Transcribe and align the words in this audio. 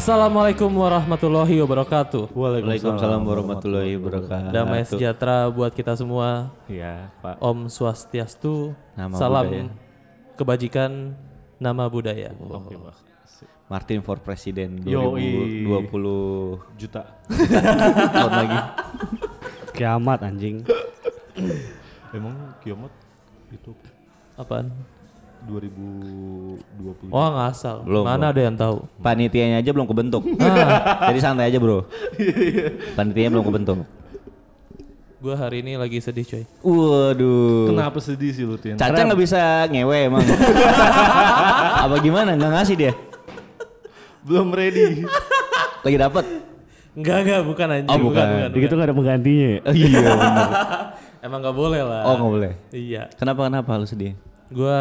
Assalamualaikum 0.00 0.72
warahmatullahi 0.80 1.60
wabarakatuh. 1.60 2.32
Waalaikumsalam 2.32 3.20
warahmatullahi 3.20 4.00
wabarakatuh. 4.00 4.48
Damai 4.48 4.80
sejahtera 4.88 5.44
buat 5.52 5.76
kita 5.76 5.92
semua. 5.92 6.56
Iya, 6.72 7.12
Pak. 7.20 7.36
Om 7.36 7.68
Swastiastu. 7.68 8.72
Nama 8.96 9.12
Salam 9.12 9.44
budaya. 9.44 9.68
kebajikan, 10.40 11.12
nama 11.60 11.84
budaya. 11.92 12.32
Oke, 12.32 12.80
Pak. 12.80 12.96
Martin 13.68 14.00
for 14.00 14.16
President 14.24 14.80
Yoi. 14.88 15.68
2020 15.68 16.80
Juta. 16.80 17.20
tahun 18.16 18.32
lagi. 18.40 18.58
Kiamat 19.76 20.24
anjing. 20.24 20.64
Emang 22.16 22.56
kiamat 22.64 22.88
itu 23.52 23.76
Apaan? 24.40 24.72
2020. 25.46 27.08
Oh 27.08 27.28
ngasal. 27.36 27.86
Belum, 27.86 28.04
Mana 28.04 28.28
belum. 28.28 28.32
ada 28.32 28.40
yang 28.44 28.56
tahu? 28.56 28.76
Panitianya 29.00 29.56
aja 29.60 29.70
belum 29.72 29.88
kebentuk. 29.88 30.22
Jadi 31.08 31.18
santai 31.20 31.48
aja 31.48 31.58
bro. 31.60 31.86
Panitianya 32.96 33.30
belum 33.32 33.46
kebentuk. 33.46 33.78
Gue 35.20 35.36
hari 35.36 35.60
ini 35.60 35.76
lagi 35.76 36.00
sedih 36.00 36.24
coy. 36.24 36.44
Waduh. 36.64 37.68
Kenapa 37.68 38.00
sedih 38.00 38.32
sih 38.32 38.44
lu, 38.48 38.56
Tin? 38.56 38.80
Caca 38.80 38.96
nggak 39.04 39.20
bisa 39.20 39.68
ngewe 39.68 40.08
emang. 40.08 40.24
Apa 41.84 42.00
gimana? 42.00 42.32
Nggak 42.40 42.52
ngasih 42.56 42.76
dia? 42.80 42.92
Belum 44.24 44.48
ready. 44.48 45.04
Lagi 45.84 45.96
dapet? 46.00 46.24
Enggak 46.96 47.16
enggak 47.22 47.40
bukan 47.44 47.66
anjing. 47.68 47.92
Oh, 47.92 47.98
bukan. 48.00 48.24
Begitu 48.48 48.72
nggak 48.72 48.88
ada 48.88 48.96
penggantinya. 48.96 49.48
ya? 49.52 49.58
iya 49.76 50.00
bener. 50.08 50.48
Emang 51.20 51.38
nggak 51.44 51.56
boleh 51.56 51.80
lah. 51.84 52.02
Oh 52.08 52.14
nggak 52.16 52.32
boleh. 52.40 52.52
Iya. 52.72 53.02
Kenapa 53.20 53.40
kenapa 53.52 53.70
lu 53.76 53.84
sedih? 53.84 54.16
Gue 54.48 54.78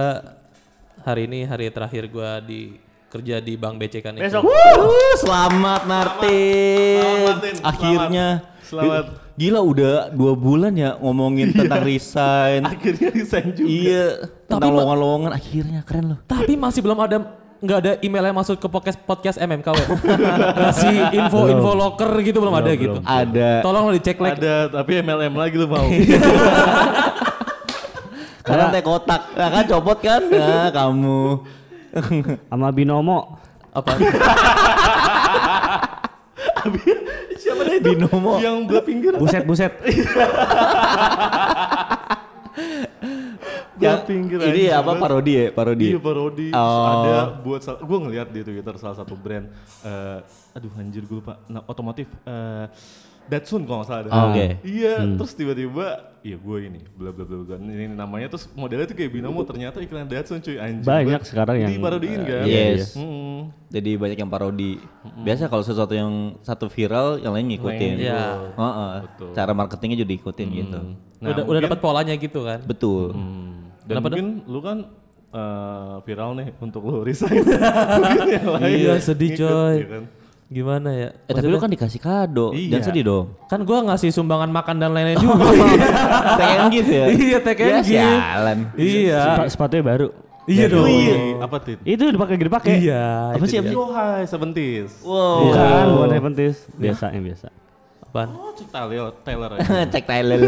hari 1.04 1.28
ini 1.28 1.48
hari 1.48 1.72
terakhir 1.72 2.08
gue 2.12 2.32
di 2.46 2.62
kerja 3.10 3.42
di 3.42 3.58
Bank 3.58 3.82
BCK 3.82 4.06
nih. 4.14 4.22
Besok. 4.22 4.46
Uh, 4.46 5.14
selamat 5.18 5.82
Martin. 5.90 7.02
Selamat, 7.02 7.26
Martin. 7.26 7.56
Akhirnya. 7.66 8.28
Selamat. 8.62 9.06
Gila 9.40 9.62
udah 9.64 9.96
dua 10.14 10.34
bulan 10.36 10.76
ya 10.76 11.00
ngomongin 11.00 11.56
tentang 11.56 11.82
resign. 11.82 12.62
Akhirnya 12.76 13.10
resign 13.10 13.56
juga. 13.56 13.70
Iya, 13.72 14.06
tentang 14.46 14.60
Tapi, 14.62 14.68
Ma- 14.70 14.76
lowongan-lowongan 14.78 15.32
akhirnya 15.34 15.82
keren 15.88 16.06
loh. 16.14 16.20
Tapi 16.28 16.54
masih 16.54 16.82
belum 16.86 17.00
ada 17.02 17.18
nggak 17.60 17.78
ada 17.84 17.92
email 18.00 18.24
yang 18.32 18.38
masuk 18.40 18.56
ke 18.56 18.68
podcast 18.72 19.00
podcast 19.04 19.38
MMKW. 19.42 19.80
Ngasih 20.60 20.96
info-info 21.24 21.72
locker 21.76 22.12
gitu 22.24 22.40
belum, 22.40 22.56
ada 22.56 22.72
gitu. 22.78 23.00
Ada 23.04 23.66
Tolong 23.66 23.90
lo 23.90 23.92
dicek 23.96 24.22
like. 24.22 24.38
Ada, 24.38 24.70
tapi 24.70 25.02
MLM 25.02 25.34
lagi 25.34 25.56
lu 25.58 25.68
mau. 25.68 25.88
karena 28.50 28.66
teh 28.74 28.82
kotak, 28.82 29.22
nah, 29.38 29.50
kan 29.54 29.64
copot 29.66 29.98
kan? 30.02 30.22
Nah, 30.34 30.70
kamu. 30.74 31.22
Sama 32.50 32.70
binomo. 32.70 33.38
Apa? 33.70 33.92
Siapa 37.40 37.62
deh 37.64 37.76
itu? 37.80 37.96
Binomo. 37.96 38.38
Yang 38.38 38.56
belah 38.68 38.84
pinggir. 38.84 39.12
Buset 39.16 39.44
buset. 39.46 39.72
Belah 43.80 44.04
pinggir. 44.04 44.38
ini 44.44 44.68
anjing. 44.68 44.76
apa 44.76 44.92
parodi 45.00 45.32
ya? 45.32 45.46
Parodi. 45.56 45.88
Iya 45.96 46.00
parodi. 46.04 46.48
Terus 46.52 46.76
Oh. 46.76 46.88
ada 47.00 47.16
buat 47.40 47.62
gue 47.64 47.98
ngeliat 48.04 48.28
di 48.28 48.42
Twitter 48.44 48.76
salah 48.76 48.98
satu 49.00 49.16
brand. 49.16 49.48
eh 49.82 50.20
aduh 50.52 50.72
anjir 50.76 51.08
gue 51.08 51.18
lupa. 51.24 51.40
Nah, 51.48 51.64
otomotif. 51.64 52.12
eh 52.28 52.66
Datsun 53.30 53.62
kalau 53.64 53.80
nggak 53.80 53.88
salah 53.88 54.02
ada. 54.02 54.10
Oh, 54.10 54.24
oke. 54.30 54.46
Iya, 54.66 54.94
terus 55.16 55.32
tiba-tiba, 55.32 55.86
iya 56.20 56.36
gue 56.36 56.58
ini, 56.60 56.82
bla 56.92 57.14
bla 57.14 57.22
bla 57.22 57.46
bla. 57.46 57.56
Ini 57.56 57.94
namanya 57.94 58.28
terus 58.28 58.50
modelnya 58.52 58.84
tuh 58.84 58.98
kayak 58.98 59.14
binomo. 59.14 59.46
Ternyata 59.46 59.78
iklan 59.80 60.10
Datsun 60.10 60.42
cuy 60.42 60.58
anjir. 60.58 60.84
Banyak 60.84 61.22
Gua- 61.22 61.30
sekarang 61.30 61.56
yang- 61.56 61.72
Di 61.72 61.78
parodiin 61.78 62.22
kan. 62.26 62.44
Yes. 62.44 62.98
Mm. 62.98 63.54
Jadi 63.70 63.92
banyak 63.96 64.18
yang 64.18 64.28
parodi. 64.28 64.82
Biasa 65.22 65.46
kalau 65.46 65.62
sesuatu 65.62 65.94
yang 65.94 66.10
satu 66.42 66.66
viral, 66.68 67.22
yang 67.22 67.32
lain 67.32 67.48
ngikutin. 67.48 67.94
Iya. 67.96 68.22
Heeh. 68.52 68.94
Betul. 69.06 69.30
Cara 69.32 69.52
marketingnya 69.54 69.96
juga 69.96 70.10
diikutin 70.10 70.48
gitu. 70.52 70.80
Nah, 71.20 71.28
udah 71.30 71.44
udah 71.46 71.62
dapat 71.62 71.80
polanya 71.80 72.14
gitu 72.14 72.42
kan. 72.42 72.60
Betul. 72.64 73.14
Hmm. 73.14 73.70
Dan 73.86 73.94
Kenapa 73.96 74.08
mungkin 74.10 74.28
lu 74.46 74.60
kan 74.60 74.78
eh, 75.30 75.96
viral 76.02 76.34
nih 76.34 76.48
untuk 76.58 76.82
lu 76.82 77.02
resign. 77.02 77.46
mungkin 78.02 78.28
yang 78.28 78.50
lain 78.50 78.66
Iya, 78.66 78.94
sedih, 78.98 79.30
ngikut, 79.30 79.46
coy. 79.46 79.76
ya 79.78 79.88
kan? 79.88 80.04
Gimana 80.50 80.90
ya? 80.90 81.10
Eh 81.24 81.32
tapi 81.32 81.46
lu 81.46 81.56
kan 81.56 81.70
dikasih 81.70 82.02
kado, 82.02 82.50
Iya. 82.52 82.74
jangan 82.74 82.86
sedih 82.90 83.04
dong. 83.06 83.26
Kan 83.46 83.62
gua 83.62 83.86
ngasih 83.86 84.10
sumbangan 84.10 84.50
makan 84.50 84.76
dan 84.76 84.90
lain-lain 84.90 85.16
juga. 85.16 85.46
Take 86.42 86.54
and 86.56 86.70
give 86.70 86.90
ya? 86.90 87.06
Iya, 87.08 87.38
take 87.40 87.62
and 87.62 87.70
Ya, 87.70 87.78
give. 87.80 87.86
sialan. 87.86 88.58
iya. 88.74 89.22
Sepa- 89.24 89.48
sepatunya 89.48 89.84
baru. 89.86 90.08
Iya 90.44 90.66
Oh, 90.66 90.70
dong. 90.74 90.88
iya. 90.90 91.16
Apa 91.40 91.58
Tit? 91.62 91.78
Itu 91.86 92.10
dipakai 92.10 92.34
dipakai. 92.36 92.82
Iya. 92.82 93.38
Apa 93.38 93.46
sih? 93.46 93.62
Yo 93.62 93.94
hai, 93.94 94.26
sebentis. 94.26 94.90
Wow. 95.00 95.46
Bukan, 95.46 95.84
bukan 95.94 96.10
Adventist. 96.12 96.60
Biasa 96.74 97.06
yang 97.14 97.24
biasa. 97.24 97.48
Apaan? 98.02 98.30
Oh, 98.34 98.50
cek 98.52 98.68
Taylor, 98.68 99.14
Taylor 99.22 99.50
aja. 99.54 99.86
Cek 99.94 100.04
Thailand. 100.04 100.42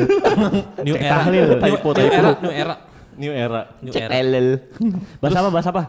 New 0.82 0.98
era. 1.06 1.22
New, 1.30 1.46
era, 1.46 1.54
new 1.62 2.50
era. 2.50 2.76
New 3.14 3.30
era. 3.30 3.62
Cek. 3.94 4.10
Thailand. 4.10 4.50
Bahasa 5.22 5.38
apa? 5.38 5.50
Bahasa 5.54 5.70
apa? 5.70 5.84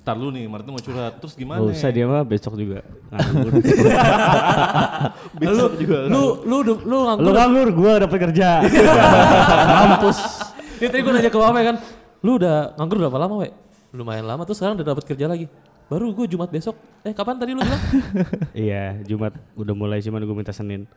Ntar 0.00 0.16
lu 0.16 0.32
nih, 0.32 0.48
Martin 0.48 0.72
mau 0.72 0.80
curhat. 0.80 1.20
Terus 1.20 1.36
gimana? 1.36 1.60
Gak 1.60 1.76
usah 1.76 1.90
dia 1.90 2.04
mah 2.04 2.24
besok 2.24 2.56
juga. 2.56 2.80
Nganggur. 3.12 3.52
Besok 5.36 5.72
juga. 5.76 5.98
Lu 6.08 6.22
lu 6.42 6.56
lu 6.60 6.74
lu 6.80 6.88
Lu 6.88 6.98
nganggur. 7.04 7.32
nganggur, 7.32 7.68
gua 7.72 7.92
dapet 8.00 8.18
kerja. 8.22 8.64
Mampus. 9.76 10.18
Ini 10.80 10.88
tadi 10.88 11.00
gue 11.00 11.12
nanya 11.12 11.28
ke 11.28 11.36
Wawe 11.36 11.60
kan, 11.60 11.76
lu 12.20 12.40
udah 12.40 12.72
nganggur 12.74 12.96
berapa 12.98 13.18
lama, 13.20 13.44
We? 13.44 13.48
Lumayan 13.92 14.24
lama 14.24 14.42
tuh 14.42 14.56
sekarang 14.56 14.80
udah 14.80 14.86
dapat 14.88 15.04
kerja 15.04 15.28
lagi. 15.28 15.44
Baru 15.86 16.14
gue 16.14 16.24
Jumat 16.24 16.48
besok. 16.48 16.78
Eh 17.02 17.12
kapan 17.12 17.36
tadi 17.36 17.52
lu 17.52 17.60
bilang? 17.60 17.82
Iya, 18.56 18.96
Jumat 19.04 19.36
udah 19.52 19.74
mulai 19.74 20.00
cuman 20.00 20.22
gua 20.22 20.36
minta 20.38 20.54
Senin. 20.54 20.88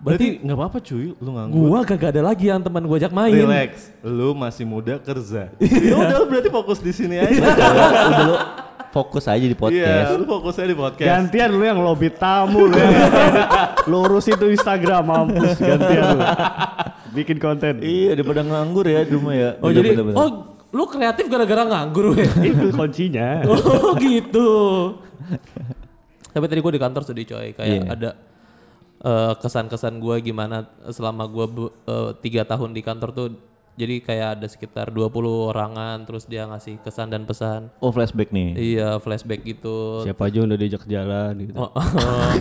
Berarti 0.00 0.40
nggak 0.40 0.56
apa-apa 0.56 0.78
cuy, 0.80 1.12
lu 1.12 1.30
nganggur. 1.30 1.60
gua 1.60 1.80
kagak 1.84 2.10
ada 2.10 2.22
lagi 2.24 2.48
yang 2.48 2.58
teman 2.58 2.80
gue 2.82 2.96
ajak 2.96 3.12
main. 3.12 3.36
Relax, 3.36 3.92
lu 4.00 4.32
masih 4.32 4.64
muda 4.64 4.96
kerja. 4.96 5.52
ya 5.60 5.94
udah 5.94 6.16
lu 6.16 6.26
berarti 6.26 6.48
fokus 6.48 6.78
di 6.80 6.88
sini 6.90 7.20
aja. 7.20 7.36
Udah 7.36 8.24
lu 8.24 8.36
fokus 8.90 9.28
aja 9.28 9.38
di 9.38 9.52
Iya, 9.52 9.60
podcast. 9.60 10.08
lu 10.16 10.24
fokus 10.24 10.54
aja 10.56 10.66
di 10.66 10.78
podcast. 10.78 11.04
Gantian 11.06 11.48
lu 11.52 11.62
yang 11.62 11.78
lobby 11.78 12.08
tamu 12.08 12.64
lu 12.64 12.74
yang. 12.74 12.96
Lu 13.84 13.96
urus 14.02 14.24
itu 14.26 14.44
Instagram 14.46 15.04
mampus 15.04 15.60
gantian 15.60 16.04
lu. 16.10 16.20
Bikin 17.12 17.36
konten. 17.36 17.84
Iya, 17.84 18.16
daripada 18.16 18.40
nganggur 18.40 18.88
ya 18.88 19.04
di 19.04 19.12
rumah 19.12 19.36
ya. 19.36 19.50
Oh 19.60 19.68
Bener, 19.68 19.76
jadi, 19.78 19.88
bener, 19.94 20.04
bener. 20.08 20.16
oh 20.16 20.28
lu 20.70 20.84
kreatif 20.86 21.26
gara-gara 21.26 21.62
nganggur, 21.66 22.14
We? 22.14 22.24
itu 22.46 22.66
kuncinya. 22.72 23.44
oh 23.44 23.92
gitu. 23.94 24.48
Tapi 26.30 26.44
tadi 26.46 26.60
gue 26.62 26.72
di 26.72 26.80
kantor 26.80 27.02
sedih 27.02 27.26
coy, 27.26 27.52
kayak 27.52 27.68
Iya. 27.68 27.82
ada 27.90 28.10
eh, 29.00 29.32
kesan-kesan 29.36 29.96
gue 29.96 30.16
gimana 30.22 30.64
selama 30.88 31.24
gue 31.24 31.46
tiga 32.20 32.44
tahun 32.44 32.70
di 32.70 32.80
kantor 32.80 33.10
tuh 33.10 33.28
jadi 33.74 33.96
kayak 34.04 34.28
ada 34.36 34.44
sekitar 34.44 34.92
20 34.92 35.08
orangan 35.48 36.04
terus 36.04 36.28
dia 36.28 36.44
ngasih 36.44 36.84
kesan 36.84 37.08
dan 37.08 37.24
pesan 37.24 37.72
Oh 37.80 37.88
flashback 37.88 38.28
nih. 38.28 38.52
iya 38.76 39.00
flashback 39.00 39.40
gitu 39.40 40.04
Siapa 40.04 40.28
aja 40.28 40.44
udah 40.44 40.52
diajak 40.52 40.84
jalan 40.84 41.32
gitu. 41.40 41.56
Oh, 41.56 41.72
oh. 41.72 41.80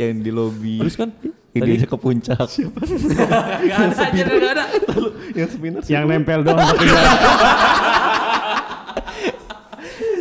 Yang 0.00 0.24
di 0.24 0.30
lobi. 0.32 0.80
terus 0.80 0.96
kan 0.96 1.12
Yang 1.52 1.62
diajak 1.68 1.88
ke 1.92 1.98
puncak. 2.00 2.40
Gak 2.40 3.76
ada 3.76 3.96
aja 4.00 4.22
gak 4.24 4.52
ada 4.56 4.64
yang 5.36 5.48
seminar 5.52 5.80
Yang 5.84 6.04
nempel 6.08 6.40
doang. 6.40 6.56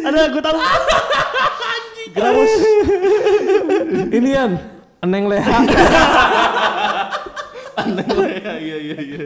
Ada 0.02 0.34
gue 0.34 0.42
tahu. 0.42 0.58
Gramus 2.16 2.54
Inian 4.12 4.60
Eneng 5.02 5.26
Leha 5.32 5.58
Iya 7.72 8.54
iya 8.58 8.78
iya 8.78 8.98
iya. 9.00 9.20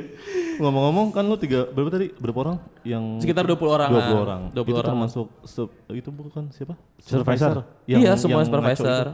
Ngomong-ngomong 0.55 1.11
kan 1.11 1.23
lu 1.23 1.35
tiga 1.35 1.65
berapa 1.67 1.89
tadi? 1.89 2.13
Berapa 2.13 2.39
orang 2.41 2.57
yang 2.83 3.17
Sekitar 3.17 3.43
20 3.43 3.57
orang 3.65 3.89
20 3.89 4.23
orang. 4.23 4.41
20 4.49 4.61
itu 4.61 4.71
orang 4.73 4.87
termasuk 4.87 5.27
sup- 5.43 5.73
itu 5.89 6.09
bukan 6.09 6.43
siapa? 6.49 6.75
Supervisor. 7.01 7.65
Yang- 7.85 8.01
Iya 8.01 8.11
semua 8.15 8.39
yang 8.39 8.47
supervisor 8.47 9.05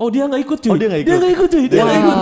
Oh 0.00 0.08
dia 0.08 0.24
gak 0.24 0.40
ikut 0.40 0.58
cuy 0.58 0.70
Oh, 0.72 0.76
dia 0.76 0.88
nggak 0.88 1.02
Dia 1.02 1.12
ikut? 1.12 1.20
gak 1.20 1.32
ikut 1.34 1.48
cuy 1.50 1.64
Dia 1.68 1.82
gak 1.82 1.98
ikut 2.00 2.16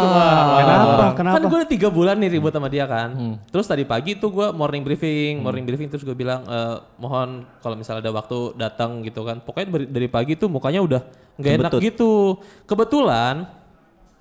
Kenapa? 0.59 1.05
Kenapa? 1.15 1.35
Kan 1.38 1.43
gue 1.47 1.61
tiga 1.70 1.88
bulan 1.88 2.17
nih 2.19 2.31
ribut 2.32 2.50
sama 2.50 2.67
dia 2.67 2.85
kan. 2.85 3.09
Terus 3.49 3.67
tadi 3.67 3.87
pagi 3.87 4.19
tuh 4.19 4.31
gue 4.31 4.47
morning 4.50 4.82
briefing, 4.82 5.38
morning 5.38 5.62
briefing 5.62 5.87
terus 5.87 6.03
gue 6.03 6.12
bilang 6.12 6.43
eh, 6.44 6.76
mohon 6.99 7.47
kalau 7.59 7.79
misalnya 7.79 8.03
ada 8.03 8.12
waktu 8.12 8.59
datang 8.59 9.03
gitu 9.03 9.23
kan. 9.23 9.38
Pokoknya 9.38 9.87
dari, 9.87 10.06
pagi 10.06 10.35
tuh 10.35 10.50
mukanya 10.50 10.82
udah 10.82 11.03
nggak 11.38 11.53
enak 11.56 11.73
gitu. 11.81 12.43
Kebetulan 12.67 13.47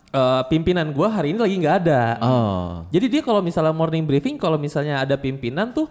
eh, 0.09 0.41
pimpinan 0.45 0.87
gue 0.87 1.07
hari 1.07 1.31
ini 1.31 1.39
lagi 1.39 1.55
nggak 1.57 1.75
ada. 1.81 2.01
Oh. 2.19 2.69
Jadi 2.89 3.05
dia 3.09 3.21
kalau 3.21 3.39
misalnya 3.39 3.71
morning 3.71 4.03
briefing, 4.03 4.35
kalau 4.35 4.55
misalnya 4.55 4.99
ada 4.99 5.15
pimpinan 5.15 5.69
tuh 5.69 5.87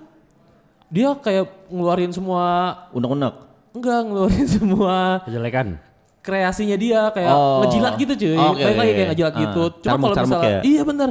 dia 0.87 1.11
kayak 1.13 1.67
ngeluarin 1.67 2.11
semua 2.11 2.45
Unek-unek. 2.91 3.35
enggak 3.73 4.01
ngeluarin 4.03 4.47
semua 4.57 5.21
Kejelekan. 5.23 5.77
kreasinya 6.21 6.75
dia 6.75 7.11
kayak 7.11 7.31
Oh. 7.31 7.63
ngejilat 7.63 7.95
gitu 7.97 8.13
cuy. 8.17 8.35
Balik 8.35 8.77
lagi 8.77 8.83
oke. 8.85 8.97
kayak 8.97 9.09
ngejilat 9.11 9.33
Ah, 9.33 9.41
gitu. 9.41 9.63
Cuma 9.81 9.97
kalau 10.01 10.17
misalnya 10.21 10.51
ya? 10.51 10.61
iya 10.63 10.83
benar. 10.83 11.11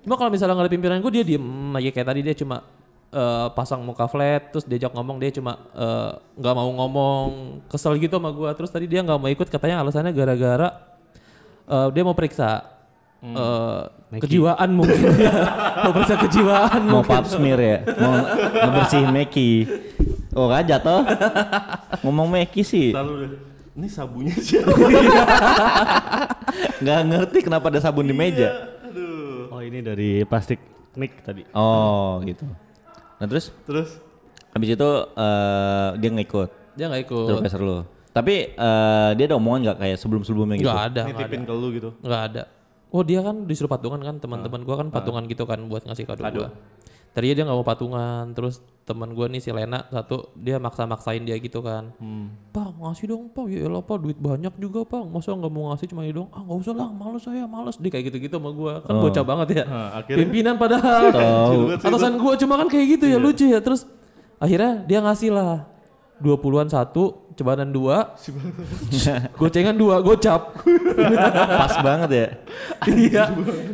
Cuma 0.00 0.14
kalau 0.14 0.30
misalnya 0.30 0.52
nggak 0.52 0.66
ada 0.66 0.72
pimpinan 0.72 0.98
gue 1.00 1.12
dia 1.12 1.24
diem 1.26 1.44
aja 1.72 1.90
kayak 1.90 2.06
tadi 2.06 2.20
dia 2.20 2.34
cuma 2.34 2.56
eh, 3.10 3.48
pasang 3.50 3.80
muka 3.80 4.04
flat 4.04 4.50
terus 4.50 4.64
diajak 4.64 4.90
ngomong 4.90 5.16
dia 5.16 5.30
cuma 5.30 5.56
eh, 5.70 6.10
nggak 6.34 6.54
mau 6.54 6.68
ngomong 6.74 7.26
kesel 7.66 7.96
gitu 7.96 8.16
sama 8.16 8.28
gua 8.28 8.52
terus 8.52 8.68
tadi 8.68 8.84
dia 8.84 9.00
nggak 9.00 9.16
mau 9.16 9.26
ikut 9.26 9.46
katanya 9.46 9.80
alasannya 9.80 10.10
gara-gara 10.10 10.68
eh, 11.64 11.88
dia 11.90 12.02
mau 12.02 12.12
periksa 12.12 12.62
eh, 13.20 13.80
kejiwaan 14.20 14.68
mungkin 14.70 15.00
ya 15.16 15.32
mau 15.84 15.92
periksa 15.92 16.16
kejiwaan 16.18 16.80
Mau 16.84 17.00
mungkin. 17.00 17.10
pap 17.10 17.24
smear 17.24 17.58
ya? 17.58 17.78
Mau 17.98 18.12
ngebersihin 18.62 19.10
Meki. 19.10 19.50
Oh 20.34 20.46
kan 20.46 20.62
jatuh. 20.62 21.02
Ngomong 22.02 22.26
Meki 22.28 22.62
sih. 22.62 22.90
Lalu 22.90 23.38
ini 23.74 23.86
sabunnya 23.86 24.34
siapa? 24.36 24.70
Nggak 26.82 27.00
ngerti 27.06 27.38
kenapa 27.42 27.66
ada 27.70 27.80
sabun 27.80 28.04
di 28.04 28.14
meja. 28.14 28.70
Aduh. 28.82 29.50
Oh 29.50 29.60
ini 29.60 29.80
dari 29.80 30.22
plastik 30.22 30.60
mic 30.94 31.22
tadi. 31.22 31.42
Oh 31.50 32.22
gitu. 32.22 32.44
Nah 33.18 33.26
terus 33.26 33.50
Terus 33.64 33.98
habis 34.54 34.68
itu 34.70 34.90
eh, 35.12 35.88
dia 35.98 36.10
ngikut 36.12 36.50
dia 36.74 36.86
nggak 36.86 37.02
ikut 37.04 37.26
profesor 37.30 37.60
lu. 37.60 37.78
Tapi 38.14 38.54
eh, 38.54 39.10
dia 39.18 39.24
ada 39.26 39.34
omongan 39.34 39.60
nggak 39.66 39.78
kayak 39.82 39.98
sebelum-sebelumnya 39.98 40.56
gitu? 40.62 40.70
nggak 40.70 40.84
ada 40.86 41.00
nggak 41.02 41.18
ada. 41.18 41.20
nitipin 41.26 41.42
ke 41.42 41.52
lu 41.52 41.68
gitu. 41.74 41.90
nggak 41.98 42.22
ada. 42.30 42.42
Oh 42.94 43.02
dia 43.02 43.20
kan 43.26 43.42
disuruh 43.42 43.66
patungan 43.66 43.98
kan 43.98 44.22
teman-teman 44.22 44.62
gua 44.62 44.78
kan 44.78 44.88
patungan 44.94 45.26
gitu 45.26 45.42
kan 45.50 45.58
buat 45.66 45.82
ngasih 45.82 46.06
kado, 46.06 46.22
gua. 46.22 46.54
Tadinya 47.10 47.34
dia 47.34 47.44
nggak 47.46 47.58
mau 47.58 47.66
patungan 47.66 48.30
terus 48.38 48.62
teman 48.86 49.10
gua 49.18 49.26
nih 49.26 49.42
si 49.42 49.50
Lena 49.50 49.82
satu 49.90 50.30
dia 50.38 50.62
maksa-maksain 50.62 51.26
dia 51.26 51.34
gitu 51.42 51.58
kan. 51.58 51.90
Pak 52.54 52.78
ngasih 52.78 53.10
dong 53.10 53.34
pak 53.34 53.50
ya 53.50 53.66
elah 53.66 53.82
pak 53.82 53.98
duit 53.98 54.14
banyak 54.14 54.54
juga 54.62 54.86
pak 54.86 55.10
masa 55.10 55.34
nggak 55.34 55.50
mau 55.50 55.74
ngasih 55.74 55.90
cuma 55.90 56.06
ini 56.06 56.14
dong 56.14 56.30
ah 56.30 56.38
nggak 56.46 56.58
usah 56.62 56.74
lah 56.78 56.88
males 56.94 57.22
saya 57.26 57.50
males. 57.50 57.74
Dia 57.82 57.90
kayak 57.90 58.14
gitu-gitu 58.14 58.38
sama 58.38 58.54
gua. 58.54 58.78
Kan 58.86 58.94
bocah 59.02 59.24
banget 59.26 59.48
ya. 59.58 59.64
Nah, 59.66 59.90
akhirnya? 59.98 60.18
Pimpinan 60.22 60.54
padahal. 60.54 61.02
Atasan 61.82 62.14
gua 62.22 62.38
cuma 62.38 62.54
kan 62.62 62.70
kayak 62.70 62.86
gitu 62.94 63.10
ya 63.10 63.18
lucu 63.18 63.50
ya. 63.50 63.58
Terus 63.58 63.90
akhirnya 64.38 64.86
dia 64.86 65.02
ngasih 65.02 65.34
lah 65.34 65.73
20-an 66.14 66.70
satu 66.70 67.26
cebanan 67.34 67.66
dua 67.66 68.14
gocengan 69.34 69.74
dua 69.74 69.98
gocap 69.98 70.54
Pas 71.58 71.74
banget 71.82 72.10
ya. 72.10 72.26
iya 72.86 73.24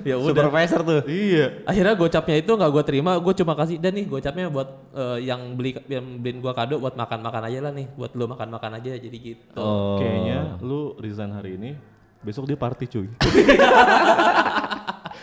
ya 0.01 0.15
udah 0.17 0.33
Supervisor 0.33 0.81
tuh. 0.81 1.01
iya. 1.05 1.61
akhirnya 1.69 1.93
gocapnya 1.93 2.41
itu 2.41 2.49
nggak 2.49 2.71
gue 2.73 2.85
terima 2.89 3.21
gue 3.21 3.35
cuma 3.37 3.53
kasih 3.53 3.77
dan 3.77 3.93
nih 3.93 4.09
gocapnya 4.09 4.49
buat 4.49 4.69
eh, 4.97 5.29
yang 5.29 5.53
beli 5.53 5.77
yang 5.85 6.17
beliin 6.17 6.41
gue 6.41 6.53
kado 6.57 6.81
buat 6.81 6.97
makan 6.97 7.21
makan 7.21 7.43
aja 7.53 7.59
lah 7.61 7.73
nih 7.77 7.87
buat 7.93 8.17
lo 8.17 8.25
makan 8.25 8.49
makan 8.49 8.71
aja 8.81 8.97
jadi 8.97 9.17
gitu 9.21 9.45
Oh. 9.53 10.01
Kayaknya 10.01 10.57
lu 10.65 10.97
resign 10.97 11.29
hari 11.31 11.61
ini, 11.61 11.77
besok 12.23 12.49
dia 12.49 12.57
party 12.57 12.87
cuy. 12.87 13.09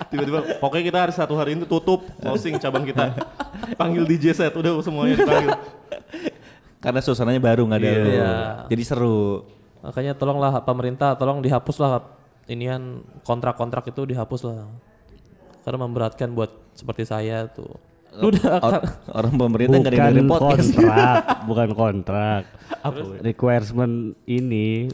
Tiba-tiba, 0.08 0.40
pokoknya 0.62 0.84
kita 0.86 1.00
hari 1.04 1.14
satu 1.14 1.34
hari 1.34 1.58
ini 1.58 1.66
tutup 1.66 2.06
closing 2.22 2.56
cabang 2.62 2.86
kita. 2.86 3.18
Panggil 3.76 4.06
DJ 4.06 4.32
set, 4.32 4.54
udah 4.54 4.78
semuanya 4.80 5.18
dipanggil. 5.18 5.52
Karena 6.78 7.00
suasananya 7.00 7.40
baru 7.40 7.66
nggak 7.66 7.80
ada 7.80 7.92
lu. 7.96 8.10
Iya. 8.10 8.34
Jadi 8.68 8.84
seru. 8.84 9.20
makanya 9.78 10.14
tolonglah 10.14 10.52
pemerintah 10.62 11.14
tolong 11.14 11.38
dihapus 11.40 11.78
lah 11.78 12.02
inian 12.46 12.98
kontrak-kontrak 13.22 13.86
itu 13.86 14.04
dihapus 14.04 14.42
lah 14.44 14.66
karena 15.62 15.78
memberatkan 15.80 16.34
buat 16.34 16.50
seperti 16.74 17.06
saya 17.06 17.46
tuh 17.46 17.72
lu 18.18 18.34
udah 18.34 18.58
Or- 18.58 18.84
orang 19.14 19.34
pemerintah 19.38 19.78
nggak 19.78 19.94
dengerin 19.94 20.26
podcast. 20.26 20.74
kontrak, 20.74 21.22
bukan 21.50 21.70
kontrak. 21.72 22.42
Requirement 23.22 23.96
ini 24.26 24.90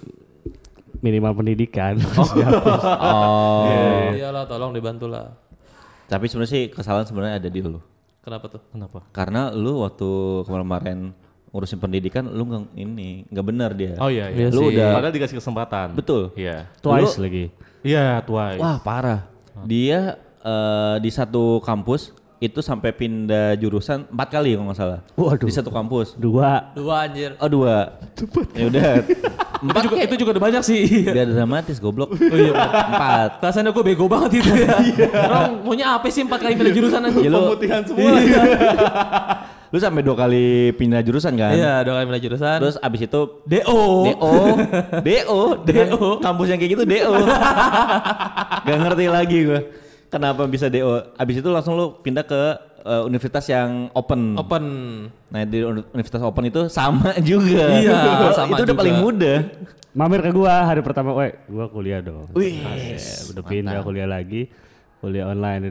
minimal 0.99 1.31
pendidikan. 1.33 1.95
Oh. 2.99 3.63
iyalah 4.19 4.43
tolong 4.43 4.75
dibantu 4.75 5.07
lah 5.07 5.31
Tapi 6.05 6.27
sebenarnya 6.27 6.51
sih 6.51 6.63
kesalahan 6.69 7.07
sebenarnya 7.07 7.39
ada 7.39 7.49
di 7.49 7.59
lu. 7.61 7.79
kenapa 8.19 8.45
tuh 8.49 8.61
Kenapa? 8.67 8.99
Karena 9.09 9.49
lu 9.49 9.81
waktu 9.81 10.09
kemarin-kemarin 10.43 10.99
ngurusin 11.53 11.77
pendidikan 11.77 12.25
lu 12.25 12.49
nggak 12.49 12.63
ini 12.73 13.29
nggak 13.29 13.45
benar 13.45 13.71
dia. 13.77 13.93
Oh 14.01 14.09
iya, 14.09 14.33
Iya 14.33 14.49
iya. 14.49 14.57
Lu 14.57 14.65
sih. 14.65 14.73
udah 14.73 14.89
Padahal 14.97 15.13
dikasih 15.13 15.37
kesempatan. 15.37 15.87
betul. 15.93 16.33
Iya. 16.33 16.65
Twice 16.81 17.21
lagi. 17.21 17.53
Iya, 17.85 18.25
twice. 18.25 18.57
Wah 18.57 18.81
parah. 18.81 19.29
Dia 19.63 20.17
eh, 20.41 20.95
di 20.97 21.13
satu 21.13 21.61
kampus 21.61 22.09
itu 22.41 22.59
sampai 22.59 22.91
pindah 22.91 23.55
jurusan 23.55 24.03
empat 24.09 24.27
kali 24.33 24.57
kalau 24.57 24.67
nggak 24.67 24.79
salah. 24.81 24.99
Waduh. 25.15 25.45
Di 25.47 25.53
satu 25.53 25.69
kampus. 25.69 26.17
Dua. 26.17 26.73
dua 26.75 27.07
anjir 27.07 27.37
Oh 27.37 27.47
dua. 27.47 28.01
Ya 28.51 28.65
udah. 28.67 28.91
itu 29.63 29.79
juga 29.79 29.95
itu 30.03 30.15
juga 30.19 30.29
udah 30.35 30.43
banyak 30.43 30.63
sih 30.67 31.07
Biar 31.07 31.23
dramatis 31.29 31.77
goblok. 31.79 32.11
Oh 32.33 32.35
iya. 32.35 32.51
Empat. 32.89 33.29
Rasanya 33.39 33.69
gue 33.71 33.83
bego 33.85 34.09
banget 34.09 34.41
itu 34.41 34.51
ya. 34.57 34.75
Orang 35.29 35.63
maunya 35.63 35.95
apa 35.95 36.09
sih 36.09 36.25
empat 36.25 36.43
kali 36.43 36.57
pindah 36.57 36.73
jurusan 36.73 36.99
aja? 36.99 37.15
Ya, 37.15 37.29
lu, 37.31 37.39
Pemutihan 37.47 37.81
semua. 37.85 38.11
Lu 39.73 39.81
sampai 39.81 40.05
dua 40.05 40.13
kali 40.13 40.69
pindah 40.77 41.01
jurusan 41.01 41.33
kan? 41.33 41.49
Iya, 41.49 41.81
dua 41.81 41.97
kali 41.97 42.05
pindah 42.07 42.23
jurusan. 42.23 42.57
Terus 42.61 42.75
abis 42.77 43.01
itu 43.03 43.21
DO. 43.41 43.81
DO, 44.05 44.33
DO, 45.09 45.39
dengan 45.65 45.87
kampus 46.21 46.47
yang 46.47 46.61
kayak 46.61 46.71
gitu 46.71 46.83
DO. 46.85 47.13
Gak 48.65 48.77
ngerti 48.77 49.05
lagi 49.09 49.37
gue. 49.43 49.59
Kenapa 50.07 50.45
bisa 50.45 50.69
DO? 50.69 51.17
Abis 51.17 51.41
itu 51.41 51.49
langsung 51.49 51.73
lu 51.73 51.97
pindah 51.97 52.21
ke 52.21 52.41
eh, 52.85 53.01
universitas 53.01 53.49
yang 53.49 53.89
open. 53.91 54.37
Open. 54.37 54.63
Nah 55.33 55.41
di 55.41 55.57
uni- 55.59 55.89
universitas 55.89 56.21
open 56.21 56.45
itu 56.45 56.69
sama 56.69 57.17
juga. 57.25 57.65
Iya, 57.73 58.29
sama 58.31 58.53
itu 58.53 58.63
udah 58.63 58.69
juga. 58.69 58.77
paling 58.77 58.97
mudah. 59.01 59.37
Mamer 59.89 60.21
ke 60.21 60.29
gua 60.29 60.65
hari 60.65 60.81
pertama, 60.81 61.13
weh, 61.13 61.33
gua 61.45 61.65
kuliah 61.65 61.97
dong. 61.97 62.25
Wih, 62.33 62.61
Asik, 62.93 63.33
udah 63.33 63.43
pindah 63.45 63.81
kuliah 63.81 64.05
lagi, 64.05 64.49
kuliah 64.97 65.29
online. 65.29 65.69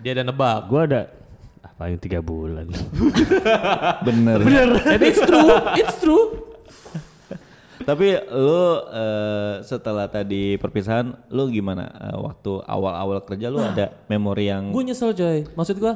Dia 0.00 0.12
ada 0.12 0.24
nebak. 0.24 0.68
Gua 0.68 0.84
ada 0.84 1.00
apa 1.64 1.88
yang 1.88 2.00
tiga 2.00 2.20
bulan. 2.20 2.68
bener. 4.06 4.38
And 4.84 5.00
it's 5.00 5.22
true, 5.24 5.50
it's 5.80 5.96
true. 5.98 6.44
Tapi 7.84 8.16
lu 8.32 8.64
eh, 8.88 9.54
setelah 9.66 10.08
tadi 10.08 10.56
perpisahan, 10.56 11.12
lu 11.28 11.52
gimana? 11.52 11.90
Eh, 11.90 12.16
waktu 12.16 12.64
awal-awal 12.64 13.20
kerja 13.26 13.52
lu 13.52 13.60
ada 13.60 13.92
memori 14.08 14.48
yang 14.48 14.72
Gue 14.72 14.84
nyesel 14.86 15.12
coy. 15.12 15.44
Maksud 15.52 15.76
gue 15.80 15.94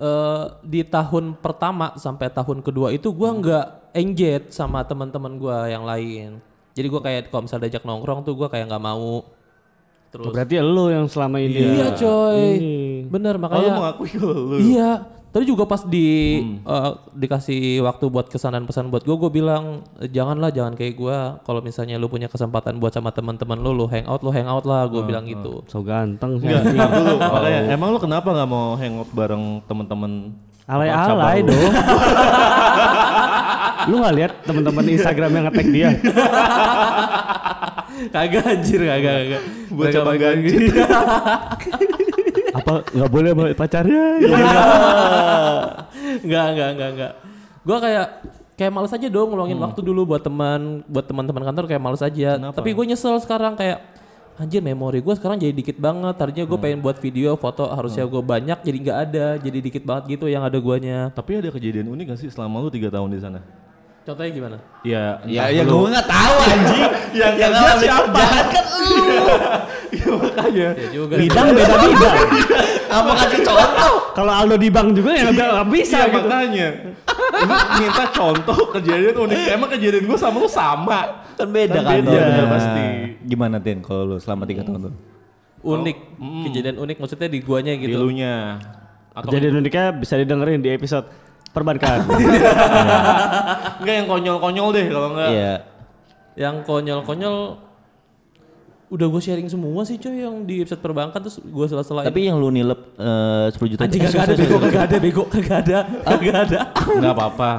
eh 0.00 0.44
di 0.64 0.80
tahun 0.86 1.36
pertama 1.36 1.92
sampai 2.00 2.32
tahun 2.32 2.64
kedua 2.64 2.88
itu 2.88 3.12
gue 3.12 3.30
nggak 3.30 3.92
engage 3.92 4.48
sama 4.54 4.86
teman-teman 4.86 5.36
gue 5.36 5.56
yang 5.72 5.84
lain. 5.84 6.38
Jadi 6.76 6.86
gue 6.86 7.00
kayak 7.02 7.20
kalau 7.28 7.44
misalnya 7.44 7.68
diajak 7.68 7.84
nongkrong 7.84 8.22
tuh 8.22 8.34
gue 8.38 8.48
kayak 8.48 8.70
nggak 8.70 8.84
mau. 8.84 9.26
Terus 10.10 10.26
Berarti 10.28 10.58
lu 10.58 10.84
yang 10.86 11.06
selama 11.06 11.38
ini. 11.38 11.62
iya 11.78 11.94
coy, 11.94 12.58
Ini. 12.58 13.06
bener 13.06 13.34
Oh, 13.34 13.38
lu 13.38 13.44
makanya. 13.44 13.72
mengakui 13.72 14.10
kalau 14.10 14.34
lu. 14.36 14.56
Iya. 14.58 14.90
Tadi 15.30 15.46
juga 15.46 15.62
pas 15.62 15.78
di 15.80 16.42
eh, 16.58 16.90
dikasih 17.14 17.78
waktu 17.80 18.10
buat 18.10 18.26
kesanan 18.26 18.66
pesan 18.66 18.90
buat 18.90 19.00
gue, 19.00 19.14
gue 19.16 19.30
bilang 19.30 19.86
"Eh, 19.96 20.10
janganlah 20.10 20.50
jangan 20.50 20.74
kayak 20.74 20.98
gue. 20.98 21.18
Kalau 21.40 21.62
misalnya 21.62 21.94
lu 21.94 22.10
punya 22.10 22.26
kesempatan 22.26 22.74
buat 22.76 22.90
sama 22.90 23.14
teman-teman 23.14 23.54
lu, 23.56 23.70
lu 23.72 23.86
hangout, 23.86 24.18
lu 24.20 24.34
hangout 24.34 24.66
lah. 24.66 24.90
Gue 24.90 25.06
bilang 25.06 25.22
gitu. 25.24 25.62
So 25.66 25.80
ganteng 25.80 26.42
sih. 26.42 26.50
Entar 26.50 26.90
dulu. 26.90 27.14
Makanya 27.30 27.60
emang 27.70 27.88
lu 27.88 27.98
kenapa 27.98 28.26
nggak 28.28 28.48
mau 28.48 28.74
hangout 28.74 29.10
bareng 29.10 29.62
teman-teman 29.64 30.34
Alay-alay 30.66 31.38
lu? 31.40 31.46
dong. 31.46 31.72
lu 33.88 33.94
nggak 33.96 34.14
lihat 34.16 34.32
teman-teman 34.42 34.84
Instagram 34.88 35.30
yang 35.32 35.44
nge-tag 35.46 35.68
dia? 35.70 35.88
kagak 38.08 38.44
anjir, 38.48 38.80
kagak 38.80 39.14
kagak. 39.20 39.42
Buat 39.68 39.92
cabang 39.92 40.16
ganjil. 40.16 40.62
Apa 42.58 42.72
nggak 42.82 43.10
boleh 43.12 43.30
sama 43.36 43.44
pacarnya? 43.54 44.04
Enggak, 46.24 46.44
enggak, 46.56 46.68
enggak, 46.72 46.90
enggak. 46.96 47.12
Gua 47.60 47.78
kayak 47.78 48.06
kayak 48.56 48.72
males 48.76 48.92
aja 48.92 49.08
dong 49.08 49.32
ngeluangin 49.32 49.56
waktu 49.56 49.80
dulu 49.80 50.16
buat 50.16 50.20
teman 50.20 50.84
buat 50.84 51.08
teman-teman 51.08 51.48
kantor 51.48 51.64
kayak 51.68 51.82
males 51.82 52.02
aja. 52.04 52.36
Tapi 52.36 52.76
gue 52.76 52.84
nyesel 52.92 53.16
sekarang 53.24 53.56
kayak 53.56 53.80
anjir 54.40 54.64
memori 54.64 55.04
gue 55.04 55.14
sekarang 55.16 55.40
jadi 55.40 55.52
dikit 55.52 55.76
banget. 55.80 56.16
Tadinya 56.16 56.44
gue 56.44 56.58
pengen 56.60 56.80
buat 56.84 56.96
video, 57.00 57.36
foto 57.40 57.68
harusnya 57.68 58.04
gue 58.04 58.22
banyak 58.24 58.60
jadi 58.60 58.76
nggak 58.84 58.98
ada, 59.08 59.26
jadi 59.40 59.58
dikit 59.64 59.84
banget 59.84 60.16
gitu 60.16 60.28
yang 60.28 60.44
ada 60.44 60.56
guanya. 60.60 61.08
Tapi 61.12 61.40
ada 61.40 61.48
kejadian 61.48 61.92
unik 61.92 62.16
gak 62.16 62.20
sih 62.20 62.28
selama 62.32 62.60
lu 62.64 62.68
tiga 62.68 62.88
tahun 62.92 63.12
di 63.16 63.20
sana? 63.20 63.40
Contohnya 64.00 64.32
gimana? 64.32 64.56
Ya, 64.80 65.20
Ya, 65.22 65.52
ya 65.52 65.62
lu- 65.62 65.84
gue 65.84 65.92
nggak 65.92 66.08
tahu 66.08 66.34
anjing. 66.42 66.82
yang 67.20 67.32
yang 67.36 67.52
kerja 67.52 67.72
siapa? 67.78 68.08
kerjaan 68.10 68.46
kan 68.48 68.64
lu. 68.74 68.96
Iya 69.90 70.08
makanya. 70.10 70.68
Ya 70.72 70.88
juga. 70.90 71.14
Bidang 71.16 71.46
beda 71.52 71.74
bidang. 71.78 72.16
Apa 72.96 73.10
kasih 73.14 73.40
contoh? 73.44 73.92
Kalau 74.10 74.32
Aldo 74.34 74.56
di 74.56 74.68
bank 74.68 74.88
juga 74.92 75.10
ya 75.12 75.28
nggak 75.28 75.48
nggak 75.52 75.68
bisa 75.70 75.96
Iya 75.96 76.06
gitu. 76.08 76.16
makanya. 76.18 76.68
Lu 77.30 77.54
minta 77.78 78.04
contoh 78.10 78.58
kejadian 78.72 79.14
unik. 79.18 79.38
Emang 79.48 79.68
kejadian 79.70 80.04
gua 80.04 80.18
sama 80.18 80.36
lu 80.38 80.48
sama. 80.48 81.00
Kan 81.36 81.48
beda 81.48 81.76
Kan 81.76 81.84
kan. 81.84 81.94
beda, 82.00 82.18
Nah, 82.18 82.46
pasti. 82.50 82.84
Gimana 83.22 83.56
Tin 83.58 83.78
kalau 83.80 84.02
lu 84.04 84.16
selama 84.16 84.42
tiga 84.44 84.62
tahun 84.62 84.90
tuh? 84.90 84.94
Unik, 85.60 85.96
kejadian 86.48 86.76
unik 86.78 86.96
maksudnya 86.98 87.28
di 87.28 87.38
guanya 87.38 87.72
Di 87.72 87.84
gitu. 87.84 88.00
lunya. 88.00 88.56
Atau 89.12 89.28
Jadi 89.30 89.52
uniknya 89.52 89.92
bisa 89.92 90.16
didengerin 90.16 90.58
di 90.58 90.70
episode 90.70 91.04
perbankan. 91.50 91.98
enggak 93.80 93.94
yang 93.94 94.08
konyol-konyol 94.08 94.68
deh 94.74 94.86
kalau 94.90 95.08
enggak. 95.14 95.30
Iya. 95.30 95.54
Yang 96.38 96.56
konyol-konyol 96.66 97.36
udah 98.90 99.06
gue 99.06 99.22
sharing 99.22 99.46
semua 99.46 99.86
sih 99.86 100.02
coy 100.02 100.18
yang 100.18 100.42
di 100.42 100.66
website 100.66 100.82
perbankan 100.82 101.22
terus 101.22 101.38
gue 101.38 101.66
sela-selain. 101.70 102.10
Tapi 102.10 102.26
yang 102.26 102.42
lu 102.42 102.50
nilep 102.50 102.98
eh, 102.98 103.54
10 103.54 103.72
juta 103.76 103.80
anjing 103.86 104.02
kagak 104.02 104.24
ada 104.26 104.34
bego, 104.34 104.56
kagak 104.58 104.82
ada 104.82 104.96
bego, 104.98 105.22
kagak 105.30 105.58
ada, 105.62 105.78
kagak 106.02 106.36
ada. 106.50 106.60
nggak 106.74 107.14
apa-apa 107.14 107.50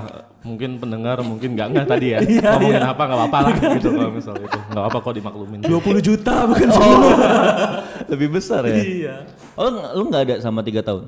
mungkin 0.42 0.82
pendengar 0.82 1.22
mungkin 1.22 1.54
nggak 1.54 1.68
nggak 1.70 1.86
tadi 1.86 2.08
ya 2.18 2.20
Iya, 2.26 2.58
ngomongin 2.58 2.82
apa 2.82 3.02
nggak 3.06 3.20
apa-apa 3.22 3.38
lah 3.46 3.54
gitu 3.78 3.90
kalau 3.94 4.10
misal 4.10 4.34
itu 4.42 4.60
nggak 4.74 4.86
apa 4.90 4.98
kok 4.98 5.14
dimaklumin 5.14 5.60
20 5.62 6.02
juta 6.02 6.34
bukan 6.50 6.68
sepuluh. 6.74 7.14
lebih 8.12 8.28
besar 8.34 8.66
ya. 8.68 8.76
Iya. 8.76 9.16
Oh, 9.56 9.70
lu 9.70 10.10
nggak 10.10 10.22
ada 10.28 10.36
sama 10.42 10.66
tiga 10.66 10.82
tahun? 10.82 11.08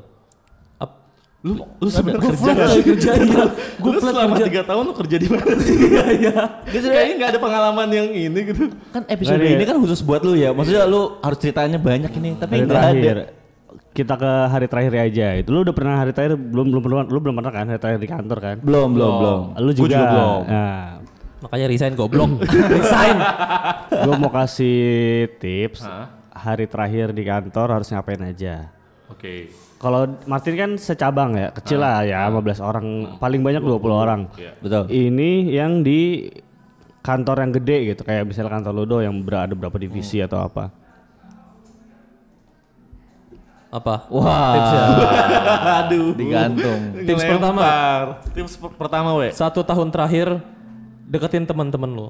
Lu 1.44 1.60
lu 1.60 1.88
sebenarnya 1.88 2.24
Gue 2.24 2.32
kerja 2.32 2.52
coy 2.56 2.72
sih? 2.72 2.84
kerja 2.88 3.12
iya. 3.20 3.44
Gue 3.76 3.92
lu 3.92 4.00
flat 4.00 4.14
selama 4.16 4.34
kerja. 4.34 4.46
tiga 4.48 4.62
tahun 4.64 4.84
lu 4.84 4.94
kerja 4.96 5.16
di 5.18 5.28
mana 5.28 5.54
sih 5.58 5.76
Iya 5.92 6.06
iya. 6.10 6.36
kayaknya 6.66 7.14
nggak 7.14 7.30
ada 7.30 7.40
pengalaman 7.42 7.88
yang 7.90 8.08
ini 8.10 8.40
gitu 8.46 8.64
Kan 8.90 9.04
episode 9.06 9.36
ada 9.36 9.44
ini 9.46 9.60
ya? 9.60 9.68
kan 9.68 9.78
khusus 9.78 10.00
buat 10.00 10.22
lu 10.22 10.34
ya. 10.34 10.50
Maksudnya 10.50 10.84
lu 10.86 11.20
harus 11.20 11.38
ceritanya 11.38 11.76
banyak 11.78 12.12
ini, 12.14 12.30
tapi 12.34 12.52
hari 12.54 12.64
nggak 12.64 12.72
terakhir. 12.74 13.16
ada. 13.20 13.26
Kita 13.92 14.14
ke 14.16 14.32
hari 14.48 14.66
terakhir 14.66 14.94
aja. 14.96 15.28
Itu 15.36 15.50
lu 15.50 15.60
udah 15.62 15.76
pernah 15.76 15.96
hari 15.98 16.12
terakhir 16.12 16.34
belum 16.34 16.66
belum 16.72 16.82
pernah 16.82 17.04
lu 17.06 17.20
belum 17.20 17.36
pernah 17.36 17.52
kan 17.52 17.66
hari 17.68 17.78
terakhir 17.78 18.00
di 18.00 18.10
kantor 18.10 18.38
kan? 18.40 18.56
Belum, 18.60 18.90
belum, 18.90 19.12
belum. 19.14 19.40
Lu 19.60 19.72
juga, 19.72 19.86
juga 19.92 20.06
belum. 20.10 20.42
Nah, 20.48 20.86
Makanya 21.44 21.66
resign 21.68 21.94
goblok. 21.94 22.32
resign. 22.74 23.18
gue 24.08 24.16
mau 24.16 24.32
kasih 24.32 24.80
tips 25.38 25.84
hari 26.32 26.66
terakhir 26.66 27.12
di 27.12 27.22
kantor 27.22 27.68
harus 27.74 27.88
ngapain 27.88 28.24
aja. 28.24 28.72
oke 29.06 29.52
Kalau 29.84 30.08
Martin 30.24 30.56
kan 30.56 30.72
secabang 30.80 31.36
ya, 31.36 31.52
kecil 31.52 31.84
lah 31.84 32.08
ya 32.08 32.32
15 32.32 32.64
orang, 32.64 32.86
paling 33.20 33.44
banyak 33.44 33.60
20 33.60 33.84
orang. 33.92 34.32
Betul. 34.64 34.88
Ini 34.88 35.32
yang 35.52 35.84
di 35.84 36.32
kantor 37.04 37.44
yang 37.44 37.52
gede 37.52 37.78
gitu, 37.92 38.02
kayak 38.02 38.24
misalnya 38.24 38.56
kantor 38.56 38.74
Ludo 38.74 39.04
yang 39.04 39.20
ber- 39.20 39.44
ada 39.44 39.52
berapa 39.52 39.76
divisi 39.76 40.24
atau 40.24 40.40
apa. 40.40 40.72
Apa? 43.74 44.06
Wah. 44.08 44.54
Tips 44.54 44.72
ya. 44.72 44.84
Aduh. 45.84 46.10
Digantung. 46.14 46.80
Tips 47.04 47.24
pertama. 47.26 47.60
Ngelempar. 47.60 48.04
tips 48.32 48.54
per- 48.56 48.76
pertama 48.78 49.10
we 49.18 49.28
Satu 49.34 49.66
tahun 49.66 49.90
terakhir 49.90 50.38
deketin 51.04 51.44
teman-teman 51.44 51.90
lu. 51.90 52.08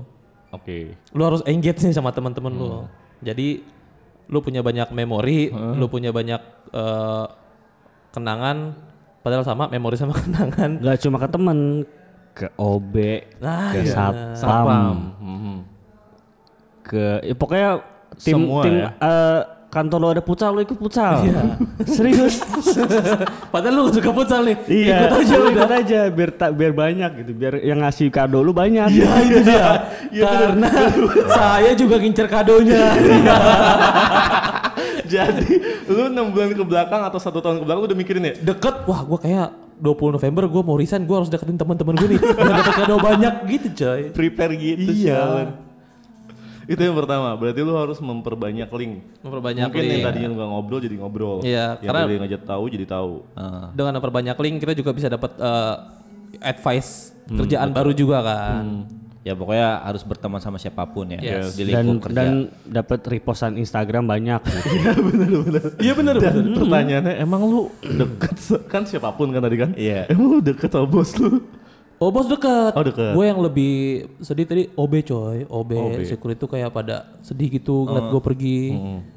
oke 0.51 0.93
Lu 1.09 1.23
harus 1.23 1.41
engage 1.43 1.81
nih 1.81 1.95
sama 1.95 2.11
teman-teman 2.11 2.51
lu. 2.51 2.69
Jadi 3.23 3.63
lu 4.27 4.39
punya 4.39 4.59
banyak 4.59 4.91
memori, 4.91 5.49
lu 5.49 5.87
punya 5.87 6.11
banyak 6.11 6.41
eh, 6.69 7.25
kenangan 8.13 8.77
padahal 9.19 9.41
sama 9.41 9.65
memori 9.67 9.97
sama 9.97 10.13
kenangan. 10.21 10.77
Gak 10.77 11.01
cuma 11.01 11.17
ke 11.17 11.27
temen, 11.27 11.59
ke 12.31 12.47
OB, 12.53 12.93
Nah, 13.39 13.71
ke 13.71 13.79
iya. 13.83 13.93
satpam, 14.31 14.95
Mhm. 15.17 15.55
ke 16.83 17.03
ya 17.21 17.33
pokoknya 17.33 17.69
tim 18.19 18.35
Semua 18.37 18.61
tim 18.61 18.73
ya? 18.77 18.89
eh, 18.93 19.41
kantor 19.73 19.97
lo 19.97 20.07
ada 20.11 20.21
futsal 20.21 20.53
lo 20.53 20.61
ikut 20.61 20.77
futsal. 20.77 21.25
Serius. 21.97 22.45
Padahal 23.53 23.73
lu 23.73 23.81
gak 23.89 23.95
suka 23.97 24.11
futsal 24.13 24.45
nih. 24.45 24.57
Iya, 24.69 24.97
Ikut 25.01 25.17
aja 25.17 25.33
udah. 25.35 25.49
ikut 25.49 25.71
aja 25.73 25.99
biar 26.07 26.29
tak 26.31 26.51
biar 26.53 26.71
banyak 26.71 27.11
gitu, 27.19 27.31
biar 27.33 27.53
yang 27.59 27.81
ngasih 27.81 28.07
kado 28.07 28.39
lu 28.39 28.53
banyak. 28.53 28.93
Ya 28.93 29.11
itu 29.19 29.41
dia. 29.41 29.89
Karena 30.29 30.69
saya 31.27 31.73
juga 31.73 31.97
ngincer 31.97 32.29
kadonya. 32.29 32.93
jadi 35.03 35.51
lu 35.85 36.09
enam 36.09 36.29
bulan 36.29 36.53
ke 36.53 36.63
belakang 36.63 37.01
atau 37.03 37.19
satu 37.19 37.37
tahun 37.37 37.61
ke 37.61 37.65
belakang 37.65 37.83
udah 37.85 37.97
mikirin 37.97 38.23
ya 38.23 38.33
Deket, 38.39 38.85
wah 38.85 39.01
gua 39.03 39.19
kayak 39.19 39.49
20 39.77 40.15
November 40.15 40.43
gua 40.47 40.61
mau 40.63 40.77
resign, 40.77 41.03
gua 41.03 41.21
harus 41.21 41.29
deketin 41.29 41.57
teman-teman 41.57 41.97
gue 41.97 42.15
nih. 42.15 42.19
Biar 42.21 42.53
dapet 42.55 42.75
kado 42.77 42.95
banyak 42.97 43.33
gitu 43.49 43.67
coy. 43.75 44.01
Prepare 44.13 44.53
gitu 44.53 44.89
Iya. 44.89 45.21
Itu 46.65 46.79
yang 46.79 46.93
pertama 46.93 47.33
berarti 47.33 47.59
lu 47.59 47.73
harus 47.73 47.97
memperbanyak 47.97 48.69
link 48.69 48.93
Memperbanyak 49.19 49.67
mungkin 49.67 49.81
link. 49.81 49.93
yang 49.93 50.05
tadinya 50.05 50.27
lu 50.27 50.35
nggak 50.35 50.49
ngobrol 50.49 50.79
jadi 50.79 50.95
ngobrol 50.95 51.37
Iya, 51.41 51.65
yang 51.75 51.85
karena- 51.85 52.03
tadinya 52.05 52.21
ngajak 52.23 52.43
tahu 52.43 52.63
jadi 52.69 52.85
tahu 52.85 53.13
Ah. 53.33 53.67
Dengan 53.69 53.91
memperbanyak 53.95 54.37
link 54.37 54.55
kita 54.59 54.73
juga 54.73 54.91
bisa 54.91 55.07
dapat 55.07 55.31
eh, 55.35 55.75
advice 56.41 57.11
kerjaan 57.25 57.69
baru 57.69 57.91
juga 57.91 58.19
kan. 58.19 58.65
Ya 59.23 59.31
pokoknya 59.31 59.79
harus 59.81 60.03
berteman 60.03 60.35
sama 60.37 60.57
siapa 60.57 60.83
pun 60.85 61.07
ya 61.07 61.15
Yes. 61.15 61.55
di 61.55 61.63
Dan 61.65 61.87
lingkup 61.87 62.11
kerja. 62.11 62.15
dan 62.17 62.31
dapat 62.65 62.99
repostan 63.05 63.55
Instagram 63.55 64.03
banyak. 64.05 64.41
Gitu. 65.23 65.59
Iya 65.79 65.93
bener 65.93 66.15
dan 66.17 66.35
pertanyaannya 66.53 67.13
emang 67.17 67.41
lu 67.41 67.61
deket 67.81 68.35
kan 68.67 68.83
siapa 68.83 69.11
pun 69.11 69.31
kan 69.31 69.39
tadi 69.39 69.55
kan 69.55 69.71
Iya. 69.73 70.07
emang 70.09 70.27
lu 70.29 70.39
deket 70.41 70.67
sama 70.67 70.83
bos 70.85 71.15
lu 71.15 71.39
Oh 72.03 72.11
bos 72.11 72.27
deket. 72.27 72.75
Oh, 72.75 72.83
deket. 72.83 73.15
Gue 73.15 73.25
yang 73.25 73.39
lebih 73.39 73.73
sedih 74.19 74.43
tadi 74.43 74.63
OB 74.75 74.93
coy. 75.01 75.37
OB, 75.47 75.71
OB. 75.71 75.97
security 76.03 76.35
tuh 76.35 76.51
kayak 76.51 76.67
pada 76.67 77.15
sedih 77.23 77.47
gitu 77.47 77.87
ngeliat 77.87 78.11
gue 78.11 78.21
pergi. 78.21 78.59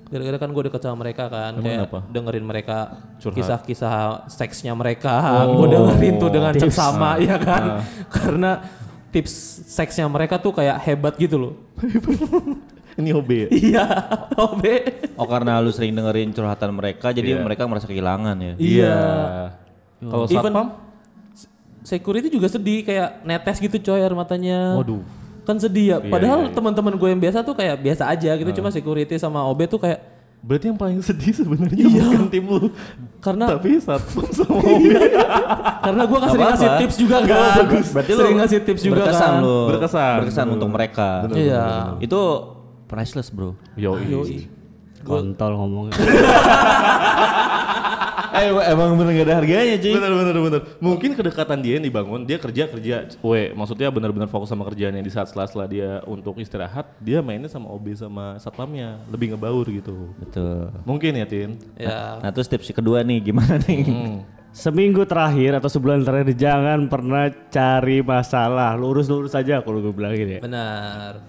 Gara-gara 0.07 0.39
kan 0.39 0.51
gue 0.55 0.63
deket 0.71 0.81
sama 0.81 1.03
mereka 1.03 1.27
kan. 1.27 1.59
kayak 1.59 1.91
kenapa? 1.91 1.99
dengerin 2.07 2.47
mereka 2.47 2.77
Curhat. 3.19 3.43
kisah-kisah 3.43 3.95
seksnya 4.31 4.71
mereka. 4.71 5.19
gue 5.51 5.67
dengerin 5.67 6.15
tuh 6.17 6.31
dengan 6.31 6.53
seksama 6.55 7.19
ya 7.19 7.35
kan. 7.43 7.83
Karena 8.15 8.63
tips 9.11 9.35
seksnya 9.67 10.07
mereka 10.07 10.39
tuh 10.39 10.55
kayak 10.55 10.79
hebat 10.87 11.19
gitu 11.19 11.43
loh. 11.43 11.55
ini 12.97 13.13
OB 13.13 13.29
ya 13.29 13.49
Iya 13.51 13.87
OB. 14.47 14.63
Oh 15.21 15.29
karena 15.29 15.61
lu 15.61 15.69
sering 15.69 15.93
dengerin 15.93 16.33
curhatan 16.33 16.71
mereka 16.73 17.13
jadi 17.13 17.37
Iya. 17.37 17.45
mereka 17.45 17.69
merasa 17.69 17.85
kehilangan 17.85 18.37
ya. 18.41 18.55
Iya. 18.57 18.97
kalau 20.01 20.25
Even- 20.29 20.55
satpam 20.55 20.86
Security 21.87 22.27
juga 22.27 22.51
sedih 22.51 22.83
kayak 22.83 23.23
netes 23.23 23.63
gitu 23.63 23.79
coy 23.79 24.03
air 24.03 24.11
matanya. 24.11 24.75
Waduh. 24.75 25.07
Kan 25.47 25.63
sedih 25.63 25.95
ya. 25.95 25.97
Padahal 26.03 26.51
teman-teman 26.51 26.99
gue 26.99 27.09
yang 27.15 27.23
biasa 27.23 27.47
tuh 27.47 27.55
kayak 27.55 27.79
biasa 27.79 28.11
aja 28.11 28.35
gitu. 28.35 28.51
Cuma 28.59 28.75
security 28.75 29.15
sama 29.23 29.47
OB 29.47 29.71
tuh 29.71 29.79
kayak 29.79 30.03
berarti 30.47 30.69
yang 30.71 30.79
paling 30.79 31.01
sedih 31.03 31.33
sebenarnya 31.33 31.91
bukan 31.91 32.29
tim 32.31 32.45
lu 32.47 32.71
karena 33.19 33.51
tapi 33.57 33.83
satpam 33.83 34.31
sama 34.31 34.63
OB 34.63 34.85
karena 35.83 36.03
gue 36.07 36.19
kan 36.23 36.29
sering 36.31 36.49
ngasih 36.55 36.71
tips 36.83 36.97
juga 36.99 37.17
kan. 37.25 37.67
Berarti 37.95 38.11
lu 38.11 38.21
sering 38.21 38.39
ngasih 38.43 38.59
tips 38.67 38.83
juga 38.83 38.95
berkesan 39.07 39.31
kan. 39.31 39.43
lu. 39.43 39.59
Berkesan. 39.71 40.15
Berkesan 40.23 40.47
untuk 40.51 40.69
mereka. 40.71 41.09
Iya. 41.35 41.65
Itu 42.03 42.21
priceless, 42.91 43.31
Bro. 43.31 43.55
Yoi. 43.79 44.51
Kontol 45.07 45.55
ngomongnya. 45.55 45.95
eh 48.41 48.51
emang 48.73 48.97
bener 48.97 49.23
gak 49.23 49.27
ada 49.29 49.35
harganya, 49.41 49.77
cuy. 49.81 49.93
Bener 49.97 50.13
bener 50.13 50.35
bener. 50.41 50.61
Mungkin 50.83 51.11
kedekatan 51.17 51.59
dia 51.61 51.81
yang 51.81 51.85
dibangun, 51.85 52.25
dia 52.25 52.37
kerja 52.37 52.69
kerja, 52.69 52.97
we, 53.21 53.53
maksudnya 53.55 53.89
benar-benar 53.89 54.29
fokus 54.29 54.51
sama 54.51 54.65
kerjaannya 54.69 55.01
di 55.01 55.13
saat 55.13 55.31
sela-sela 55.33 55.65
dia 55.69 56.01
untuk 56.05 56.37
istirahat, 56.37 56.89
dia 57.01 57.25
mainnya 57.25 57.49
sama 57.49 57.71
OB 57.73 57.97
sama 57.97 58.37
satpamnya, 58.37 59.01
lebih 59.09 59.35
ngebaur 59.35 59.67
gitu. 59.71 60.13
Betul. 60.21 60.73
Mungkin 60.85 61.13
ya 61.19 61.27
Tin. 61.27 61.61
Ya. 61.77 62.21
Nah 62.21 62.31
terus 62.33 62.49
tips 62.49 62.73
kedua 62.73 63.05
nih 63.05 63.33
gimana 63.33 63.61
nih? 63.65 63.85
Seminggu 64.57 65.05
terakhir 65.05 65.61
atau 65.61 65.69
sebulan 65.69 66.01
terakhir 66.01 66.33
jangan 66.33 66.89
pernah 66.89 67.29
cari 67.53 68.01
masalah. 68.01 68.73
Lurus-lurus 68.73 69.37
aja 69.37 69.61
kalau 69.61 69.85
gue 69.85 69.93
bilang 69.93 70.17
gitu 70.17 70.41
ya. 70.41 70.41
Benar. 70.41 71.21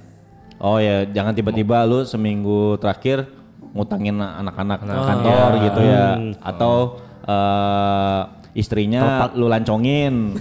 Oh 0.58 0.80
ya 0.80 1.04
jangan 1.06 1.36
tiba-tiba 1.36 1.86
lu 1.86 2.08
seminggu 2.08 2.80
terakhir 2.82 3.30
ngutangin 3.76 4.20
anak-anak 4.22 4.80
kantor 4.84 5.50
gitu 5.64 5.80
ya. 5.84 6.06
Atau 6.44 7.02
eh, 7.28 8.22
istrinya 8.58 9.30
lu 9.38 9.46
lancongin. 9.46 10.34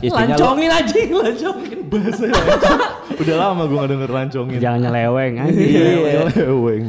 istrinya 0.00 0.32
Lancongin 0.32 0.70
aja, 0.72 0.96
lancongin. 1.28 1.78
Bahasa 1.92 2.24
Udah 3.20 3.36
lama 3.36 3.68
gue 3.68 3.76
gak 3.76 3.90
denger 3.92 4.10
lancongin. 4.10 4.58
Jangan 4.64 4.80
nyeleweng 4.88 5.34
anjing. 5.44 5.68
Iya, 5.68 6.20
leweng. 6.32 6.84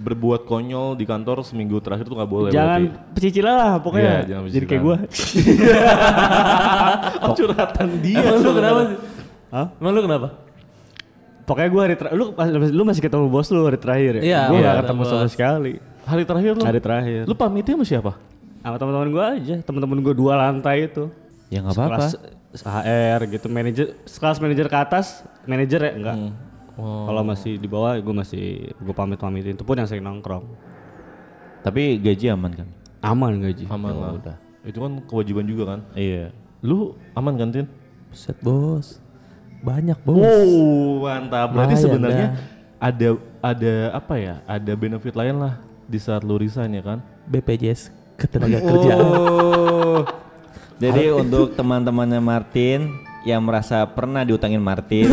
Berbuat 0.00 0.48
konyol 0.48 0.96
di 0.96 1.04
kantor 1.04 1.44
seminggu 1.44 1.76
terakhir 1.84 2.08
tuh 2.08 2.16
gak 2.16 2.30
boleh. 2.30 2.48
Jangan 2.48 2.88
pecicilan 3.12 3.52
lah 3.52 3.72
pokoknya. 3.84 4.08
Iya, 4.08 4.20
jangan 4.32 4.42
Jadi 4.48 4.64
kayak 4.64 4.82
gue. 4.82 4.96
Oh, 7.20 7.34
curhatan 7.36 7.88
dia. 8.00 8.16
Emang 8.24 8.40
lu 8.40 8.52
kenapa 8.56 8.80
sih? 8.88 8.98
Hah? 9.52 9.66
Emang 9.76 9.92
lu 9.92 10.00
kenapa? 10.08 10.28
Pokoknya 11.48 11.68
gue 11.72 11.82
hari 11.82 11.96
terakhir, 11.96 12.16
lu, 12.20 12.26
lu 12.76 12.82
masih 12.84 13.00
ketemu 13.00 13.24
bos 13.32 13.48
lu 13.48 13.64
hari 13.64 13.80
terakhir 13.80 14.20
ya? 14.20 14.22
Iya, 14.22 14.40
gue 14.52 14.58
iya, 14.60 14.68
gak 14.68 14.76
ketemu 14.84 15.00
ketemu 15.00 15.02
sama 15.08 15.28
sekali. 15.32 15.72
Hari 16.04 16.22
terakhir 16.28 16.52
lu. 16.52 16.62
Hari 16.68 16.80
terakhir. 16.84 17.20
Lu 17.24 17.34
pamitnya 17.34 17.72
sama 17.72 17.86
siapa? 17.88 18.12
Sama 18.60 18.76
teman-teman 18.76 19.08
gue 19.08 19.24
aja, 19.24 19.54
teman-teman 19.64 19.98
gue 20.04 20.14
dua 20.14 20.34
lantai 20.36 20.92
itu. 20.92 21.08
ya 21.48 21.64
nggak 21.64 21.72
apa-apa. 21.80 21.96
Kelas 22.52 22.64
HR 22.68 23.20
gitu, 23.32 23.46
manajer, 23.48 23.86
kelas 24.04 24.38
manajer 24.44 24.66
ke 24.68 24.76
atas, 24.76 25.24
manajer 25.48 25.80
ya 25.80 25.92
enggak. 25.96 26.16
Kalau 26.78 27.22
masih 27.24 27.56
di 27.56 27.66
bawah 27.66 27.96
gue 27.96 28.14
masih 28.14 28.44
gue 28.76 28.94
pamit-pamitin 28.94 29.56
itu 29.56 29.64
pun 29.64 29.80
yang 29.80 29.88
sering 29.88 30.04
nongkrong. 30.04 30.44
Tapi 31.64 31.98
gaji 31.98 32.30
aman 32.30 32.52
kan? 32.54 32.68
Aman 33.02 33.40
gaji. 33.42 33.64
Aman 33.66 33.92
lah. 33.96 34.12
udah. 34.14 34.36
Itu 34.62 34.84
kan 34.84 35.00
kewajiban 35.08 35.48
juga 35.48 35.74
kan. 35.74 35.80
Iya. 35.96 36.30
Lu 36.62 36.94
aman 37.18 37.34
kan 37.34 37.48
Tin? 37.50 37.66
Set 38.14 38.38
bos. 38.44 39.02
Banyak 39.58 39.98
bos. 40.06 40.22
Oh, 40.22 41.02
mantap. 41.06 41.50
Berarti 41.50 41.74
Lumayan 41.74 41.84
sebenarnya 41.84 42.26
dah. 42.30 42.38
ada 42.78 43.08
ada 43.42 43.74
apa 43.94 44.14
ya? 44.18 44.34
Ada 44.46 44.72
benefit 44.78 45.14
lain 45.14 45.36
lah 45.42 45.54
di 45.88 45.98
saat 45.98 46.22
lu 46.22 46.38
resign 46.38 46.78
ya 46.78 46.82
kan? 46.82 46.98
BPJS 47.26 47.90
ketenaga 48.14 48.58
kerjaan. 48.62 49.02
Oh. 49.02 50.00
Jadi 50.82 51.10
untuk 51.10 51.58
teman-temannya 51.58 52.22
Martin 52.22 53.02
yang 53.26 53.42
merasa 53.42 53.82
pernah 53.82 54.22
diutangin 54.22 54.62
Martin. 54.62 55.10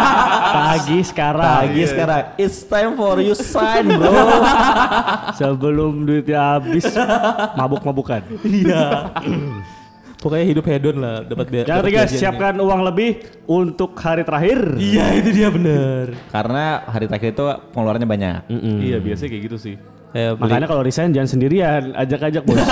Pagi 0.54 0.98
sekarang. 1.06 1.70
Pagi 1.70 1.82
sekarang, 1.86 2.22
it's 2.34 2.66
time 2.66 2.98
for 2.98 3.22
you 3.22 3.34
sign 3.38 3.94
bro. 3.94 4.10
Sebelum 5.38 6.02
duitnya 6.02 6.58
habis 6.58 6.86
mabuk-mabukan. 7.54 8.26
Iya. 8.42 9.14
Pokoknya 10.24 10.46
hidup 10.48 10.64
hedon 10.64 10.96
lah, 11.04 11.20
dapat 11.20 11.68
Jangan 11.68 11.84
dapat 11.84 11.92
guys, 11.92 12.16
siapkan 12.16 12.56
uang 12.56 12.80
lebih 12.80 13.20
untuk 13.44 13.92
hari 14.00 14.24
terakhir. 14.24 14.80
Iya, 14.80 15.20
itu 15.20 15.28
dia 15.36 15.52
bener. 15.52 16.16
Karena 16.32 16.80
hari 16.88 17.04
terakhir 17.12 17.36
itu 17.36 17.44
pengeluarannya 17.76 18.08
banyak. 18.08 18.40
Iya 18.80 19.04
biasanya 19.04 19.36
kayak 19.36 19.44
gitu 19.52 19.58
sih. 19.60 19.76
Eh, 20.14 20.30
beli- 20.30 20.46
Makanya 20.46 20.66
kalau 20.66 20.80
resign 20.80 21.10
jangan 21.10 21.26
sendirian, 21.28 21.90
ajak-ajak 21.92 22.42
bos. 22.42 22.54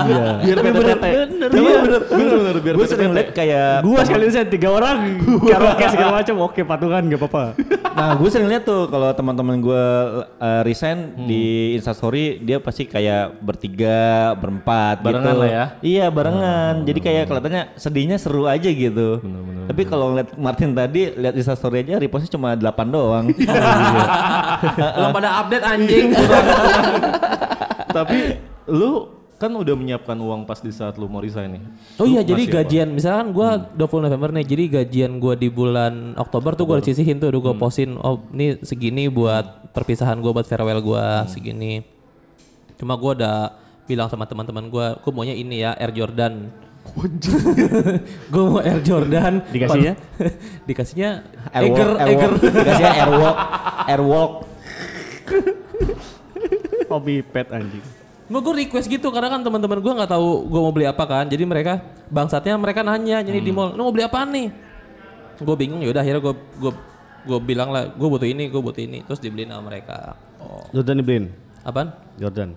Iya. 0.00 0.26
Biar 0.40 0.56
Tapi 0.56 0.68
bener, 0.70 0.86
PT. 0.92 1.06
bener, 1.06 1.48
iya. 1.50 1.80
bener, 1.80 2.00
bener, 2.02 2.30
bener, 2.30 2.56
biar 2.60 2.74
Gue 2.74 2.86
sering 2.86 3.10
liat 3.10 3.28
kayak 3.30 3.80
Gua 3.80 4.00
sekali 4.02 4.22
resign 4.24 4.46
tiga 4.46 4.68
orang, 4.70 4.98
karaoke 5.48 5.84
segala 5.88 6.12
macam, 6.14 6.34
oke 6.42 6.60
patungan 6.62 7.02
gak 7.06 7.18
apa-apa. 7.18 7.44
Nah, 7.90 8.12
gue 8.14 8.28
sering 8.28 8.46
lihat 8.46 8.62
tuh 8.62 8.86
kalau 8.86 9.08
teman-teman 9.10 9.56
gue 9.58 9.84
uh, 10.36 10.62
resign 10.62 10.88
Hmm. 11.10 11.24
di 11.24 11.42
Instastory 11.74 12.38
dia 12.38 12.58
pasti 12.58 12.84
kayak 12.84 13.40
bertiga, 13.40 14.00
berempat 14.34 15.00
Barengan 15.00 15.24
gitu. 15.26 15.40
lah 15.40 15.48
ya. 15.48 15.64
Iya, 15.80 16.06
barengan. 16.08 16.74
Jadi 16.82 17.00
kayak 17.00 17.24
kelihatannya 17.24 17.62
sedihnya 17.74 18.16
seru 18.16 18.44
aja 18.44 18.68
gitu. 18.68 19.18
Bener-bener, 19.18 19.64
Tapi 19.66 19.82
kalau 19.84 20.12
ngeliat 20.12 20.28
Martin 20.34 20.70
tadi 20.70 21.08
lihat 21.10 21.34
Instastory 21.34 21.82
aja 21.82 21.96
repostnya 21.96 22.30
cuma 22.30 22.52
8 22.52 22.60
doang. 22.86 23.24
Belum 24.96 25.10
pada 25.10 25.30
update 25.40 25.64
anjing. 25.64 26.06
Tapi 27.96 28.18
lu 28.70 29.20
kan 29.40 29.48
udah 29.56 29.72
menyiapkan 29.72 30.20
uang 30.20 30.44
pas 30.44 30.60
di 30.60 30.68
saat 30.68 31.00
lu 31.00 31.08
mau 31.08 31.24
resign 31.24 31.56
nih. 31.56 31.62
Oh 31.96 32.04
Lu 32.04 32.12
iya, 32.12 32.20
jadi 32.20 32.44
apa? 32.44 32.52
gajian 32.60 32.92
misalkan 32.92 33.32
gua 33.32 33.56
20 33.72 34.04
November 34.04 34.28
nih, 34.36 34.44
jadi 34.44 34.64
gajian 34.84 35.16
gua 35.16 35.32
di 35.32 35.48
bulan 35.48 36.12
Oktober 36.20 36.52
tuh 36.52 36.68
gua 36.68 36.76
udah 36.76 36.84
sisihin 36.84 37.16
tuh, 37.16 37.32
udah 37.32 37.40
gua 37.40 37.54
postin, 37.56 37.96
oh 37.96 38.20
ini 38.36 38.60
segini 38.60 39.08
buat 39.08 39.72
perpisahan 39.72 40.20
gua 40.20 40.36
buat 40.36 40.44
farewell 40.44 40.84
gua 40.84 41.24
segini. 41.24 41.80
Cuma 42.76 43.00
gua 43.00 43.16
udah 43.16 43.36
bilang 43.88 44.12
sama 44.12 44.28
teman-teman 44.28 44.68
gua, 44.68 45.00
gua 45.00 45.12
maunya 45.16 45.32
ini 45.32 45.64
ya 45.64 45.72
Air 45.72 45.96
Jordan. 45.96 46.52
gua 48.32 48.42
mau 48.44 48.60
Air 48.60 48.84
Jordan. 48.84 49.40
Dikasihnya? 49.56 49.96
Dikasihnya 50.68 51.10
Airwalk, 51.56 51.80
Eger, 51.80 51.90
Eger. 51.96 52.30
Airwalk. 52.36 52.52
Dikasihnya 52.60 52.92
Airwalk, 52.92 53.36
Airwalk. 53.88 54.32
Hobi 56.90 57.22
pet 57.22 57.48
anjing. 57.54 57.82
Mau 58.30 58.38
gue 58.42 58.62
request 58.62 58.86
gitu 58.86 59.10
karena 59.10 59.26
kan 59.26 59.42
teman-teman 59.42 59.78
gue 59.82 59.92
nggak 59.94 60.10
tahu 60.10 60.46
gue 60.46 60.60
mau 60.60 60.70
beli 60.74 60.86
apa 60.86 61.02
kan. 61.06 61.24
Jadi 61.26 61.42
mereka 61.46 61.82
bangsatnya 62.10 62.54
mereka 62.58 62.82
nanya 62.82 63.22
jadi 63.22 63.38
di 63.42 63.50
mall, 63.54 63.74
lu 63.74 63.86
mau 63.86 63.94
beli 63.94 64.06
apa 64.06 64.22
nih? 64.26 64.50
Gue 65.42 65.56
bingung 65.58 65.82
ya 65.82 65.90
udah 65.90 66.02
akhirnya 66.02 66.22
gue 66.22 66.34
gue 66.58 66.72
gue 67.20 67.38
bilang 67.42 67.70
lah 67.74 67.90
gue 67.90 68.08
butuh 68.08 68.26
ini, 68.26 68.50
gue 68.50 68.60
butuh 68.62 68.82
ini, 68.82 69.02
terus 69.06 69.18
dibeliin 69.18 69.50
sama 69.50 69.70
mereka. 69.70 70.14
Oh. 70.38 70.62
Jordan 70.74 71.02
dibeliin. 71.02 71.26
Apaan? 71.66 71.90
Jordan. 72.16 72.54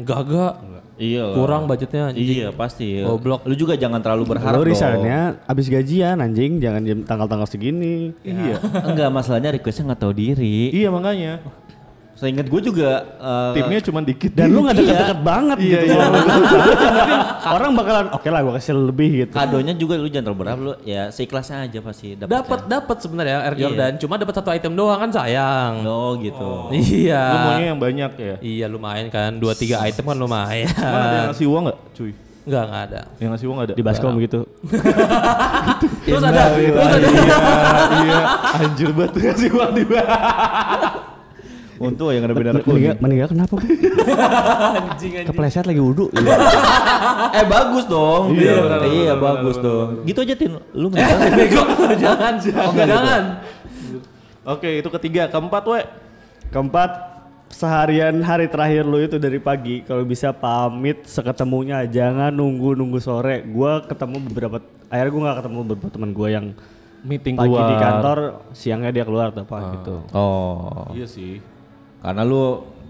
Gagak. 0.00 0.54
Iya. 0.96 1.22
lah. 1.28 1.36
Kurang 1.36 1.62
budgetnya 1.68 2.10
anjing. 2.10 2.24
Iya, 2.24 2.48
pasti. 2.50 3.04
Goblok. 3.04 3.44
Lu 3.44 3.54
juga 3.54 3.76
jangan 3.76 4.00
terlalu 4.00 4.24
berharap 4.24 4.58
dong. 4.58 4.66
resignnya 4.66 5.36
abis 5.44 5.66
gajian 5.68 6.16
anjing, 6.18 6.58
jangan 6.58 6.82
jam 6.82 6.98
tanggal-tanggal 7.04 7.48
segini. 7.48 8.16
Iya. 8.24 8.56
Enggak, 8.88 9.08
masalahnya 9.12 9.52
requestnya 9.52 9.92
nggak 9.92 10.00
tahu 10.00 10.12
diri. 10.16 10.72
Iya 10.72 10.88
makanya. 10.88 11.44
Seingat 12.22 12.46
gue 12.46 12.60
juga 12.62 13.02
eh, 13.18 13.50
Timnya 13.58 13.82
cuma 13.82 13.98
dikit. 13.98 14.30
Dan 14.30 14.54
lu 14.54 14.62
gak 14.62 14.78
deket-deket 14.78 15.20
banget 15.20 15.56
Iya, 15.58 15.66
gitu. 15.74 15.84
iya. 15.90 16.06
Mungkin 16.94 17.18
orang 17.42 17.70
bakalan 17.74 18.06
oke 18.14 18.28
lah 18.30 18.40
gua 18.40 18.54
kasih 18.54 18.74
lebih 18.78 19.10
gitu. 19.26 19.34
kadonya 19.34 19.74
juga 19.74 19.98
lu 19.98 20.06
jangan 20.06 20.30
terlalu 20.30 20.38
berharap 20.38 20.60
lu 20.62 20.72
ya 20.86 21.10
seikhlasnya 21.10 21.66
aja 21.66 21.78
pasti 21.82 22.14
dapat. 22.14 22.30
Dapat 22.30 22.60
dapat 22.70 22.96
sebenarnya 23.02 23.36
Air 23.42 23.54
Jordan, 23.58 23.92
cuma 23.98 24.14
dapat 24.14 24.34
satu 24.38 24.54
item 24.54 24.72
doang 24.72 24.94
kan 24.96 25.10
sayang. 25.10 25.82
Oh 25.82 26.14
gitu. 26.14 26.70
Iya. 26.70 27.22
Lu 27.26 27.38
maunya 27.42 27.66
yang 27.74 27.80
banyak 27.82 28.10
ya. 28.14 28.36
Iya 28.38 28.66
lumayan 28.70 29.10
kan, 29.10 29.34
dua 29.34 29.58
tiga 29.58 29.82
item 29.82 30.06
kan 30.06 30.14
lumayan. 30.14 30.70
Mana 30.78 31.02
ada 31.02 31.16
yang 31.18 31.28
ngasih 31.34 31.46
uang 31.50 31.62
nggak, 31.66 31.78
cuy? 31.98 32.12
Enggak 32.42 32.62
enggak 32.66 32.82
ada. 32.86 33.00
Yang 33.18 33.30
ngasih 33.34 33.46
uang 33.46 33.56
nggak 33.56 33.68
ada? 33.70 33.74
Di 33.74 33.82
baskom 33.82 34.14
gitu. 34.18 34.40
Terus 36.02 36.22
ada, 36.22 36.42
terus 36.54 36.86
ada. 36.86 36.98
iya, 36.98 37.22
iya. 38.02 38.20
Anjir 38.58 38.90
banget 38.90 39.12
ngasih 39.16 39.50
uang 39.54 39.70
di 39.74 39.84
Untung 41.82 42.08
yang 42.14 42.24
ada 42.24 42.34
beda 42.34 42.50
Meninggal, 42.62 42.94
meninggal 43.02 43.28
kenapa? 43.34 43.52
Bu? 43.58 43.66
Kepleset 45.28 45.66
lagi 45.66 45.80
wudhu. 45.82 46.06
eh 47.38 47.44
bagus 47.44 47.84
dong. 47.86 48.32
Iya, 48.32 48.38
Iya, 48.38 48.54
benar, 48.62 48.80
iya 48.86 49.12
benar, 49.12 49.16
bagus 49.18 49.56
benar, 49.58 49.66
dong. 49.66 49.88
Gitu 50.06 50.18
aja 50.22 50.34
Tin. 50.38 50.52
Lu 50.72 50.86
meninggal. 50.92 51.18
Bego, 51.34 51.62
jangan, 51.98 52.32
jangan. 52.38 53.22
Oke, 54.44 54.78
itu 54.78 54.88
ketiga. 54.90 55.26
Keempat, 55.26 55.62
we. 55.66 55.80
Keempat, 56.50 56.90
seharian 57.52 58.16
hari 58.20 58.48
terakhir 58.48 58.82
lu 58.82 58.96
itu 58.98 59.20
dari 59.20 59.36
pagi 59.36 59.84
kalau 59.84 60.02
bisa 60.02 60.32
pamit 60.32 61.04
seketemunya 61.04 61.84
jangan 61.84 62.32
nunggu 62.32 62.72
nunggu 62.72 62.96
sore 62.96 63.44
gua 63.44 63.84
ketemu 63.84 64.24
beberapa 64.24 64.56
akhirnya 64.88 65.12
gua 65.12 65.20
nggak 65.20 65.38
ketemu 65.44 65.58
beberapa 65.62 65.88
teman 65.92 66.10
gua 66.16 66.28
yang 66.32 66.46
Meeting 67.02 67.34
pagi 67.34 67.50
keluar. 67.50 67.66
di 67.66 67.76
kantor 67.76 68.18
siangnya 68.54 68.90
dia 68.94 69.04
keluar 69.04 69.34
atau 69.34 69.42
apa 69.42 69.58
gitu 69.74 69.96
Oh. 70.14 70.86
Iya 70.94 71.04
sih. 71.04 71.42
Karena 72.02 72.22
lu 72.22 72.42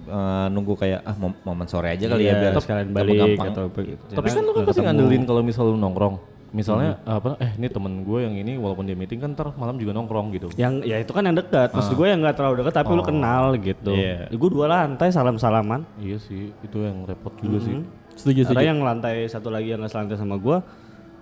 eh, 0.02 0.46
nunggu 0.48 0.74
kayak 0.74 1.00
ah 1.02 1.14
mom- 1.14 1.38
momen 1.42 1.66
sore 1.66 1.88
aja 1.90 2.04
kali 2.06 2.24
ya 2.24 2.32
Iya, 2.32 2.40
biar 2.42 2.52
sekalian 2.58 2.88
balik 2.90 3.14
gampang. 3.14 3.48
atau 3.48 3.62
apa 3.66 3.80
gitu 3.82 4.02
Tapi 4.10 4.28
kan 4.28 4.42
lu 4.42 4.52
kan 4.52 4.64
pasti 4.64 4.80
ngandelin 4.80 5.22
kalau 5.22 5.40
misal 5.40 5.64
lu 5.66 5.76
nongkrong. 5.76 6.16
Misalnya 6.50 7.00
apa? 7.02 7.36
Eh, 7.38 7.56
ini 7.56 7.64
temen 7.66 8.02
gue 8.02 8.18
yang 8.20 8.34
ini 8.34 8.52
walaupun 8.54 8.84
dia 8.84 8.92
meeting 8.92 9.16
kan 9.18 9.32
ntar 9.32 9.52
malam 9.54 9.72
juga 9.74 9.92
nongkrong 9.92 10.32
gitu. 10.32 10.52
yang 10.54 10.80
ya 10.82 10.96
itu 10.98 11.08
kan 11.08 11.22
yang 11.22 11.32
dekat 11.32 11.72
maksud 11.72 11.92
gue 11.92 12.04
yang 12.04 12.20
nggak 12.20 12.34
terlalu 12.34 12.60
dekat 12.60 12.74
tapi 12.74 12.90
lu 12.90 13.00
kenal 13.00 13.56
gitu 13.56 13.88
Iya. 13.90 14.28
gue 14.28 14.50
dua 14.50 14.66
lantai 14.66 15.08
salam 15.08 15.36
salaman 15.36 15.88
Iya 15.96 16.16
sih, 16.18 16.52
itu 16.54 16.76
yang 16.78 17.04
repot 17.04 17.32
juga 17.38 17.56
sih. 17.58 17.80
Setuju, 18.12 18.44
ada 18.50 18.60
yang 18.60 18.80
lantai 18.80 19.24
satu 19.24 19.48
lagi 19.48 19.70
yang 19.70 19.80
selantai 19.86 20.12
sama 20.14 20.36
gue 20.36 20.60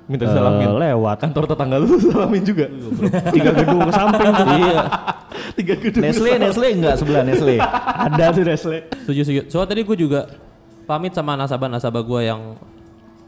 Minta 0.09 0.27
eh, 0.27 0.29
disalamin. 0.29 0.67
lewat 0.75 1.17
Kantor 1.23 1.45
tetangga 1.47 1.77
lu 1.79 1.95
salamin 2.05 2.43
juga. 2.43 2.67
tiga 3.31 3.51
gedung 3.53 3.81
ke 3.81 3.93
samping. 3.93 4.35
Iya. 4.35 4.83
Tiga 5.61 5.75
gedung. 5.77 6.03
Nestle, 6.03 6.31
Nestle 6.37 6.69
enggak 6.73 6.95
sebelah 6.97 7.23
Nestle. 7.23 7.57
ada 8.09 8.25
tuh 8.33 8.43
Nestle 8.43 8.79
Setuju, 8.99 9.21
setuju. 9.23 9.41
Soalnya 9.47 9.69
tadi 9.71 9.83
gue 9.83 9.97
juga 9.99 10.21
pamit 10.85 11.13
sama 11.13 11.37
nasabah-nasabah 11.37 12.03
gue 12.03 12.21
yang 12.25 12.41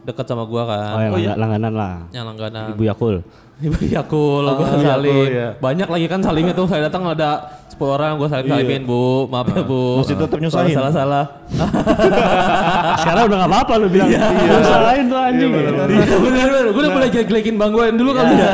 deket 0.02 0.24
sama 0.24 0.42
gue 0.42 0.62
kan. 0.64 0.90
oh 0.90 1.00
yang 1.00 1.12
langga- 1.12 1.36
langganan 1.38 1.72
lah 1.72 1.94
Yang 2.10 2.24
langganan. 2.26 2.66
ibu 2.72 2.82
Yakul 2.82 3.16
Ibu 3.62 3.78
Yakul, 3.86 4.42
gue 4.42 4.66
Yakul, 4.66 4.82
salim. 4.82 5.26
iya. 5.28 5.48
Banyak 5.54 5.86
lagi 5.86 6.06
kan 6.08 6.18
salimnya 6.18 6.50
tuh. 6.50 6.66
Saya 6.66 6.90
datang 6.90 7.06
ada 7.06 7.61
10 7.72 7.96
orang, 7.96 8.12
gue 8.20 8.28
salim 8.28 8.46
salimin 8.46 8.82
bu. 8.84 9.26
Maaf 9.32 9.48
ya 9.48 9.62
bu. 9.64 10.04
Masih 10.04 10.14
tetap 10.20 10.38
nyusahin. 10.38 10.76
Salah 10.76 10.92
salah. 10.92 11.24
sekarang 13.02 13.22
udah 13.28 13.36
nggak 13.44 13.50
apa-apa 13.52 13.72
lu 13.80 13.86
bilang 13.92 14.08
iya. 14.08 14.24
usahain 14.60 15.04
tuh 15.08 15.20
anjing 15.20 15.50
Iya 15.52 16.16
benar 16.20 16.48
benar. 16.48 16.64
Gue 16.72 16.80
udah 16.80 16.92
mulai 16.92 17.08
jelek-jelekin 17.12 17.54
bang 17.56 17.70
gue 17.72 17.84
dulu 17.96 18.10
kali 18.12 18.34
ya. 18.36 18.50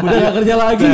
Udah 0.00 0.16
gak 0.18 0.34
kerja 0.42 0.54
lagi. 0.56 0.86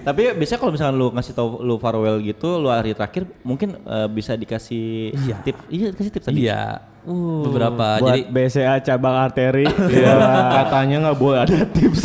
Tapi 0.00 0.22
biasanya 0.36 0.60
kalau 0.60 0.72
misalkan 0.72 0.94
lu 0.96 1.06
ngasih 1.12 1.32
tau 1.32 1.48
lu 1.60 1.74
farewell 1.76 2.18
gitu, 2.20 2.48
lu 2.60 2.68
hari 2.68 2.92
terakhir 2.92 3.24
mungkin 3.42 3.76
eh, 3.80 4.08
bisa 4.08 4.36
dikasih 4.36 5.16
Iya. 5.16 5.36
tip. 5.42 5.56
Iya, 5.68 5.88
kasih 5.92 6.10
tips 6.12 6.26
tadi. 6.28 6.46
Iya. 6.46 6.95
Beberapa. 7.06 8.02
buat 8.02 8.10
Jadi 8.10 8.20
BCA 8.26 8.82
cabang 8.82 9.14
arteri 9.14 9.62
Iya, 9.94 10.14
katanya 10.62 10.96
nggak 11.06 11.18
boleh 11.22 11.38
ada 11.46 11.62
tips. 11.70 12.02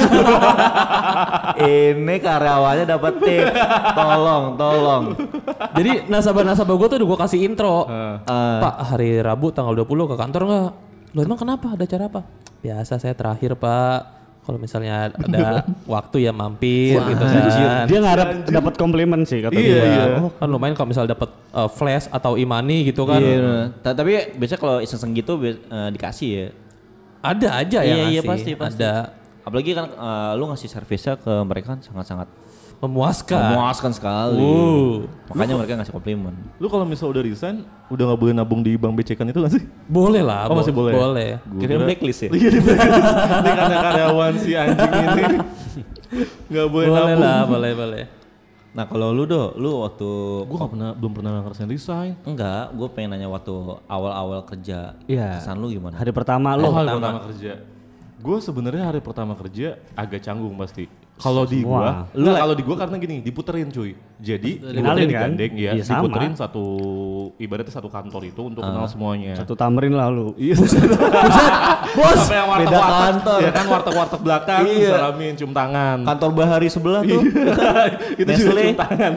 Ini 1.62 2.16
karyawannya 2.22 2.86
dapat 2.86 3.14
tips. 3.18 3.56
Tolong, 3.98 4.44
tolong. 4.62 5.04
jadi 5.74 6.06
nasabah-nasabah 6.06 6.76
gue 6.78 6.88
tuh 6.88 6.98
udah 7.02 7.08
gue 7.10 7.20
kasih 7.26 7.40
intro. 7.50 7.90
Eh, 7.90 8.16
Pak 8.62 8.76
hari 8.94 9.18
Rabu 9.26 9.50
tanggal 9.50 9.74
20 9.74 10.12
ke 10.14 10.16
kantor 10.22 10.42
nggak? 10.46 10.70
Lo 11.18 11.20
emang 11.26 11.40
kenapa? 11.42 11.74
Ada 11.74 11.84
acara 11.90 12.06
apa? 12.08 12.22
Biasa 12.62 13.02
saya 13.02 13.18
terakhir 13.18 13.58
pak. 13.58 14.21
Kalau 14.42 14.58
misalnya 14.58 15.10
ada 15.26 15.62
waktu 15.86 16.26
ya 16.26 16.34
mampir 16.34 16.98
gitu 16.98 17.24
kan. 17.24 17.86
dia 17.86 18.00
ngarep 18.02 18.30
dapat 18.50 18.74
komplimen 18.74 19.22
sih 19.22 19.38
kata 19.40 19.54
Iya, 19.54 19.62
dia 19.62 19.86
iya. 19.86 20.04
Oh, 20.18 20.34
kan 20.34 20.50
lumayan 20.50 20.74
kalau 20.74 20.90
misal 20.90 21.06
dapat 21.06 21.30
uh, 21.52 21.70
flash 21.70 22.10
atau 22.10 22.36
imani 22.36 22.84
gitu 22.84 23.06
kan. 23.06 23.22
Iya. 23.22 23.70
Ta- 23.82 23.94
Tapi 23.94 24.34
biasanya 24.36 24.60
kalau 24.60 24.76
iseng 24.82 25.14
gitu 25.14 25.38
eh, 25.46 25.58
dikasih 25.94 26.30
ya. 26.30 26.48
Ada 27.22 27.50
aja 27.62 27.80
ya 27.86 27.96
Iya, 27.96 28.06
iya, 28.10 28.22
pasti, 28.26 28.58
pasti. 28.58 28.82
Ada 28.82 29.14
Apalagi 29.42 29.74
kan 29.74 29.90
eh, 29.90 30.32
lu 30.36 30.50
ngasih 30.50 30.70
servisnya 30.70 31.18
ke 31.18 31.34
mereka 31.42 31.74
kan 31.74 31.80
sangat-sangat 31.82 32.30
memuaskan. 32.82 33.42
memuaskan 33.54 33.92
sekali. 33.92 34.42
Uh. 34.42 35.06
Makanya 35.30 35.54
mereka 35.56 35.74
ngasih 35.78 35.94
komplimen. 35.94 36.34
lu 36.58 36.66
kalau 36.66 36.82
misal 36.84 37.08
udah 37.08 37.22
resign, 37.22 37.62
udah 37.88 38.04
nggak 38.04 38.20
boleh 38.20 38.34
nabung 38.34 38.60
di 38.60 38.74
bank 38.74 38.94
BCK 38.96 39.22
itu 39.24 39.40
nggak 39.40 39.54
sih? 39.54 39.64
Boleh 39.86 40.20
lah. 40.20 40.50
Oh, 40.50 40.58
masih 40.58 40.70
bo- 40.70 40.84
boleh? 40.84 40.94
Boleh. 40.94 41.30
Kira 41.56 41.78
blacklist 41.80 42.22
ya? 42.24 42.30
Iya 42.36 42.50
di 42.50 42.60
blacklist. 42.60 43.06
Ini 43.38 43.52
karena 43.52 43.78
karyawan 43.80 44.34
si 44.36 44.52
anjing 44.52 44.92
ini 44.92 45.38
nggak 46.50 46.68
boleh, 46.68 46.88
Boleh 46.90 47.02
nabung. 47.08 47.22
lah, 47.22 47.40
boleh 47.46 47.72
boleh. 47.74 48.04
Nah 48.72 48.88
kalau 48.88 49.12
lu 49.12 49.24
do, 49.26 49.52
lu 49.56 49.84
waktu 49.84 50.10
Gue 50.42 50.58
nggak 50.58 50.72
pernah 50.72 50.90
belum 50.92 51.12
pernah 51.14 51.32
ngerasain 51.38 51.68
resign. 51.68 52.14
enggak, 52.24 52.72
gue 52.72 52.88
pengen 52.90 53.14
nanya 53.14 53.28
waktu 53.28 53.52
awal-awal 53.86 54.42
kerja. 54.44 54.96
Iya. 55.06 55.38
Kesan 55.38 55.60
lu 55.60 55.70
gimana? 55.70 55.96
hari 55.96 56.10
pertama 56.10 56.56
lu 56.56 56.66
Oh, 56.66 56.74
hari 56.74 56.88
pertama 56.90 57.20
kerja. 57.26 57.54
Gue 58.18 58.38
sebenarnya 58.38 58.84
hari 58.86 59.00
pertama 59.00 59.34
kerja 59.34 59.76
agak 59.92 60.22
canggung 60.22 60.56
pasti. 60.56 60.88
Kalau 61.22 61.46
di 61.46 61.62
gua, 61.62 62.10
lu 62.12 62.34
kalau 62.34 62.54
di 62.54 62.64
gua 62.66 62.76
karena 62.76 62.98
gini, 62.98 63.22
diputerin 63.22 63.70
cuy. 63.70 63.94
Jadi 64.18 64.58
diputerin 64.58 64.86
kan? 64.90 65.06
digandeng 65.06 65.54
ya, 65.54 65.72
Iya, 65.74 65.84
sama. 65.86 66.02
diputerin 66.02 66.34
satu 66.34 66.66
ibaratnya 67.38 67.70
satu 67.72 67.88
kantor 67.88 68.22
itu 68.26 68.42
untuk 68.44 68.62
kenal 68.62 68.86
semuanya. 68.86 69.38
Satu 69.38 69.54
tamrin 69.54 69.94
lah 69.94 70.10
lu. 70.10 70.34
Iya. 70.36 70.58
Bos, 71.92 72.16
sampai 72.18 72.38
yang 72.38 72.48
warteg 72.48 72.66
beda 72.66 72.80
warteg, 72.80 73.02
kantor. 73.04 73.38
ya 73.38 73.52
kan 73.52 73.66
warteg-warteg 73.68 74.22
belakang, 74.22 74.64
Iya. 74.66 74.92
salamin, 74.96 75.34
cium 75.36 75.52
tangan. 75.52 75.98
Kantor 76.02 76.30
Bahari 76.34 76.68
sebelah 76.68 77.02
tuh. 77.04 77.22
itu 78.22 78.30
juga 78.32 78.52
cium 78.58 78.78
tangan. 78.80 79.14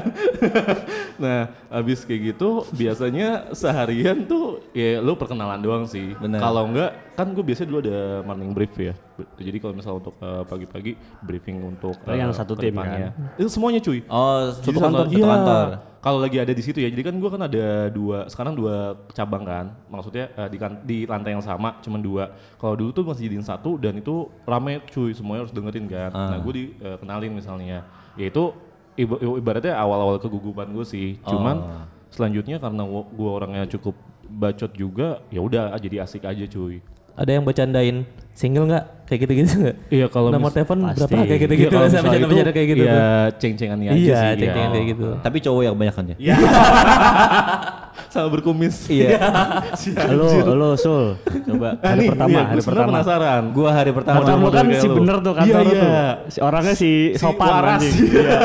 nah, 1.23 1.41
habis 1.71 2.03
kayak 2.03 2.35
gitu 2.35 2.67
biasanya 2.71 3.51
seharian 3.55 4.27
tuh 4.27 4.61
ya 4.71 4.99
lu 4.99 5.15
perkenalan 5.15 5.61
doang 5.61 5.85
sih. 5.85 6.15
Kalau 6.19 6.69
enggak 6.69 6.91
kan 7.15 7.31
gue 7.31 7.45
biasanya 7.47 7.69
dulu 7.71 7.81
ada 7.87 7.99
morning 8.23 8.51
brief 8.51 8.75
ya. 8.75 8.95
Jadi 9.39 9.59
kalau 9.63 9.75
misalnya 9.75 9.99
untuk 10.03 10.15
eh, 10.19 10.43
pagi-pagi 10.45 10.93
briefing 11.23 11.63
untuk 11.63 11.95
Oh, 12.05 12.15
yang 12.15 12.31
eh, 12.31 12.37
satu 12.37 12.59
tim 12.59 12.75
depannya. 12.75 13.15
Itu 13.39 13.49
semuanya 13.49 13.79
cuy. 13.79 14.03
Oh, 14.07 14.51
Jadi 14.51 14.75
satu 14.75 14.81
kantor, 14.83 15.05
satu 15.07 15.19
iya. 15.19 15.27
kantor. 15.31 15.67
Kalau 16.05 16.21
lagi 16.21 16.37
ada 16.37 16.53
di 16.53 16.61
situ 16.61 16.85
ya, 16.85 16.93
jadi 16.93 17.01
kan 17.01 17.17
gue 17.17 17.31
kan 17.33 17.49
ada 17.49 17.89
dua, 17.89 18.29
sekarang 18.29 18.53
dua 18.53 18.93
cabang 19.17 19.41
kan, 19.41 19.73
maksudnya 19.89 20.29
eh, 20.37 20.49
di, 20.53 20.61
kan- 20.61 20.85
di 20.85 21.09
lantai 21.09 21.33
yang 21.33 21.41
sama, 21.41 21.81
cuman 21.81 21.97
dua. 22.05 22.29
Kalau 22.61 22.77
dulu 22.77 22.93
tuh 22.93 23.09
masih 23.09 23.25
jadiin 23.25 23.41
satu 23.41 23.81
dan 23.81 23.97
itu 23.97 24.29
rame 24.45 24.85
cuy, 24.85 25.17
semuanya 25.17 25.49
harus 25.49 25.55
dengerin 25.57 25.89
kan. 25.89 26.13
Nah 26.13 26.37
gue 26.45 26.53
dikenalin 26.61 27.33
misalnya, 27.33 27.89
yaitu 28.21 28.53
iba- 28.95 29.21
ibaratnya 29.21 29.75
awal-awal 29.75 30.17
kegugupan 30.19 30.71
gue 30.71 30.87
sih, 30.87 31.19
cuman 31.23 31.87
selanjutnya 32.09 32.59
karena 32.59 32.83
gue 32.87 33.31
orangnya 33.31 33.65
cukup 33.67 33.95
bacot 34.25 34.73
juga, 34.73 35.21
ya 35.29 35.43
udah 35.43 35.75
jadi 35.79 36.03
asik 36.03 36.25
aja 36.25 36.45
cuy. 36.47 36.81
Ada 37.15 37.39
yang 37.39 37.47
bercandain 37.47 38.03
single 38.35 38.67
nggak? 38.67 38.85
Kayak 39.07 39.21
gitu-gitu 39.23 39.53
nggak? 39.63 39.77
Iya 39.87 40.07
kalau 40.11 40.35
Nomor 40.35 40.51
telepon 40.51 40.83
berapa? 40.83 41.07
Kayak 41.07 41.41
gitu-gitu. 41.47 41.71
Iya, 41.71 41.71
kalau 41.71 41.87
Saya 41.87 41.91
misalnya 41.95 42.03
bercanda-bercanda 42.11 42.53
kayak 42.53 42.69
gitu. 42.69 42.83
Iya, 42.83 43.07
ceng-cengannya 43.39 43.89
aja 43.89 43.95
Iya, 43.95 44.19
sih. 44.19 44.39
ceng-cengan 44.43 44.59
iya. 44.67 44.75
kayak 44.75 44.87
gitu. 44.91 45.09
Tapi 45.23 45.37
cowok 45.39 45.63
yang 45.63 45.75
kebanyakan 45.79 46.05
ya. 46.11 46.17
Sama 48.15 48.31
berkumis. 48.31 48.87
Iya. 48.87 49.19
Halo, 50.07 50.31
halo 50.31 50.69
Sul. 50.79 51.19
Coba 51.43 51.75
Nah, 51.75 51.83
hari 51.83 51.99
nih, 51.99 52.09
pertama, 52.15 52.31
iya, 52.31 52.43
hari 52.47 52.55
gua 52.55 52.69
pertama. 52.71 52.89
penasaran. 52.95 53.43
Gua 53.51 53.71
hari 53.75 53.91
pertama. 53.91 54.17
Pertama 54.23 54.39
model 54.41 54.55
kan 54.55 54.67
si 54.73 54.87
lu. 54.87 54.95
bener 54.95 55.17
tuh 55.19 55.33
Iya, 55.33 55.39
kantor 55.43 55.63
iya. 55.65 55.75
tuh. 55.75 55.91
Si 56.31 56.39
orangnya 56.39 56.75
si 56.75 56.91
Si 57.11 57.19
sopan 57.19 57.49
waras. 57.51 57.81
anjing. 57.83 57.95
Iya. 58.15 58.39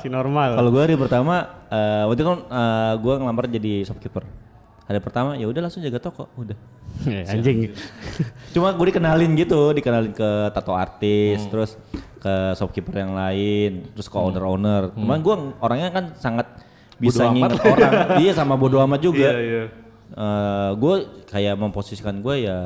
Si 0.00 0.06
normal. 0.08 0.50
Kalau 0.56 0.70
gue 0.72 0.80
hari 0.80 0.96
pertama, 0.96 1.34
eh 1.68 2.02
waktu 2.02 2.16
itu 2.16 2.26
kan 2.26 2.38
eh, 2.42 2.92
gue 2.96 3.14
ngelamar 3.14 3.44
jadi 3.46 3.72
shopkeeper. 3.84 4.24
Hari 4.82 4.98
pertama 4.98 5.30
ya 5.36 5.46
udah 5.46 5.60
langsung 5.60 5.78
jaga 5.78 6.00
toko, 6.00 6.32
udah. 6.34 6.56
Eh, 7.04 7.24
anjing. 7.28 7.58
Cuma 8.50 8.72
gue 8.72 8.86
dikenalin 8.88 9.30
gitu, 9.34 9.70
dikenalin 9.70 10.10
ke 10.10 10.30
tato 10.50 10.72
artis, 10.72 11.36
Hmm. 11.38 11.50
terus 11.50 11.70
ke 12.16 12.32
shopkeeper 12.56 12.96
yang 12.96 13.12
lain, 13.12 13.92
terus 13.92 14.08
ke 14.08 14.16
owner-owner. 14.16 14.96
Cuman 14.96 15.20
gue 15.20 15.34
orangnya 15.60 15.88
kan 15.90 16.04
sangat 16.16 16.48
bisa 16.98 17.28
Hmm. 17.28 17.32
Bodo 17.32 17.40
amat 17.40 17.50
nginget 17.52 17.52
lah. 17.52 17.72
orang. 17.72 17.92
Dia 18.18 18.30
sama 18.38 18.54
bodo 18.54 18.76
amat 18.80 19.00
juga. 19.00 19.28
Iya, 19.30 19.40
iya. 19.40 19.64
gue 20.74 20.94
kayak 21.24 21.54
memposisikan 21.56 22.20
gue 22.20 22.44
ya 22.44 22.58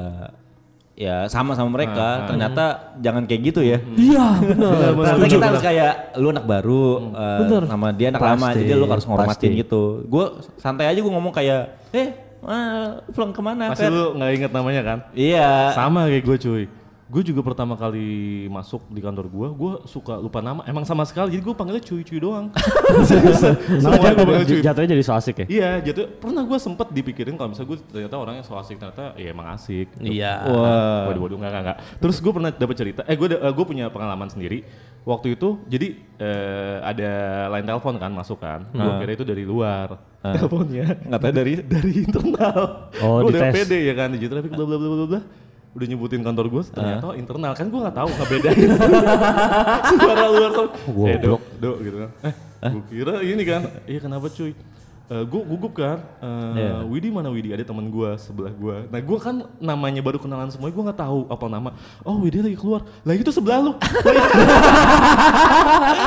ya 0.96 1.28
sama 1.28 1.52
sama 1.52 1.68
Ah, 1.68 1.74
mereka. 1.76 2.06
Ternyata 2.26 2.64
jangan 2.98 3.22
kayak 3.22 3.40
gitu 3.44 3.60
ya. 3.60 3.78
Iya, 3.94 4.26
benar. 4.40 4.72
Ternyata 4.96 5.26
kita 5.28 5.46
harus 5.46 5.62
kayak 5.62 5.92
lu 6.16 6.32
anak 6.32 6.44
baru, 6.44 7.12
Hmm. 7.12 7.52
eh, 7.52 7.68
nama 7.68 7.86
dia 7.92 8.08
anak 8.08 8.22
lama, 8.24 8.46
Pasti, 8.48 8.60
jadi 8.62 8.72
lu 8.74 8.86
harus 8.88 9.04
ngormatin 9.04 9.30
pasti. 9.52 9.60
gitu. 9.60 9.82
Gue 10.08 10.24
santai 10.56 10.88
aja 10.88 10.96
gue 10.96 11.12
ngomong 11.12 11.30
kayak, 11.30 11.60
eh, 11.92 12.16
ah, 12.42 12.98
pulang 13.12 13.30
ke 13.30 13.40
mana? 13.40 13.70
Pasti 13.70 13.84
Fer?" 13.84 13.92
lu 13.92 14.16
nggak 14.16 14.30
inget 14.32 14.50
namanya 14.50 14.82
kan? 14.82 14.98
Iya. 15.12 15.76
Sama 15.76 16.08
kayak 16.08 16.24
gue 16.24 16.36
cuy. 16.40 16.64
Gue 17.06 17.22
juga 17.22 17.38
pertama 17.38 17.78
kali 17.78 18.02
masuk 18.50 18.82
di 18.90 18.98
kantor 18.98 19.30
gue, 19.30 19.48
gue 19.54 19.72
suka 19.86 20.18
lupa 20.18 20.42
nama. 20.42 20.66
Emang 20.66 20.82
sama 20.82 21.06
sekali, 21.06 21.38
jadi 21.38 21.42
gue 21.46 21.54
panggilnya 21.54 21.78
cuy-cuy 21.86 22.18
doang. 22.18 22.50
Semua 23.06 24.10
gue 24.10 24.26
panggil 24.26 24.46
cuy. 24.50 24.58
Jatuhnya 24.58 24.90
jadi 24.90 25.04
so 25.06 25.14
asik 25.14 25.36
ya? 25.42 25.46
Iya, 25.46 25.70
jatuh 25.86 26.10
pernah 26.18 26.42
gue 26.42 26.58
sempet 26.58 26.90
dipikirin 26.90 27.38
kalau 27.38 27.54
misalnya 27.54 27.70
gue 27.70 27.78
ternyata 27.94 28.16
orangnya 28.18 28.42
so 28.42 28.58
asik 28.58 28.82
ternyata 28.82 29.14
ya 29.14 29.30
emang 29.30 29.46
asik. 29.54 29.86
Iya. 30.02 30.50
Wah. 30.50 31.06
Waduh, 31.14 31.20
waduh, 31.30 31.36
enggak, 31.38 31.50
enggak, 31.54 31.62
enggak. 31.62 31.78
Terus 32.02 32.16
gue 32.18 32.32
pernah 32.34 32.50
dapat 32.50 32.74
cerita, 32.74 33.00
eh 33.06 33.14
gue 33.14 33.28
gue 33.38 33.64
punya 33.70 33.86
pengalaman 33.86 34.26
sendiri. 34.26 34.66
Waktu 35.06 35.38
itu, 35.38 35.62
jadi 35.70 36.02
eh, 36.18 36.76
ada 36.82 37.10
line 37.54 37.66
telepon 37.70 37.94
kan 38.02 38.10
masuk 38.10 38.42
kan. 38.42 38.66
Gue 38.74 38.92
kira 38.98 39.12
itu 39.14 39.22
dari 39.22 39.46
luar 39.46 39.94
teleponnya. 40.26 40.98
Nggak 41.06 41.20
tahu 41.22 41.32
dari 41.38 41.52
dari 41.78 41.90
internal. 42.02 42.90
Oh, 42.98 43.22
gue 43.22 43.30
udah 43.30 43.54
pede 43.54 43.78
ya 43.86 43.94
kan, 43.94 44.10
digital 44.10 44.42
traffic 44.42 44.58
bla 44.58 44.66
bla 44.66 44.74
bla 44.74 44.88
bla 44.90 45.06
bla. 45.06 45.20
Udah 45.76 45.86
nyebutin 45.86 46.24
kantor 46.24 46.46
gue, 46.48 46.62
ternyata 46.72 47.04
oh, 47.04 47.14
internal 47.14 47.52
kan 47.52 47.68
gue 47.68 47.80
nggak 47.84 47.96
tahu 48.00 48.08
nggak 48.08 48.28
bedain 48.32 48.68
suara 50.00 50.26
luar 50.32 50.50
sama. 50.56 51.04
Eh 51.04 51.16
dok, 51.20 51.42
dok 51.60 51.76
gitu 51.84 51.96
kan. 52.00 52.10
Eh, 52.24 52.34
gue 52.72 52.82
kira 52.88 53.14
ini 53.20 53.44
kan, 53.44 53.62
iya 53.84 54.00
kenapa 54.00 54.32
cuy? 54.32 54.56
Gue 55.06 55.42
gugup 55.46 55.78
kan, 55.78 56.02
Eh, 56.18 56.82
Widi 56.90 57.14
mana 57.14 57.30
Widi? 57.30 57.54
Ada 57.54 57.62
teman 57.62 57.86
gue 57.86 58.10
sebelah 58.18 58.50
gue. 58.50 58.76
Nah 58.90 58.98
gue 58.98 59.18
kan 59.22 59.46
namanya 59.56 60.02
baru 60.02 60.18
kenalan 60.18 60.50
semuanya, 60.50 60.74
gue 60.74 60.84
nggak 60.90 60.98
tahu 60.98 61.20
apa 61.30 61.46
nama. 61.46 61.70
Oh 62.02 62.18
Widi 62.18 62.42
lagi 62.42 62.58
keluar, 62.58 62.82
lah 63.02 63.14
itu 63.14 63.30
sebelah 63.30 63.62
lu. 63.62 63.72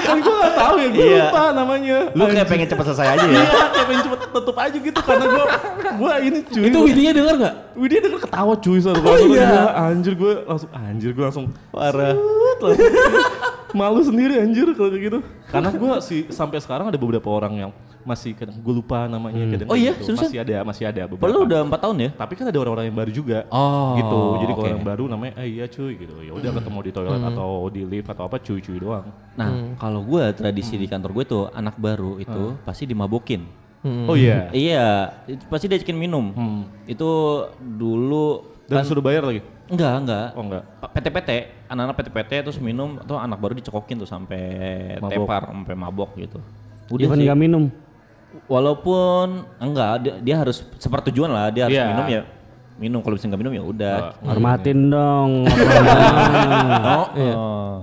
kan 0.04 0.18
gue 0.24 0.34
nggak 0.36 0.56
tahu 0.56 0.76
ya, 0.76 0.88
gue 0.92 1.00
Iya. 1.00 1.24
lupa 1.32 1.44
namanya. 1.56 1.98
Lu 2.12 2.24
kayak 2.28 2.48
pengen 2.48 2.68
cepet 2.68 2.86
selesai 2.92 3.08
aja 3.16 3.24
ya. 3.24 3.40
Iya, 3.40 3.66
kayak 3.72 3.88
pengen 3.88 4.04
cepet 4.04 4.20
tutup 4.30 4.58
aja 4.60 4.78
gitu 4.78 5.00
karena 5.00 5.26
gua 5.26 5.46
gua 5.96 6.14
ini 6.20 6.40
cuy. 6.44 6.64
Itu 6.68 6.78
Widinya 6.84 7.12
denger 7.16 7.36
nggak? 7.40 7.56
Widya 7.80 8.00
denger 8.04 8.20
ketawa 8.20 8.54
cuy 8.60 8.80
satu 8.84 9.00
oh, 9.00 9.18
iya. 9.32 9.72
anjir 9.88 10.14
gue 10.14 10.34
langsung 10.44 10.70
anjir 10.76 11.12
gue 11.16 11.24
langsung 11.24 11.46
Parah. 11.72 12.16
Malu 13.80 14.02
sendiri 14.02 14.42
anjir 14.42 14.68
kalau 14.76 14.92
kayak 14.92 15.04
gitu. 15.08 15.20
Karena 15.48 15.70
gue 15.72 15.92
sih 16.02 16.28
sampai 16.34 16.60
sekarang 16.60 16.90
ada 16.92 16.98
beberapa 17.00 17.30
orang 17.30 17.54
yang 17.56 17.72
masih 18.08 18.32
kadang 18.32 18.56
gue 18.56 18.74
lupa 18.74 19.06
namanya 19.06 19.44
kadang 19.52 19.68
Oh 19.68 19.78
iya, 19.78 19.92
gitu. 19.92 20.16
masih 20.16 20.40
ada 20.40 20.56
masih 20.64 20.84
ada 20.88 21.04
beberapa. 21.06 21.24
Padahal 21.28 21.42
udah 21.46 21.60
4 21.68 21.84
tahun 21.84 21.98
ya? 22.00 22.10
Tapi 22.16 22.34
kan 22.40 22.46
ada 22.48 22.58
orang-orang 22.60 22.86
yang 22.88 22.98
baru 22.98 23.12
juga. 23.12 23.38
Oh, 23.52 23.96
gitu. 24.00 24.20
Jadi 24.42 24.52
kalau 24.56 24.68
oke. 24.68 24.76
yang 24.76 24.86
baru 24.88 25.04
namanya 25.12 25.34
eh 25.44 25.48
iya 25.52 25.66
cuy 25.68 25.94
gitu. 26.00 26.16
Ya 26.24 26.32
udah 26.32 26.52
ketemu 26.56 26.80
di 26.84 26.92
toilet 26.96 27.24
atau 27.24 27.50
di 27.68 27.82
lift 27.84 28.08
atau 28.08 28.24
apa 28.26 28.38
cuy-cuy 28.40 28.78
doang. 28.80 29.06
Nah, 29.36 29.50
kalau 29.76 30.02
gue 30.04 30.24
tradisi 30.34 30.76
di 30.76 30.88
kantor 30.88 31.12
gue 31.12 31.26
tuh 31.28 31.44
anak 31.52 31.76
baru 31.76 32.18
itu 32.18 32.56
pasti 32.64 32.88
dimabokin. 32.88 33.44
Oh 34.08 34.16
iya. 34.16 34.52
Iya, 34.52 35.12
pasti 35.48 35.68
diajakin 35.68 35.96
minum. 35.96 36.32
Itu 36.84 37.10
dulu 37.60 38.44
Dan 38.70 38.86
suruh 38.86 39.02
bayar 39.02 39.26
lagi. 39.26 39.42
enggak, 39.70 39.96
enggak. 40.02 40.28
Oh 40.34 40.44
enggak. 40.46 40.64
PT-PT, 40.94 41.30
anak-anak 41.70 41.96
PT-PT 42.02 42.32
terus 42.42 42.58
minum 42.58 42.98
atau 42.98 43.18
anak 43.18 43.38
baru 43.38 43.54
dicekokin 43.54 44.02
tuh 44.02 44.10
sampai 44.10 44.42
Mabok. 44.98 45.14
tepar, 45.14 45.42
sampai 45.54 45.76
mabok 45.78 46.10
gitu. 46.18 46.38
Udah 46.90 47.06
Even 47.06 47.18
sih. 47.22 47.26
nggak 47.30 47.38
minum. 47.38 47.64
Walaupun 48.46 49.46
enggak, 49.58 49.94
dia, 50.06 50.14
dia 50.22 50.36
harus 50.38 50.62
sepertujuan 50.78 51.30
lah, 51.30 51.50
dia 51.50 51.66
harus 51.66 51.78
Iya. 51.78 51.88
minum 51.90 52.08
ya 52.10 52.22
minum 52.80 53.04
kalau 53.04 53.20
bisa 53.20 53.28
nggak 53.28 53.42
minum 53.44 53.54
ya 53.54 53.64
udah. 53.64 53.98
Hormatin 54.24 54.88
dong. 54.88 55.32
Oh, 56.80 57.06
oh. 57.12 57.76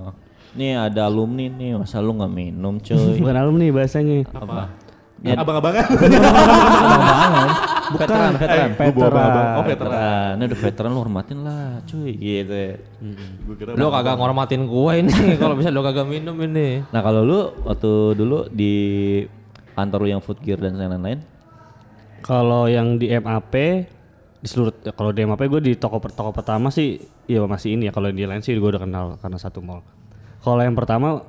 Nih 0.57 0.73
ada 0.73 1.05
alumni 1.05 1.45
nih, 1.45 1.77
masa 1.77 2.01
lu 2.01 2.17
nggak 2.17 2.33
minum 2.33 2.81
cuy? 2.81 3.21
Bukan 3.21 3.35
alumni 3.37 3.65
bahasanya. 3.69 4.25
Apa? 4.33 4.73
Ya, 5.21 5.37
Abang-abangan. 5.37 5.85
Abang-abangan. 6.81 7.49
Veteran, 7.87 8.31
veteran. 8.35 8.69
Eh, 8.73 8.89
abang-abang. 8.89 9.47
Oh, 9.57 9.63
veteran. 9.63 9.91
Veteran, 9.93 10.31
ini 10.33 10.43
udah 10.43 10.59
veteran 10.59 10.89
lu 10.91 10.99
hormatin 10.99 11.37
lah 11.45 11.65
cuy 11.85 12.11
gitu 12.17 12.53
ya. 12.53 12.73
Kira 13.57 13.69
Lo 13.77 13.87
kagak 13.93 14.15
ngormatin 14.17 14.61
gua 14.65 14.91
ini 14.97 15.13
kalau 15.41 15.53
bisa 15.55 15.69
lo 15.69 15.81
kagak 15.85 16.09
minum 16.09 16.35
ini. 16.41 16.83
Nah 16.89 17.01
kalau 17.05 17.21
lu 17.21 17.39
waktu 17.63 17.91
dulu 18.17 18.49
di 18.51 18.73
kantor 19.77 19.99
lu 20.01 20.09
yang 20.09 20.19
food 20.19 20.41
gear 20.41 20.57
dan 20.57 20.73
lain-lain, 20.73 21.21
Kalau 22.19 22.65
yang 22.65 22.97
di 22.97 23.13
MAP 23.13 23.53
di 24.37 24.47
seluruh 24.47 24.73
ya 24.79 24.89
kalau 24.91 25.09
di 25.09 25.21
MAP 25.21 25.41
gue 25.43 25.61
di 25.63 25.73
toko 25.73 25.97
per- 25.97 26.11
toko 26.11 26.29
pertama 26.31 26.67
sih 26.67 26.97
ya 27.25 27.45
masih 27.45 27.73
ini 27.73 27.85
ya 27.85 27.91
kalau 27.91 28.09
di 28.09 28.21
lain 28.21 28.39
sih 28.39 28.51
gue 28.51 28.65
udah 28.67 28.79
kenal 28.79 29.05
karena 29.15 29.37
satu 29.37 29.59
mall. 29.59 29.85
Kalau 30.39 30.59
yang 30.59 30.73
pertama 30.73 31.21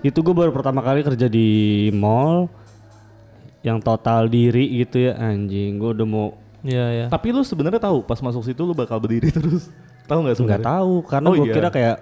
itu 0.00 0.16
gue 0.16 0.32
baru 0.32 0.48
pertama 0.48 0.78
kali 0.78 1.02
kerja 1.02 1.26
di 1.26 1.48
mall 1.90 2.48
yang 3.60 3.78
total 3.78 4.26
diri 4.26 4.64
gitu 4.78 5.02
ya 5.02 5.18
anjing 5.18 5.76
gue 5.76 5.90
udah 5.92 6.06
mau 6.06 6.28
Iya, 6.58 6.84
iya. 6.90 7.06
Tapi 7.06 7.30
lu 7.30 7.40
sebenarnya 7.40 7.78
tahu 7.78 8.02
pas 8.02 8.18
masuk 8.18 8.42
situ 8.42 8.58
lu 8.60 8.72
bakal 8.72 8.98
berdiri 8.98 9.30
terus. 9.34 9.70
Tahu 10.04 10.18
nggak 10.20 10.34
nggak 10.34 10.58
sebenarnya? 10.58 10.66
tahu 10.66 10.92
karena 11.04 11.26
Oh 11.26 11.34
gue 11.34 11.44
iya. 11.44 11.54
kira 11.54 11.68
kayak 11.68 11.96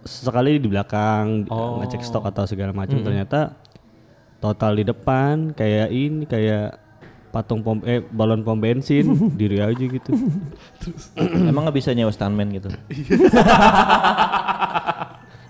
sekali 0.00 0.56
di 0.56 0.64
belakang 0.64 1.44
Oh. 1.46 1.76
ngecek 1.78 2.00
stok 2.00 2.24
atau 2.24 2.44
segala 2.44 2.72
macam 2.72 2.96
ternyata 2.98 3.52
total 4.38 4.72
di 4.78 4.84
depan 4.86 5.52
kayak 5.52 5.88
ini 5.90 6.24
kayak 6.24 6.78
patung 7.28 7.60
pom 7.60 7.84
eh 7.84 8.00
balon 8.00 8.40
pom 8.40 8.56
bensin 8.56 9.04
diri 9.40 9.60
aja 9.60 9.84
gitu 9.84 10.16
emang 11.28 11.68
nggak 11.68 11.76
bisa 11.76 11.92
nyewa 11.92 12.08
stuntman 12.14 12.48
gitu? 12.56 12.72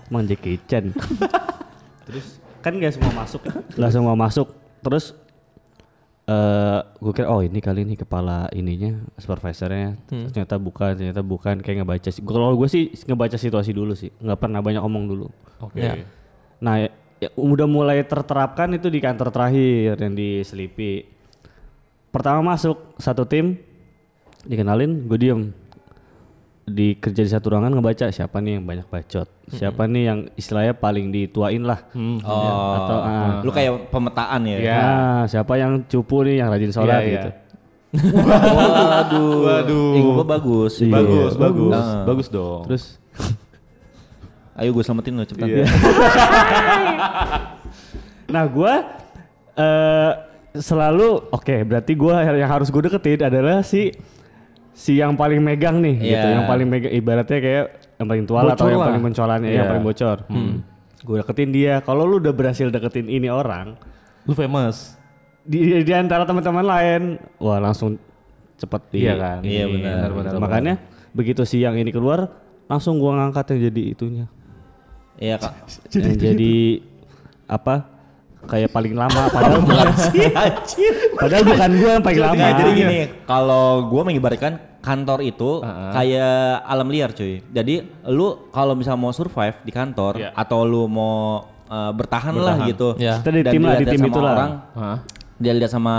Emang 0.09 0.25
Jackie 0.25 0.57
Chan. 0.65 0.89
Terus 2.09 2.41
kan 2.65 2.73
nggak 2.73 2.97
semua 2.97 3.13
masuk, 3.13 3.41
nggak 3.77 3.91
semua 3.93 4.15
masuk. 4.17 4.47
Terus 4.81 5.13
eh 6.29 6.79
gue 7.01 7.13
kira 7.13 7.29
oh 7.29 7.41
ini 7.41 7.57
kali 7.57 7.81
ini 7.85 7.97
kepala 7.97 8.53
ininya 8.53 9.01
supervisornya 9.17 9.97
ternyata 10.05 10.61
bukan 10.61 10.93
ternyata 10.93 11.25
bukan 11.25 11.57
kayak 11.57 11.81
ngebaca 11.81 12.13
sih 12.13 12.21
kalau 12.21 12.53
gue 12.53 12.69
sih 12.69 12.93
ngebaca 13.09 13.33
situasi 13.33 13.73
dulu 13.73 13.97
sih 13.97 14.13
nggak 14.21 14.37
pernah 14.37 14.61
banyak 14.61 14.77
omong 14.77 15.09
dulu 15.09 15.25
Oke. 15.57 15.81
Ya. 15.81 16.05
nah 16.61 16.85
ya, 17.19 17.27
ya 17.27 17.29
udah 17.35 17.67
mulai 17.67 18.01
terterapkan 18.03 18.71
itu 18.71 18.87
di 18.87 18.99
kantor 19.03 19.29
terakhir 19.29 19.99
yang 19.99 20.15
di 20.15 20.41
Selipi 20.41 21.03
pertama 22.09 22.55
masuk 22.55 22.95
satu 22.97 23.27
tim 23.27 23.59
dikenalin 24.47 25.05
gue 25.05 25.19
diem 25.19 25.41
di 26.69 26.93
kerja 26.95 27.25
di 27.25 27.31
satu 27.33 27.51
ruangan 27.53 27.73
ngebaca 27.73 28.13
siapa 28.13 28.37
nih 28.39 28.61
yang 28.61 28.65
banyak 28.65 28.87
bacot 28.87 29.27
siapa 29.49 29.89
nih 29.89 30.03
yang 30.05 30.19
istilahnya 30.37 30.77
paling 30.77 31.09
dituain 31.09 31.65
lah 31.65 31.81
Oh, 31.97 32.73
Atau, 32.77 32.97
ah. 33.01 33.41
lu 33.41 33.49
kayak 33.49 33.89
pemetaan 33.89 34.45
ya? 34.45 34.57
Iya. 34.61 34.77
Nah, 34.77 35.21
siapa 35.25 35.57
yang 35.57 35.81
cupu 35.89 36.21
nih 36.21 36.45
yang 36.45 36.53
rajin 36.53 36.69
sholat 36.69 37.01
Iya, 37.01 37.09
iya. 37.09 37.13
gitu. 37.17 37.29
Waduh. 38.29 39.35
Waduh. 39.49 39.91
Eh, 39.97 40.01
gua 40.05 40.25
bagus. 40.29 40.77
Iya. 40.77 40.93
Bagus, 40.93 41.33
bagus. 41.41 41.73
Ah. 41.73 42.05
Bagus 42.05 42.27
dong. 42.29 42.61
Terus 42.69 42.98
Ayo 44.59 44.71
gue 44.71 44.83
selamatin 44.83 45.15
lu 45.15 45.23
cepetan. 45.23 45.47
Iya. 45.49 45.65
nah 48.29 48.45
gua 48.45 48.73
eh 49.55 50.11
selalu 50.53 51.29
oke 51.31 51.55
berarti 51.65 51.91
gua 51.93 52.25
yang 52.29 52.49
harus 52.49 52.67
gue 52.69 52.81
deketin 52.83 53.21
adalah 53.23 53.61
si 53.61 53.93
si 54.71 54.95
yang 54.95 55.13
paling 55.13 55.39
megang 55.39 55.79
nih 55.79 55.95
gitu, 55.99 56.25
Iya. 56.29 56.35
yang 56.39 56.45
paling 56.45 56.67
megang 56.67 56.93
ibaratnya 56.93 57.39
kayak 57.39 57.65
yang 57.99 58.07
paling 58.07 58.23
tua 58.23 58.39
atau 58.47 58.67
yang 58.67 58.79
lah. 58.79 58.87
paling 58.91 59.03
mencolannya 59.03 59.49
yang 59.49 59.65
Iya. 59.65 59.71
paling 59.71 59.83
bocor. 59.83 60.17
Gue 60.99 61.15
deketin 61.17 61.49
dia. 61.49 61.73
Kalau 61.79 62.03
lu 62.03 62.19
udah 62.19 62.31
berhasil 62.31 62.67
deketin 62.67 63.07
ini 63.07 63.27
orang 63.27 63.75
Lu 64.23 64.31
famous. 64.31 64.95
di, 65.41 65.81
di 65.81 65.93
antara 65.95 66.23
teman-teman 66.23 66.61
lain, 66.61 67.01
wah 67.39 67.57
langsung 67.57 67.97
cepet 68.55 68.81
di 68.91 68.97
Iya 69.03 69.13
kan? 69.15 69.39
Iya, 69.41 69.65
benar, 69.65 70.07
benar. 70.13 70.31
Makanya 70.37 70.73
begitu 71.11 71.41
si 71.43 71.59
yang 71.59 71.73
ini 71.73 71.89
keluar, 71.89 72.29
langsung 72.67 72.99
gua 72.99 73.15
ngangkat 73.17 73.55
yang 73.55 73.59
jadi 73.71 73.81
itunya. 73.97 74.25
Iya 75.19 75.35
kak. 75.35 75.53
yang 75.99 76.15
jadi 76.15 76.55
apa? 77.45 77.75
Kayak 78.39 78.71
paling 78.71 78.95
lama 78.95 79.27
padahal 79.27 79.59
bukan 79.67 79.87
padahal 81.13 81.43
bukan 81.43 81.69
gua 81.75 81.89
yang 81.93 82.03
paling 82.03 82.21
lama. 82.23 82.45
Jadi 82.55 82.71
gini, 82.73 82.99
kalau 83.27 83.91
gue 83.91 84.01
mengibaratkan 84.01 84.53
kantor 84.79 85.19
itu 85.21 85.59
kayak 85.91 86.63
alam 86.63 86.87
liar 86.87 87.11
cuy. 87.11 87.43
Jadi 87.45 87.83
lu 88.07 88.47
kalau 88.49 88.73
misal 88.73 88.95
mau 88.95 89.11
survive 89.11 89.59
di 89.61 89.75
kantor 89.75 90.13
Iya. 90.17 90.29
atau 90.33 90.63
lu 90.63 90.87
mau 90.87 91.45
uh, 91.67 91.91
bertahan, 91.91 92.31
lah 92.31 92.55
gitu. 92.63 92.95
Iya. 92.95 93.19
Kita 93.19 93.29
di 93.29 93.41
dan 93.43 93.51
tim 93.53 93.61
lah, 93.61 93.75
di 93.75 93.85
tim 93.85 93.99
sama 93.99 94.07
itulah. 94.07 94.31
orang, 94.33 94.51
Hah? 94.71 94.97
dia 95.35 95.51
lihat 95.51 95.71
sama 95.71 95.95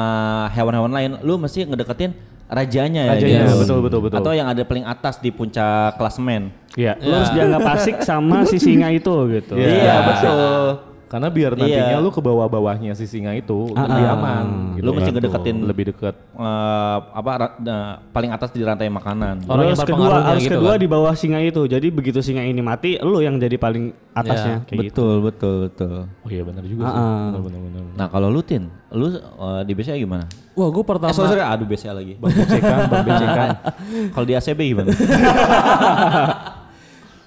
hewan-hewan 0.51 0.91
lain, 0.91 1.11
lu 1.21 1.37
mesti 1.37 1.69
ngedeketin 1.69 2.17
rajanya, 2.51 3.03
ya, 3.07 3.13
Rajanya, 3.15 3.41
gitu. 3.47 3.59
betul, 3.63 3.79
betul, 3.81 4.01
betul. 4.05 4.17
Atau 4.19 4.33
yang 4.35 4.51
ada 4.51 4.63
paling 4.67 4.83
atas 4.83 5.23
di 5.23 5.31
puncak 5.31 5.95
klasemen. 5.95 6.51
Iya. 6.75 6.99
Lu 6.99 7.15
harus 7.15 7.31
dianggap 7.31 7.63
asik 7.79 7.97
sama 8.03 8.43
si 8.43 8.59
singa 8.59 8.91
itu 8.91 9.15
gitu. 9.31 9.55
Iya, 9.55 9.71
Iya. 9.71 9.95
betul. 10.05 10.90
Karena 11.11 11.27
biar 11.27 11.59
nantinya 11.59 11.91
Iya. 11.91 11.99
lu 11.99 12.09
ke 12.09 12.23
bawah-bawahnya 12.23 12.95
si 12.95 13.03
singa 13.03 13.35
itu 13.35 13.67
lebih 13.69 14.05
aman. 14.09 14.79
Lu 14.79 14.95
mesti 14.95 15.11
kan. 15.11 15.19
ngedeketin 15.19 15.57
lebih 15.61 15.85
dekat. 15.91 16.15
eh, 16.33 16.99
apa 17.11 17.31
eh, 17.59 17.93
paling 18.09 18.31
atas 18.31 18.49
di 18.49 18.63
rantai 18.63 18.87
makanan. 18.87 19.43
Orang 19.45 19.67
yang 19.67 19.75
harus 19.75 19.85
kedua 19.85 20.07
harus 20.23 20.41
gitu 20.41 20.55
kedua 20.57 20.73
kan. 20.73 20.79
di 20.79 20.87
bawah 20.87 21.13
singa 21.13 21.43
itu. 21.43 21.67
Jadi 21.67 21.91
begitu 21.91 22.23
singa 22.23 22.41
ini 22.41 22.63
mati, 22.63 22.95
lu 22.97 23.19
yang 23.19 23.37
jadi 23.37 23.59
paling 23.59 23.91
atasnya 24.13 24.63
kayak 24.65 24.87
gitu. 24.87 25.03
betul, 25.03 25.15
betul, 25.21 25.55
betul. 25.67 25.97
Oh 26.07 26.31
iya 26.31 26.43
benar 26.47 26.63
juga 26.63 26.81
Ah, 26.81 26.87
sih. 26.87 26.95
ah. 26.97 27.19
Benar 27.29 27.41
benar 27.43 27.61
benar. 27.61 27.83
Nah 27.93 28.07
kalau 28.07 28.29
lu 28.29 28.41
Tin, 28.41 28.63
lu 28.89 29.07
eh, 29.11 29.63
di 29.67 29.73
BCA 29.75 29.99
gimana? 29.99 30.31
Wah 30.53 30.69
gue 30.69 30.85
pertama 30.85 31.11
Eh 31.11 31.17
sorry, 31.17 31.35
sorry, 31.35 31.43
aduh 31.43 31.67
BCA 31.67 31.91
lagi. 31.91 32.15
Bang 32.17 32.31
Becekan, 32.31 32.79
Bang 32.87 33.03
Becekan. 33.05 33.49
kalau 34.15 34.25
di 34.25 34.35
ACB 34.37 34.61
gimana? 34.65 34.91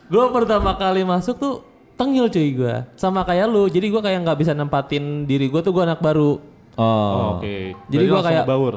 gue 0.05 0.25
pertama 0.29 0.71
kali 0.73 1.01
masuk 1.01 1.35
tuh 1.35 1.55
tengil 1.93 2.25
cuy 2.25 2.49
gue 2.51 2.75
sama 2.93 3.21
kayak 3.21 3.45
lu. 3.45 3.65
Jadi 3.65 3.88
gue 3.88 4.01
kayak 4.01 4.19
nggak 4.21 4.38
bisa 4.38 4.51
nempatin 4.51 5.03
diri 5.23 5.47
gue 5.47 5.60
tuh 5.60 5.69
gue 5.69 5.84
anak 5.84 5.99
baru. 5.99 6.38
Oh, 6.73 6.82
Oh, 6.82 7.38
Oke. 7.38 7.77
Jadi 7.86 7.93
Berarti 7.93 8.06
gua 8.08 8.17
langsung 8.17 8.34
kayak- 8.34 8.47
baur. 8.49 8.73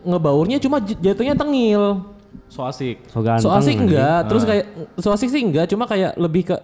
ngebaurnya 0.00 0.58
cuma 0.58 0.76
jatuhnya 0.78 1.34
tengil. 1.34 1.84
So 2.46 2.62
asik. 2.62 3.02
So 3.08 3.20
ganteng. 3.20 3.42
so 3.42 3.50
asik 3.50 3.76
enggak. 3.76 4.20
Ah. 4.20 4.22
terus 4.24 4.44
kayak 4.44 4.64
so 4.96 5.10
asik 5.10 5.28
sih 5.28 5.42
enggak. 5.42 5.66
Cuma 5.66 5.84
kayak 5.84 6.14
lebih 6.14 6.46
ke 6.46 6.56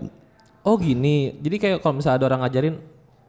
oh 0.63 0.77
gini. 0.77 1.35
Jadi 1.37 1.57
kayak 1.59 1.79
kalau 1.81 1.99
misalnya 1.99 2.17
ada 2.17 2.27
orang 2.29 2.41
ngajarin 2.43 2.75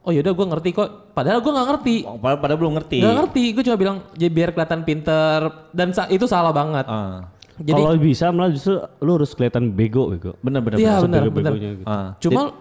oh 0.00 0.14
yaudah 0.14 0.32
gue 0.32 0.46
ngerti 0.46 0.70
kok. 0.72 0.88
Padahal 1.12 1.40
gue 1.40 1.50
nggak 1.50 1.68
ngerti. 1.68 1.96
Padahal, 2.06 2.38
padahal 2.38 2.58
belum 2.60 2.74
ngerti. 2.76 2.98
nggak 3.02 3.16
ngerti. 3.18 3.44
Gue 3.50 3.62
cuma 3.64 3.76
bilang 3.76 3.96
jadi 4.14 4.30
biar 4.30 4.50
kelihatan 4.54 4.80
pinter. 4.82 5.40
Dan 5.70 5.88
sa- 5.90 6.06
itu 6.06 6.24
salah 6.24 6.54
banget. 6.54 6.86
Ah, 6.86 7.26
jadi 7.56 7.80
Kalau 7.80 7.96
bisa 7.96 8.26
malah 8.32 8.50
justru 8.52 8.76
lu 9.00 9.10
harus 9.16 9.32
kelihatan 9.32 9.72
bego 9.72 10.12
bego. 10.12 10.32
bener 10.44 10.60
bener. 10.60 10.76
iya 10.76 11.00
bener. 11.00 11.22
benar 11.28 11.52
benar 11.52 11.52
gitu. 11.56 11.84
Ah, 11.88 12.12
cuma 12.20 12.52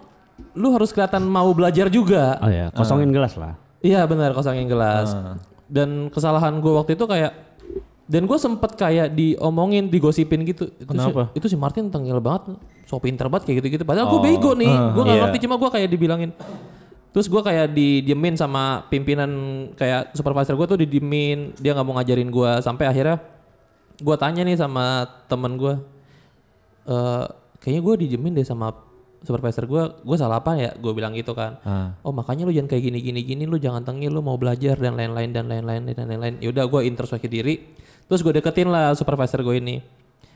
lu 0.55 0.67
harus 0.71 0.91
kelihatan 0.91 1.23
mau 1.27 1.47
belajar 1.55 1.87
juga 1.87 2.39
Oh 2.43 2.51
ya, 2.51 2.71
kosongin 2.71 3.11
gelas 3.11 3.35
lah. 3.35 3.55
Iya 3.83 4.07
benar 4.07 4.31
kosongin 4.31 4.67
gelas. 4.67 5.11
Dan 5.65 6.07
kesalahan 6.13 6.61
gue 6.61 6.73
waktu 6.73 6.95
itu 6.95 7.05
kayak 7.07 7.31
dan 8.05 8.29
gue 8.29 8.37
sempet 8.37 8.77
kayak 8.77 9.17
diomongin, 9.17 9.89
digosipin 9.89 10.45
gitu. 10.45 10.69
Itu 10.77 10.93
Kenapa? 10.93 11.33
Si, 11.33 11.41
itu 11.41 11.45
si 11.49 11.57
Martin 11.57 11.89
tengil 11.89 12.21
banget, 12.21 12.53
so 12.85 13.01
pinter 13.01 13.25
banget 13.25 13.49
kayak 13.49 13.65
gitu-gitu. 13.65 13.83
Padahal 13.83 14.13
gue 14.13 14.21
bego 14.21 14.53
nih, 14.53 14.69
gue 14.69 15.03
nggak 15.03 15.17
iya. 15.17 15.23
ngerti 15.25 15.37
cuma 15.49 15.55
gue 15.57 15.69
kayak 15.73 15.89
dibilangin. 15.89 16.31
Terus 17.09 17.31
gue 17.31 17.41
kayak 17.41 17.73
didiemin 17.73 18.35
sama 18.37 18.85
pimpinan 18.91 19.31
kayak 19.73 20.13
supervisor 20.13 20.53
gue 20.53 20.67
tuh 20.69 20.79
didiemin, 20.85 21.57
dia 21.57 21.73
nggak 21.73 21.85
mau 21.87 21.97
ngajarin 21.97 22.29
gue 22.29 22.51
sampai 22.61 22.85
akhirnya 22.85 23.17
gue 23.99 24.15
tanya 24.19 24.43
nih 24.43 24.59
sama 24.59 25.07
temen 25.27 25.55
gue, 25.59 25.75
eh 26.89 27.25
kayaknya 27.63 27.81
gue 27.81 27.95
didiemin 28.05 28.33
deh 28.37 28.45
sama 28.45 28.71
supervisor 29.25 29.65
gue, 29.65 29.83
gue 30.05 30.17
salah 30.21 30.37
apa 30.37 30.53
ya? 30.53 30.71
Gue 30.77 30.93
bilang 30.93 31.17
gitu 31.17 31.33
kan. 31.33 31.57
Oh 32.05 32.13
makanya 32.13 32.45
lu 32.45 32.53
jangan 32.53 32.69
kayak 32.69 32.83
gini 32.93 32.99
gini 33.01 33.21
gini, 33.25 33.43
lu 33.49 33.57
jangan 33.57 33.81
tengil, 33.81 34.13
lu 34.13 34.21
mau 34.21 34.37
belajar 34.37 34.77
dan 34.77 34.93
lain-lain 34.93 35.33
dan 35.33 35.49
lain-lain 35.49 35.81
dan 35.97 36.05
lain-lain. 36.05 36.37
Yaudah 36.45 36.69
gue 36.69 36.81
introspeksi 36.85 37.25
diri, 37.25 37.65
terus 38.05 38.21
gue 38.21 38.37
deketin 38.37 38.69
lah 38.69 38.93
supervisor 38.93 39.41
gue 39.41 39.57
ini. 39.57 39.81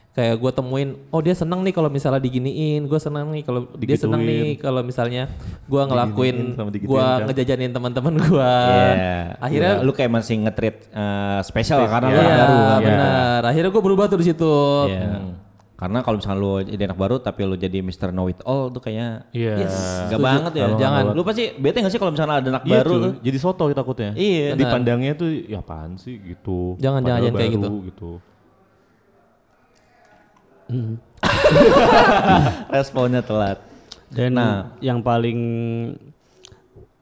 Kayak 0.09 0.41
gue 0.41 0.51
temuin, 0.51 0.89
oh 1.13 1.21
dia 1.21 1.31
seneng 1.31 1.61
nih 1.61 1.69
kalau 1.69 1.85
misalnya 1.87 2.17
diginiin, 2.17 2.89
gue 2.89 2.97
seneng 2.97 3.29
nih 3.29 3.45
kalau 3.45 3.69
dia 3.77 3.93
seneng 3.95 4.25
nih 4.25 4.57
kalau 4.57 4.81
misalnya 4.81 5.29
gue 5.63 5.81
ngelakuin, 5.85 6.37
gue 6.57 6.97
kan. 6.97 7.29
ngejajanin 7.29 7.71
teman-teman 7.71 8.13
gue. 8.17 8.53
Iya. 8.65 9.37
Akhirnya 9.37 9.73
lu 9.79 9.93
kayak 9.93 10.09
masih 10.09 10.41
nge-treat 10.43 10.77
eh, 10.89 11.39
spesial 11.45 11.85
karena 11.85 12.09
lu 12.09 12.17
Iya, 12.17 12.25
anak 12.25 12.35
baru. 12.41 12.57
kan? 12.57 12.81
benar. 12.83 13.41
Akhirnya 13.47 13.69
gue 13.69 13.83
berubah 13.85 14.05
tuh 14.09 14.17
di 14.17 14.25
situ. 14.27 14.55
Iya. 14.89 15.37
Karena 15.79 16.03
kalau 16.03 16.19
misalnya 16.19 16.39
lu 16.43 16.53
jadi 16.59 16.83
anak 16.91 16.99
baru 16.99 17.15
tapi 17.23 17.39
lu 17.47 17.55
jadi 17.55 17.79
Mr. 17.79 18.11
Know 18.11 18.27
It 18.27 18.43
All 18.43 18.67
tuh 18.67 18.83
kayaknya 18.83 19.23
Iya. 19.31 19.55
gak 20.11 20.19
banget 20.19 20.53
ya. 20.57 20.67
Jangan. 20.75 21.03
Lu 21.15 21.23
pasti 21.23 21.53
bete 21.55 21.79
gak 21.79 21.93
sih 21.93 22.01
kalau 22.01 22.11
misalnya 22.11 22.43
ada 22.43 22.49
anak 22.51 22.63
Iya 22.67 22.73
baru 22.81 22.91
tuh, 22.99 23.13
jadi 23.23 23.37
soto 23.39 23.63
takutnya. 23.71 24.11
Iya. 24.11 24.57
Dipandangnya 24.59 25.15
tuh 25.15 25.29
ya 25.47 25.61
apaan 25.63 25.95
sih 25.95 26.19
gitu. 26.19 26.75
Jangan, 26.81 27.05
jangan, 27.05 27.21
Padahal 27.23 27.23
jangan 27.31 27.39
kayak 27.39 27.61
baru 27.63 27.77
gitu. 27.87 28.11
Responnya 32.71 33.21
telat. 33.21 33.57
Dan 34.09 34.33
Nah. 34.33 34.73
yang 34.79 34.99
paling 34.99 35.37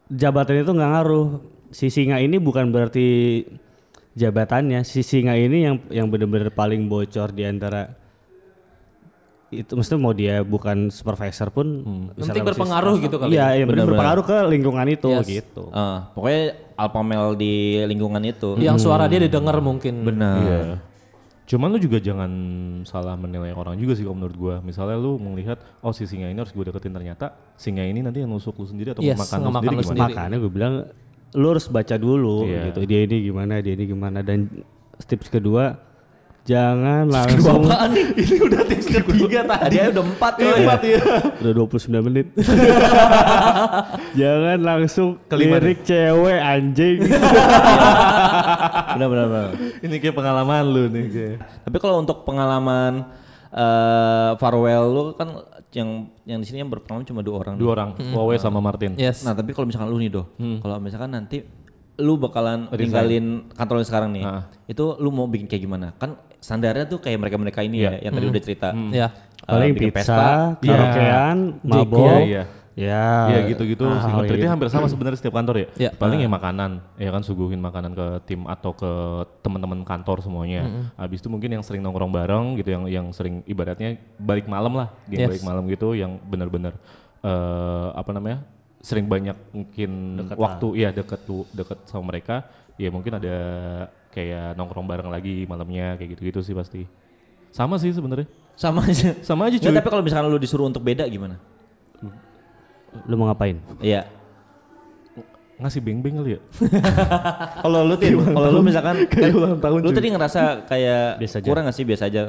jabatan 0.08 0.62
itu 0.62 0.72
nggak 0.72 0.90
ngaruh. 0.94 1.28
Si 1.70 1.88
singa 1.88 2.18
ini 2.18 2.36
bukan 2.38 2.68
berarti 2.68 3.42
jabatannya. 4.14 4.82
Si 4.82 5.02
singa 5.02 5.36
ini 5.36 5.64
yang 5.64 5.76
yang 5.90 6.08
benar-benar 6.08 6.50
paling 6.50 6.88
bocor 6.88 7.30
di 7.30 7.44
antara 7.44 7.92
itu 9.48 9.72
mesti 9.72 9.96
mau 9.96 10.12
dia 10.12 10.44
bukan 10.44 10.92
supervisor 10.92 11.48
pun 11.48 11.66
bisa 12.12 12.30
Penting 12.30 12.44
berpengaruh 12.44 12.94
gitu 13.00 13.16
kali. 13.16 13.32
Iya, 13.32 13.56
yang 13.56 13.66
benar 13.66 13.88
Benar-benar. 13.88 13.96
berpengaruh 13.96 14.24
ke 14.26 14.38
lingkungan 14.52 14.86
itu 14.90 15.10
Yes. 15.10 15.26
gitu. 15.26 15.64
Eh, 15.72 15.98
pokoknya 16.12 16.42
alpha 16.76 17.00
male 17.00 17.32
di 17.40 17.54
lingkungan 17.88 18.20
itu. 18.28 18.50
Yang 18.60 18.78
suara 18.84 19.08
dia 19.08 19.24
didengar 19.24 19.56
mungkin. 19.64 20.04
Benar. 20.04 20.36
Iya. 20.38 20.60
Cuman 21.48 21.72
lu 21.72 21.80
juga 21.80 21.98
jangan 21.98 22.28
salah 22.84 23.16
menilai 23.16 23.56
orang 23.56 23.80
juga 23.80 23.96
sih 23.96 24.04
kalau 24.04 24.20
menurut 24.20 24.36
gua. 24.36 24.56
Misalnya 24.60 25.00
lu 25.00 25.16
melihat 25.16 25.56
oh 25.80 25.96
si 25.96 26.04
singa 26.04 26.28
ini 26.28 26.36
harus 26.36 26.52
gue 26.52 26.60
deketin 26.60 26.92
ternyata 26.92 27.32
singa 27.56 27.82
ini 27.82 28.04
nanti 28.04 28.20
yang 28.20 28.28
nusuk 28.28 28.60
lu 28.60 28.68
sendiri 28.68 28.92
atau 28.92 29.00
Yes, 29.00 29.16
makan 29.16 29.40
lu 29.40 29.52
sendiri 29.56 29.64
lu 29.72 29.80
gimana? 29.80 29.88
sendiri. 29.88 30.12
Makanya 30.12 30.38
gue 30.38 30.52
bilang 30.52 30.74
lu 31.32 31.46
harus 31.48 31.66
baca 31.68 31.96
dulu 31.96 32.44
Iya. 32.44 32.68
gitu. 32.68 32.80
Dia 32.84 33.00
ini 33.08 33.16
gimana, 33.24 33.64
dia 33.64 33.74
ini 33.74 33.86
gimana 33.88 34.20
dan 34.20 34.52
tips 35.08 35.32
kedua 35.32 35.80
jangan 36.48 37.04
langsung 37.12 37.68
ini 38.16 38.36
udah 38.40 38.62
tips 38.64 38.88
ketiga 38.88 39.44
tadi. 39.44 39.76
Tadi 39.84 39.92
udah 39.92 40.06
empat 40.16 40.34
coy. 40.40 40.60
empat 40.64 40.80
ya. 40.80 41.00
udah 41.44 41.52
29 41.68 42.08
menit. 42.08 42.28
jangan 44.20 44.60
langsung 44.64 45.20
Kelima 45.28 45.60
lirik 45.60 45.84
cewek 45.84 46.40
anjing. 46.40 47.04
Benar 48.98 49.08
benar 49.12 49.26
benar. 49.30 49.52
Ini 49.84 49.96
kayak 50.00 50.16
pengalaman 50.16 50.64
lu 50.72 50.84
nih 50.90 51.06
kayak. 51.12 51.36
Tapi 51.68 51.78
kalau 51.84 52.00
untuk 52.00 52.24
pengalaman 52.24 53.06
eh 53.48 54.32
farewell 54.40 54.86
lu 54.92 55.04
kan 55.20 55.30
yang 55.76 56.10
yang 56.24 56.40
di 56.40 56.48
sini 56.48 56.64
yang 56.64 56.72
berpengalaman 56.72 57.06
cuma 57.06 57.22
dua 57.22 57.44
orang. 57.44 57.56
Dua 57.60 57.72
orang, 57.76 57.90
Wawe 58.00 58.36
sama 58.40 58.64
Martin. 58.64 58.96
Yes. 58.96 59.28
Nah 59.28 59.36
tapi 59.36 59.52
kalau 59.52 59.68
misalkan 59.68 59.92
lu 59.92 60.00
nih 60.00 60.10
doh, 60.10 60.26
kalau 60.64 60.80
misalkan 60.80 61.12
nanti 61.12 61.44
lu 61.98 62.14
bakalan 62.22 62.70
tinggalin 62.74 63.50
kantor 63.54 63.82
lu 63.82 63.86
sekarang 63.86 64.10
nih. 64.14 64.24
Ah. 64.26 64.44
Itu 64.70 64.98
lu 65.02 65.10
mau 65.10 65.26
bikin 65.26 65.50
kayak 65.50 65.64
gimana? 65.66 65.88
Kan 65.98 66.18
standarnya 66.38 66.86
tuh 66.86 67.00
kayak 67.00 67.17
mereka-mereka 67.17 67.60
ini 67.62 67.84
ya 67.84 67.93
yang 68.00 68.13
tadi 68.13 68.26
udah 68.28 68.41
cerita. 68.43 68.69
Ya. 68.91 69.08
Eh, 69.38 69.45
Paling 69.47 69.71
bikin 69.73 69.91
pizza, 69.93 70.58
Iya. 70.60 70.71
karaokean, 70.76 71.38
mabok. 71.63 72.04
Iya, 72.04 72.17
iya. 72.26 72.43
Ya. 72.78 73.10
Iya 73.34 73.39
gitu-gitu 73.50 73.89
Ah, 73.89 74.21
Berarti 74.21 74.38
gitu. 74.38 74.54
hampir 74.54 74.69
sama 74.69 74.86
sebenarnya 74.86 75.17
setiap 75.17 75.34
kantor 75.34 75.56
ya. 75.58 75.67
Iya. 75.82 75.91
Paling 75.97 76.21
ya 76.21 76.30
makanan, 76.30 76.71
ya 77.02 77.10
kan 77.10 77.26
suguhin 77.26 77.58
makanan 77.58 77.97
ke 77.97 78.08
tim 78.30 78.45
atau 78.45 78.69
ke 78.69 78.91
teman-teman 79.41 79.82
kantor 79.82 80.21
semuanya. 80.21 80.93
Habis 80.93 81.26
itu 81.26 81.30
mungkin 81.30 81.58
yang 81.58 81.65
sering 81.65 81.82
nongkrong 81.82 82.13
bareng 82.13 82.54
gitu, 82.56 82.69
yang 82.69 82.86
yang 82.86 83.06
sering 83.10 83.41
ibaratnya 83.50 83.97
balik 84.21 84.45
malam 84.45 84.78
lah, 84.78 84.93
game 85.10 85.26
Yes. 85.26 85.30
balik 85.34 85.43
malam 85.43 85.65
gitu, 85.65 85.97
yang 85.97 86.21
benar-benar 86.21 86.78
eh 87.17 87.88
apa 87.97 88.13
namanya 88.13 88.45
sering 88.78 89.10
banyak 89.10 89.34
mungkin 89.50 90.21
waktu, 90.38 90.67
iya 90.78 90.93
deket 90.93 91.26
tuh 91.26 91.50
deket 91.50 91.82
sama 91.89 92.13
mereka, 92.13 92.45
ya 92.78 92.93
mungkin 92.93 93.17
ada 93.17 93.36
kayak 94.12 94.56
nongkrong 94.56 94.88
bareng 94.88 95.10
lagi 95.10 95.46
malamnya 95.46 95.96
kayak 95.96 96.17
gitu-gitu 96.17 96.39
sih 96.41 96.56
pasti. 96.56 96.84
Sama 97.52 97.80
sih 97.80 97.91
sebenarnya. 97.91 98.28
Sama 98.58 98.82
aja. 98.84 99.13
Sama 99.22 99.41
aja 99.48 99.58
Nggak, 99.58 99.70
cuy. 99.72 99.78
tapi 99.78 99.89
kalau 99.93 100.04
misalkan 100.04 100.28
lu 100.30 100.39
disuruh 100.41 100.65
untuk 100.65 100.82
beda 100.82 101.06
gimana? 101.06 101.38
Lu 103.06 103.13
mau 103.15 103.30
ngapain? 103.30 103.62
Iya. 103.80 104.10
Ngasih 105.58 105.82
beng-beng 105.82 106.22
kali 106.22 106.38
ya. 106.38 106.39
Kalau 107.65 107.82
lu 107.82 107.98
Tin, 107.98 108.13
kalau 108.13 108.50
lu 108.54 108.62
misalkan 108.62 109.10
Kayak 109.10 109.34
kan 109.34 109.38
ulang 109.41 109.58
tahun, 109.58 109.80
lu 109.82 109.89
cuy. 109.89 109.98
tadi 109.98 110.08
ngerasa 110.13 110.41
kayak 110.70 111.04
Biasa 111.17 111.36
aja. 111.41 111.48
kurang 111.50 111.63
gak 111.65 111.74
sih 111.82 111.86
biasa 111.86 112.04
aja? 112.13 112.24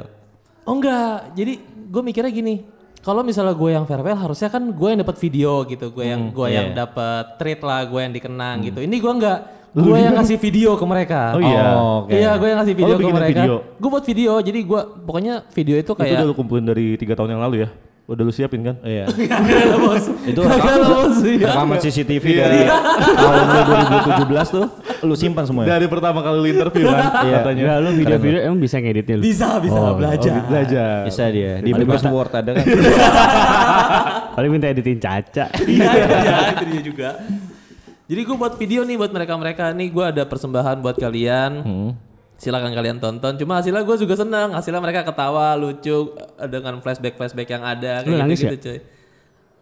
Oh 0.65 0.73
enggak, 0.73 1.37
jadi 1.37 1.53
gue 1.61 2.01
mikirnya 2.01 2.33
gini. 2.33 2.65
Kalau 3.05 3.21
misalnya 3.21 3.53
gue 3.53 3.69
yang 3.69 3.85
farewell 3.85 4.17
harusnya 4.17 4.49
kan 4.49 4.65
gue 4.73 4.87
yang 4.89 4.99
dapat 5.05 5.17
video 5.21 5.61
gitu, 5.69 5.93
gue 5.93 6.05
yang 6.09 6.33
gue 6.33 6.47
yang 6.49 6.73
iya. 6.73 6.83
dapat 6.83 7.37
treat 7.37 7.61
lah, 7.61 7.85
gue 7.85 8.01
yang 8.01 8.09
dikenang 8.11 8.65
gitu. 8.65 8.81
Ini 8.81 8.95
gue 8.97 9.11
enggak, 9.13 9.39
gue 9.71 9.97
yang 9.97 10.13
ngasih 10.13 10.37
video 10.37 10.73
ke 10.73 10.83
mereka. 10.83 11.21
Oh 11.33 11.41
iya. 11.41 11.63
Oh, 11.71 11.95
oke. 12.01 12.11
Iya, 12.11 12.31
gue 12.35 12.47
yang 12.47 12.59
ngasih 12.59 12.73
Oh, 12.73 12.79
video 12.79 12.95
lu 12.95 13.01
ke 13.03 13.13
mereka. 13.13 13.39
video? 13.39 13.53
Gue 13.75 13.89
buat 13.89 14.03
video, 14.03 14.31
jadi 14.39 14.59
gue 14.61 14.81
pokoknya 14.99 15.33
video 15.49 15.75
itu 15.75 15.85
Itu 15.85 15.93
kayak 15.95 16.15
udah 16.15 16.25
lu 16.25 16.33
kumpulin 16.33 16.65
dari 16.65 16.93
tiga 16.95 17.13
tahun 17.13 17.33
yang 17.33 17.43
lalu 17.43 17.55
ya? 17.63 17.69
Udah 18.05 18.23
lu 18.23 18.33
siapin 18.33 18.65
kan? 18.65 18.75
Iya. 18.81 19.05
Bos. 19.85 20.09
Itu 20.25 20.41
bos. 20.41 21.17
Iya. 21.21 21.53
Rekaman 21.53 21.77
CCTV 21.77 22.25
dari 22.33 22.59
tahun 23.21 23.43
lu 23.45 23.61
2017 24.33 24.49
tuh 24.49 24.65
lu 24.99 25.13
simpan 25.13 25.45
semua 25.45 25.61
ya? 25.63 25.77
Dari 25.77 25.85
pertama 25.85 26.19
kali 26.19 26.35
lu 26.35 26.47
interview 26.49 26.89
kan 26.89 27.05
Iya. 27.29 27.35
katanya. 27.37 27.61
Enggak, 27.61 27.77
lu 27.77 27.89
video-video 27.95 28.39
emang 28.41 28.59
bisa 28.59 28.75
ngeditnya 28.77 29.15
lu? 29.15 29.23
Bisa, 29.23 29.47
bisa 29.61 29.79
belajar. 29.93 30.33
Oh, 30.33 30.45
belajar. 30.49 30.95
Bisa 31.05 31.23
dia. 31.29 31.61
Di 31.61 31.69
Bebas 31.71 32.01
Word 32.03 32.33
ada 32.33 32.51
kan? 32.51 32.65
Paling 34.33 34.49
minta 34.49 34.67
editin 34.67 34.97
Caca. 34.97 35.45
Iya, 35.61 35.85
iya, 35.93 36.35
itu 36.49 36.65
dia 36.65 36.81
juga. 36.81 37.09
Jadi 38.09 38.21
gue 38.25 38.35
buat 38.35 38.57
video 38.57 38.81
nih 38.81 38.97
buat 38.97 39.13
mereka-mereka 39.13 39.69
nih 39.69 39.93
gue 39.93 40.01
ada 40.01 40.23
persembahan 40.25 40.81
buat 40.81 40.97
kalian. 40.97 41.51
Hmm. 41.61 41.89
Silakan 42.41 42.73
kalian 42.73 42.97
tonton. 42.97 43.37
Cuma 43.37 43.61
hasilnya 43.61 43.85
gue 43.85 43.97
juga 44.01 44.17
senang. 44.17 44.49
Hasilnya 44.57 44.81
mereka 44.81 45.05
ketawa, 45.05 45.53
lucu 45.53 46.17
eh, 46.17 46.49
dengan 46.49 46.81
flashback-flashback 46.81 47.47
yang 47.53 47.61
ada. 47.61 48.01
Lu 48.01 48.17
nangis 48.17 48.41
gitu, 48.41 48.57
cuy. 48.57 48.79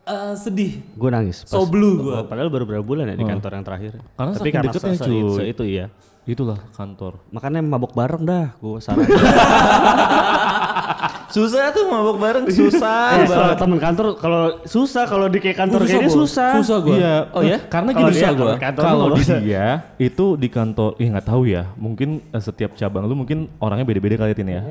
Eh, 0.08 0.34
sedih. 0.40 0.80
Gue 0.96 1.10
nangis. 1.12 1.44
So 1.44 1.68
blue 1.68 2.00
gue. 2.00 2.16
Oh, 2.16 2.24
padahal 2.24 2.48
baru 2.48 2.64
berapa 2.64 2.86
bulan 2.86 3.12
ya 3.12 3.20
di 3.20 3.28
kantor 3.28 3.52
yang 3.60 3.66
terakhir. 3.68 3.92
Karena 4.16 4.32
Tapi 4.32 4.50
karena 4.56 4.72
deketnya, 4.72 4.96
se- 4.96 5.04
se- 5.04 5.36
se- 5.44 5.48
itu 5.52 5.64
iya. 5.68 5.86
Itulah 6.24 6.60
kantor. 6.72 7.20
Makanya 7.36 7.60
mabok 7.60 7.92
bareng 7.92 8.24
dah, 8.24 8.56
gue 8.56 8.80
saran. 8.80 9.04
Susah 11.28 11.70
tuh 11.70 11.86
mabuk 11.86 12.18
bareng, 12.18 12.46
susah 12.48 13.04
Eh, 13.14 13.20
banget. 13.22 13.36
kalau 13.36 13.54
temen 13.58 13.78
kantor 13.78 14.08
kalau 14.16 14.42
susah 14.64 15.04
kalau 15.04 15.28
di 15.28 15.38
kayak 15.38 15.58
kantor 15.60 15.80
Susah 15.80 15.90
kayak 15.90 16.00
ini 16.00 16.08
gua. 16.08 16.18
susah. 16.18 16.50
Susah 16.58 16.78
gue. 16.80 16.96
Iya. 16.96 17.16
Oh 17.30 17.42
ya? 17.42 17.58
Karena 17.62 17.90
gini 17.92 18.12
dia 18.12 18.30
gua. 18.32 18.54
kalau 18.58 19.06
di 19.12 19.24
dia 19.44 19.66
itu 20.08 20.26
di 20.36 20.48
kantor, 20.48 20.96
ih 20.98 21.08
nggak 21.08 21.28
tahu 21.28 21.42
ya. 21.46 21.64
Mungkin 21.76 22.10
eh, 22.26 22.42
setiap 22.42 22.74
cabang 22.74 23.04
lu 23.04 23.16
mungkin 23.16 23.52
orangnya 23.58 23.84
beda-beda 23.84 24.16
kali 24.18 24.32
Tin 24.32 24.50
ya. 24.50 24.62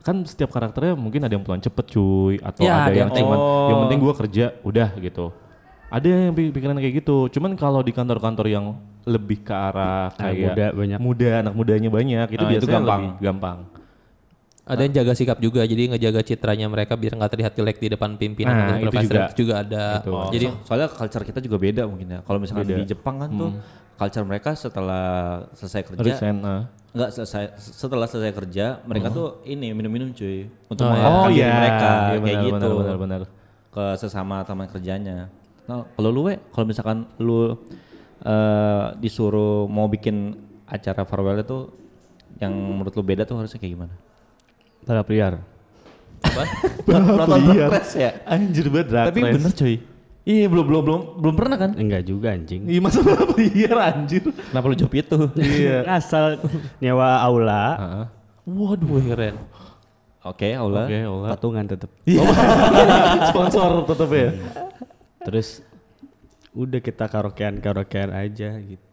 Kan 0.00 0.22
setiap 0.22 0.50
karakternya 0.50 0.94
mungkin 0.94 1.22
ada 1.22 1.30
yang 1.30 1.40
pulang 1.40 1.58
cepet 1.58 1.86
cuy 1.88 2.34
atau 2.36 2.60
Ya, 2.60 2.74
ada 2.76 2.82
ada 2.84 2.92
yang 2.92 3.06
yang- 3.06 3.16
cuman 3.16 3.38
Oh. 3.38 3.68
yang 3.68 3.78
penting 3.82 3.98
gua 4.00 4.14
kerja 4.16 4.44
udah 4.60 4.88
gitu. 4.98 5.26
Ada 5.86 6.06
yang 6.08 6.32
pi- 6.32 6.48
pikiran 6.50 6.74
kayak 6.74 6.94
gitu. 6.98 7.28
Cuman 7.28 7.52
kalau 7.52 7.80
di 7.80 7.92
kantor-kantor 7.92 8.46
yang 8.48 8.74
lebih 9.02 9.42
ke 9.42 9.52
arah 9.52 10.08
Ah, 10.08 10.16
kayak 10.16 10.40
muda 10.48 10.66
banyak. 10.72 10.98
muda, 10.98 11.30
anak 11.38 11.52
mudanya 11.52 11.90
banyak, 11.90 12.26
itu 12.28 12.38
Ah, 12.38 12.48
itu 12.48 12.52
biasanya 12.56 12.72
gampang. 12.74 13.00
lebih 13.02 13.12
gampang. 13.20 13.58
Ada 14.62 14.80
yang 14.80 14.94
jaga 14.94 15.12
sikap 15.12 15.38
juga. 15.38 15.62
Jadi 15.62 15.90
ngejaga 15.90 16.22
citranya 16.22 16.70
mereka 16.70 16.94
biar 16.94 17.18
nggak 17.18 17.30
terlihat 17.30 17.52
jelek 17.52 17.76
di 17.76 17.88
depan 17.90 18.14
pimpinan 18.14 18.54
Nah, 18.54 18.66
atau 18.78 18.94
itu 18.94 19.10
juga. 19.10 19.22
juga 19.34 19.54
ada. 19.58 19.84
Itu. 19.98 20.10
Oh, 20.12 20.30
Jadi 20.30 20.46
So- 20.46 20.58
soalnya 20.64 20.88
culture 20.88 21.24
kita 21.24 21.38
juga 21.38 21.56
beda 21.58 21.82
mungkin 21.84 22.06
ya. 22.08 22.18
Kalau 22.22 22.38
misalkan 22.38 22.64
Beda. 22.64 22.78
di 22.78 22.86
Jepang 22.86 23.16
kan 23.18 23.28
tuh 23.28 23.50
culture 23.92 24.22
mereka 24.22 24.54
setelah 24.54 25.04
selesai 25.52 25.82
kerja 25.84 26.02
Resign, 26.04 26.36
ah. 26.42 26.62
Enggak 26.92 27.10
selesai 27.10 27.42
setelah 27.58 28.06
selesai 28.06 28.32
kerja 28.32 28.66
mereka 28.84 29.08
tuh 29.08 29.42
ini 29.42 29.72
minum-minum 29.72 30.12
cuy 30.12 30.46
untuk 30.68 30.84
Oh, 30.84 30.92
iya. 30.92 31.06
Oh 31.08 31.28
iya, 31.28 31.48
mereka 31.50 31.88
Iya, 31.88 31.98
kayak 31.98 32.20
benar, 32.20 32.42
gitu 32.44 32.54
benar, 32.54 32.72
benar, 32.72 32.96
benar. 32.96 33.20
ke 33.72 33.84
sesama 33.96 34.36
teman 34.42 34.68
kerjanya. 34.68 35.26
Nah, 35.64 35.88
kalau 35.88 36.10
lu 36.12 36.22
we, 36.24 36.36
kalau 36.50 36.66
misalkan 36.66 37.08
lu 37.18 37.58
eh, 38.20 38.86
disuruh 38.96 39.66
mau 39.66 39.86
bikin 39.86 40.38
acara 40.64 41.02
farewell 41.02 41.34
itu 41.36 41.58
yang 42.38 42.52
menurut 42.52 42.92
lu 42.92 43.02
beda 43.02 43.24
tuh 43.24 43.34
harusnya 43.36 43.58
kayak 43.58 43.74
gimana? 43.74 43.94
Balap 44.82 45.06
liar. 45.08 45.34
Liar. 46.86 47.66
drag 47.68 47.72
race 47.74 47.94
ya? 47.98 48.10
Anjir 48.24 48.66
banget 48.70 48.86
drag 48.94 49.06
Tapi 49.10 49.20
race. 49.20 49.34
bener 49.38 49.52
cuy. 49.52 49.76
Iya 50.22 50.46
belum 50.46 50.64
belum 50.70 50.82
belum 50.86 51.00
belum 51.18 51.34
pernah 51.34 51.56
kan? 51.58 51.70
Enggak 51.74 52.02
juga 52.06 52.30
anjing. 52.30 52.62
Iya 52.70 52.78
masa 52.78 53.02
balap 53.02 53.34
liar 53.34 53.74
anjir. 53.74 54.22
Kenapa 54.30 54.66
lu 54.70 54.76
jawab 54.78 54.94
itu? 54.94 55.18
Iya. 55.42 55.76
Asal 55.90 56.38
nyewa 56.78 57.18
aula, 57.18 57.64
Heeh. 57.74 58.06
waduh 58.46 59.02
keren. 59.02 59.36
Oke, 60.22 60.54
Aula. 60.54 60.86
Oke, 60.86 60.98
olah. 61.02 61.34
patungan 61.34 61.66
tetep. 61.66 61.90
Sponsor 63.34 63.82
tetep 63.90 64.10
ya. 64.14 64.28
Terus 65.26 65.48
udah 66.54 66.78
kita 66.78 67.10
karaokean 67.10 67.58
karaokean 67.58 68.14
aja 68.14 68.54
gitu. 68.62 68.91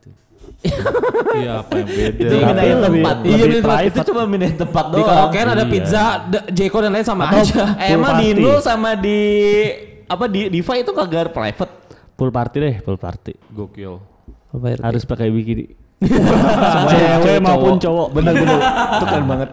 Iya 1.32 1.52
apa 1.62 1.71
yang 1.73 1.88
beda? 1.88 2.19
Itu 2.19 2.36
mindahin 2.38 2.78
lebih- 2.78 2.84
tempat. 2.99 3.15
lebih 3.15 3.30
Iya, 3.30 3.38
mindahin 3.39 3.63
tempat. 3.63 3.80
Itu 3.86 3.99
cuma 4.06 4.21
mindahin 4.25 4.58
tempat 4.58 4.86
Di 4.86 4.93
doang. 4.93 5.08
karaokean 5.08 5.47
ada 5.47 5.63
Iya. 5.63 5.71
pizza, 5.71 6.04
Jeko 6.49 6.78
dan 6.80 6.91
lain 6.91 7.06
sama 7.06 7.23
Atau- 7.25 7.41
aja. 7.41 7.63
Eh, 7.78 7.88
emang 7.89 8.12
di 8.13 8.28
party. 8.28 8.36
Inul 8.38 8.58
sama 8.60 8.89
di 8.93 9.19
apa 10.06 10.25
di 10.25 10.39
Diva 10.49 10.73
itu 10.75 10.91
kagak 10.91 11.32
private. 11.32 11.73
Pool 12.13 12.30
party 12.30 12.58
deh, 12.60 12.75
pool 12.82 12.97
party. 12.97 13.34
Gokil. 13.49 13.93
Harus 14.80 15.04
pakai 15.04 15.30
bikini. 15.30 15.65
Semuanya 16.04 17.19
Cewek 17.19 17.39
maupun 17.39 17.75
cowok. 17.78 18.08
Bener-bener. 18.12 18.60
itu 18.93 19.06
keren 19.06 19.25
banget. 19.32 19.49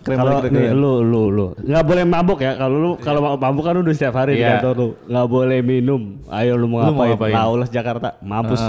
Keren 0.00 0.16
Kalau 0.16 0.30
banget. 0.32 0.50
nih, 0.52 0.62
keren. 0.62 0.76
lu 0.76 0.92
lu 1.02 1.22
lu 1.28 1.46
nggak 1.56 1.82
boleh 1.82 2.04
mabuk 2.04 2.38
ya. 2.38 2.54
Kalau 2.54 2.76
lu 2.76 2.90
kalau 2.96 3.18
ma- 3.20 3.38
mabuk 3.40 3.64
kan 3.64 3.74
udah 3.74 3.90
setiap 3.90 4.14
hari 4.16 4.38
di 4.38 4.42
Iya. 4.42 4.62
kantor 4.62 4.74
lu. 4.76 4.88
Nggak 5.04 5.26
boleh 5.26 5.58
minum. 5.60 6.02
Ayo 6.28 6.54
lu 6.54 6.66
mau 6.66 6.78
Lu 6.80 6.92
mau 6.92 7.02
ngapain? 7.02 7.32
ngapain? 7.32 7.34
Laulas 7.34 7.68
Jakarta, 7.68 8.08
mampus. 8.20 8.62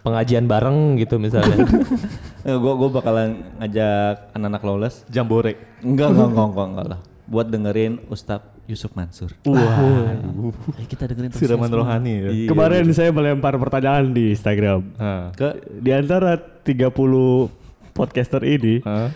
Pengajian 0.00 0.44
bareng 0.44 0.96
gitu 0.96 1.16
misalnya. 1.16 1.56
Eh, 2.40 2.56
gua 2.56 2.72
gua 2.72 2.88
bakalan 2.88 3.52
ngajak 3.60 4.32
anak-anak 4.32 4.62
lawless. 4.64 5.04
Jambore. 5.12 5.60
Enggak, 5.84 6.08
enggak, 6.08 6.28
enggak, 6.32 6.46
enggak, 6.48 6.66
enggak 6.72 6.86
lah. 6.88 7.00
Buat 7.28 7.46
dengerin 7.52 7.92
Ustadz 8.08 8.48
Yusuf 8.64 8.96
Mansur. 8.96 9.36
Wah. 9.44 9.60
Ayo 10.72 10.86
kita 10.88 11.04
dengerin 11.04 11.36
Siraman 11.36 11.68
ya 11.68 11.76
rohani 11.76 12.12
ya. 12.16 12.30
Iya. 12.32 12.48
Kemarin 12.48 12.88
saya 12.96 13.12
melempar 13.12 13.60
pertanyaan 13.60 14.08
di 14.08 14.32
Instagram. 14.32 14.88
Ah. 14.96 15.28
Ke 15.36 15.60
Di 15.84 15.92
antara 15.92 16.40
30 16.40 17.52
podcaster 17.92 18.40
ini, 18.40 18.80
Ah. 18.88 19.12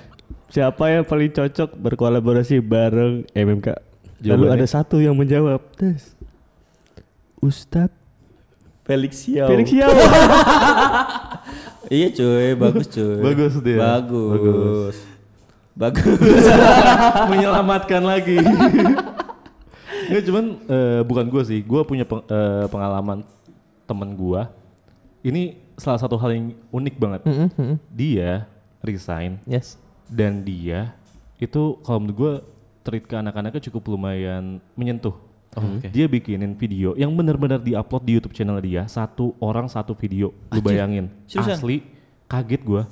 siapa 0.53 0.92
yang 0.92 1.09
paling 1.09 1.33
cocok 1.33 1.81
berkolaborasi 1.81 2.61
bareng 2.61 3.25
MMK? 3.33 3.73
Lalu 4.20 4.20
Jawabannya? 4.20 4.53
ada 4.53 4.66
satu 4.68 5.01
yang 5.01 5.16
menjawab, 5.16 5.64
Tes. 5.81 6.12
Ustadz 7.40 8.04
Felix 8.85 9.25
Xiao. 9.25 9.49
Felix 9.49 9.68
Yao. 9.73 9.92
Iya 11.88 12.09
cuy, 12.16 12.53
bagus 12.57 12.87
cuy. 12.88 13.20
Bagus 13.20 13.55
dia. 13.61 13.77
Bagus. 13.81 14.97
Bagus. 15.77 16.44
Menyelamatkan 17.33 18.03
lagi. 18.05 18.40
Nggak 20.09 20.23
cuman 20.29 20.44
eh, 20.69 21.00
bukan 21.04 21.27
gue 21.29 21.42
sih, 21.44 21.61
gue 21.65 21.81
punya 21.85 22.04
peng- 22.04 22.25
eh, 22.29 22.67
pengalaman 22.69 23.25
temen 23.88 24.11
gue. 24.17 24.40
Ini 25.25 25.56
salah 25.81 26.00
satu 26.00 26.21
hal 26.21 26.37
yang 26.37 26.46
unik 26.73 26.94
banget. 27.00 27.21
Dia 27.88 28.44
resign 28.85 29.40
yes. 29.48 29.81
dan 30.13 30.44
dia 30.44 30.92
itu 31.40 31.81
kalau 31.81 32.04
menurut 32.04 32.17
gue 32.21 32.33
treat 32.85 33.04
ke 33.08 33.17
anak-anaknya 33.17 33.65
cukup 33.73 33.96
lumayan 33.96 34.61
menyentuh. 34.77 35.17
Dia 35.88 36.07
bikinin 36.07 36.55
video 36.55 36.94
yang 36.94 37.11
benar-benar 37.13 37.59
diupload 37.59 38.02
di 38.02 38.13
YouTube 38.15 38.35
channel 38.35 38.59
dia 38.59 38.85
satu 38.85 39.35
orang 39.38 39.67
satu 39.67 39.94
video. 39.94 40.35
Lu 40.50 40.61
bayangin, 40.61 41.11
asli 41.29 41.83
kaget 42.25 42.63
gua. 42.63 42.85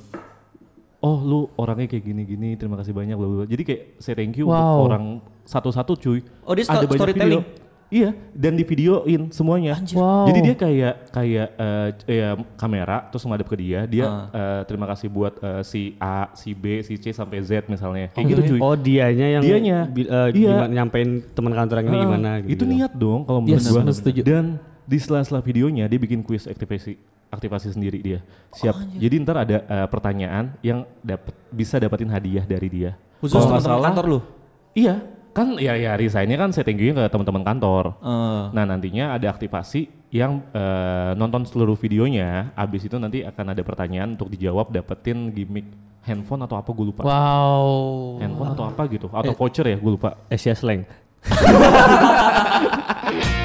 Oh 1.02 1.18
lu 1.18 1.50
orangnya 1.58 1.90
kayak 1.90 2.04
gini-gini, 2.04 2.54
terima 2.54 2.78
kasih 2.78 2.94
banyak 2.94 3.18
bla 3.18 3.26
bla. 3.26 3.36
bla. 3.42 3.46
Jadi 3.46 3.62
kayak 3.66 3.82
say 3.98 4.14
thank 4.14 4.38
you 4.38 4.46
Wow. 4.46 4.54
untuk 4.54 4.82
orang 4.86 5.04
satu-satu 5.42 5.92
cuy. 5.98 6.22
Oh, 6.46 6.54
dia 6.54 6.62
Ada 6.62 6.86
sto- 6.86 6.94
storytelling? 6.94 7.42
video. 7.42 7.61
Iya, 7.92 8.16
dan 8.32 8.56
di 8.56 8.64
videoin 8.64 9.28
semuanya. 9.28 9.76
Wow. 9.92 10.24
Jadi 10.24 10.38
dia 10.40 10.54
kayak 10.56 10.94
kayak 11.12 11.48
eh, 11.52 11.88
ya 12.08 12.28
kamera 12.56 13.04
terus 13.12 13.20
ngadep 13.22 13.44
ke 13.44 13.56
dia, 13.60 13.84
dia 13.84 14.32
eh, 14.32 14.60
terima 14.64 14.88
kasih 14.88 15.12
buat 15.12 15.36
eh, 15.36 15.60
si 15.60 15.92
A, 16.00 16.32
si 16.32 16.56
B, 16.56 16.80
si 16.80 16.96
C 16.96 17.12
sampai 17.12 17.44
Z 17.44 17.68
misalnya. 17.68 18.08
Kayak 18.10 18.26
gitu 18.32 18.56
cuy. 18.56 18.60
Oh 18.64 18.72
dianya 18.72 19.26
yang 19.28 19.42
Dianya. 19.44 19.78
bi- 19.84 20.08
Iya. 20.08 20.32
gimana 20.32 20.72
nyampein 20.72 21.20
teman 21.36 21.52
kantor 21.52 21.76
yang 21.76 21.86
ini 21.86 21.92
Ah, 21.92 22.02
gimana 22.02 22.30
gitu. 22.40 22.50
Itu 22.50 22.64
niat 22.64 22.92
dong 22.96 23.20
kalau 23.22 23.40
menurut 23.44 23.60
Yes, 23.60 23.68
gua. 23.68 23.92
setuju. 23.92 24.20
Dan 24.24 24.44
di 24.82 24.96
sela-sela 24.96 25.44
videonya 25.44 25.84
dia 25.84 26.00
bikin 26.00 26.24
kuis 26.24 26.48
aktivasi 26.48 26.96
aktivasi 27.28 27.76
sendiri 27.76 28.00
dia. 28.00 28.24
Siap. 28.52 28.96
Jadi 28.96 29.14
ntar 29.20 29.36
ada 29.36 29.56
eh, 29.60 29.86
pertanyaan 29.86 30.56
yang 30.64 30.88
dapat 31.04 31.36
bisa 31.52 31.76
dapatin 31.76 32.08
hadiah 32.08 32.48
dari 32.48 32.72
dia. 32.72 32.96
Khusus 33.20 33.36
Kalau 33.36 33.52
nggak 33.52 33.60
teman-teman 33.62 33.88
kantor 33.92 34.04
lu? 34.08 34.20
Iya, 34.72 34.94
kan 35.32 35.56
ya 35.56 35.72
ya 35.80 35.96
resignnya 35.96 36.36
kan 36.36 36.52
saya 36.52 36.68
tinggiin 36.68 36.96
ke 36.96 37.04
teman-teman 37.08 37.44
kantor. 37.44 37.96
Eh, 38.04 38.42
Nah 38.52 38.64
nantinya 38.68 39.16
ada 39.16 39.32
aktivasi 39.32 39.88
yang 40.12 40.44
eh, 40.52 41.12
nonton 41.16 41.48
seluruh 41.48 41.76
videonya, 41.76 42.52
abis 42.52 42.84
itu 42.84 42.96
nanti 43.00 43.24
akan 43.24 43.56
ada 43.56 43.62
pertanyaan 43.64 44.12
untuk 44.14 44.28
dijawab 44.28 44.68
dapetin 44.68 45.32
gimmick 45.32 45.64
handphone 46.04 46.44
atau 46.44 46.60
apa 46.60 46.68
gue 46.68 46.86
lupa. 46.92 47.02
Wow. 47.06 48.20
Handphone 48.20 48.52
atau 48.52 48.64
apa 48.68 48.82
gitu, 48.92 49.08
atau 49.08 49.32
voucher 49.32 49.72
ya 49.72 49.76
gue 49.80 49.92
lupa. 49.96 50.20
Asia 50.28 50.52
slang. 50.52 50.84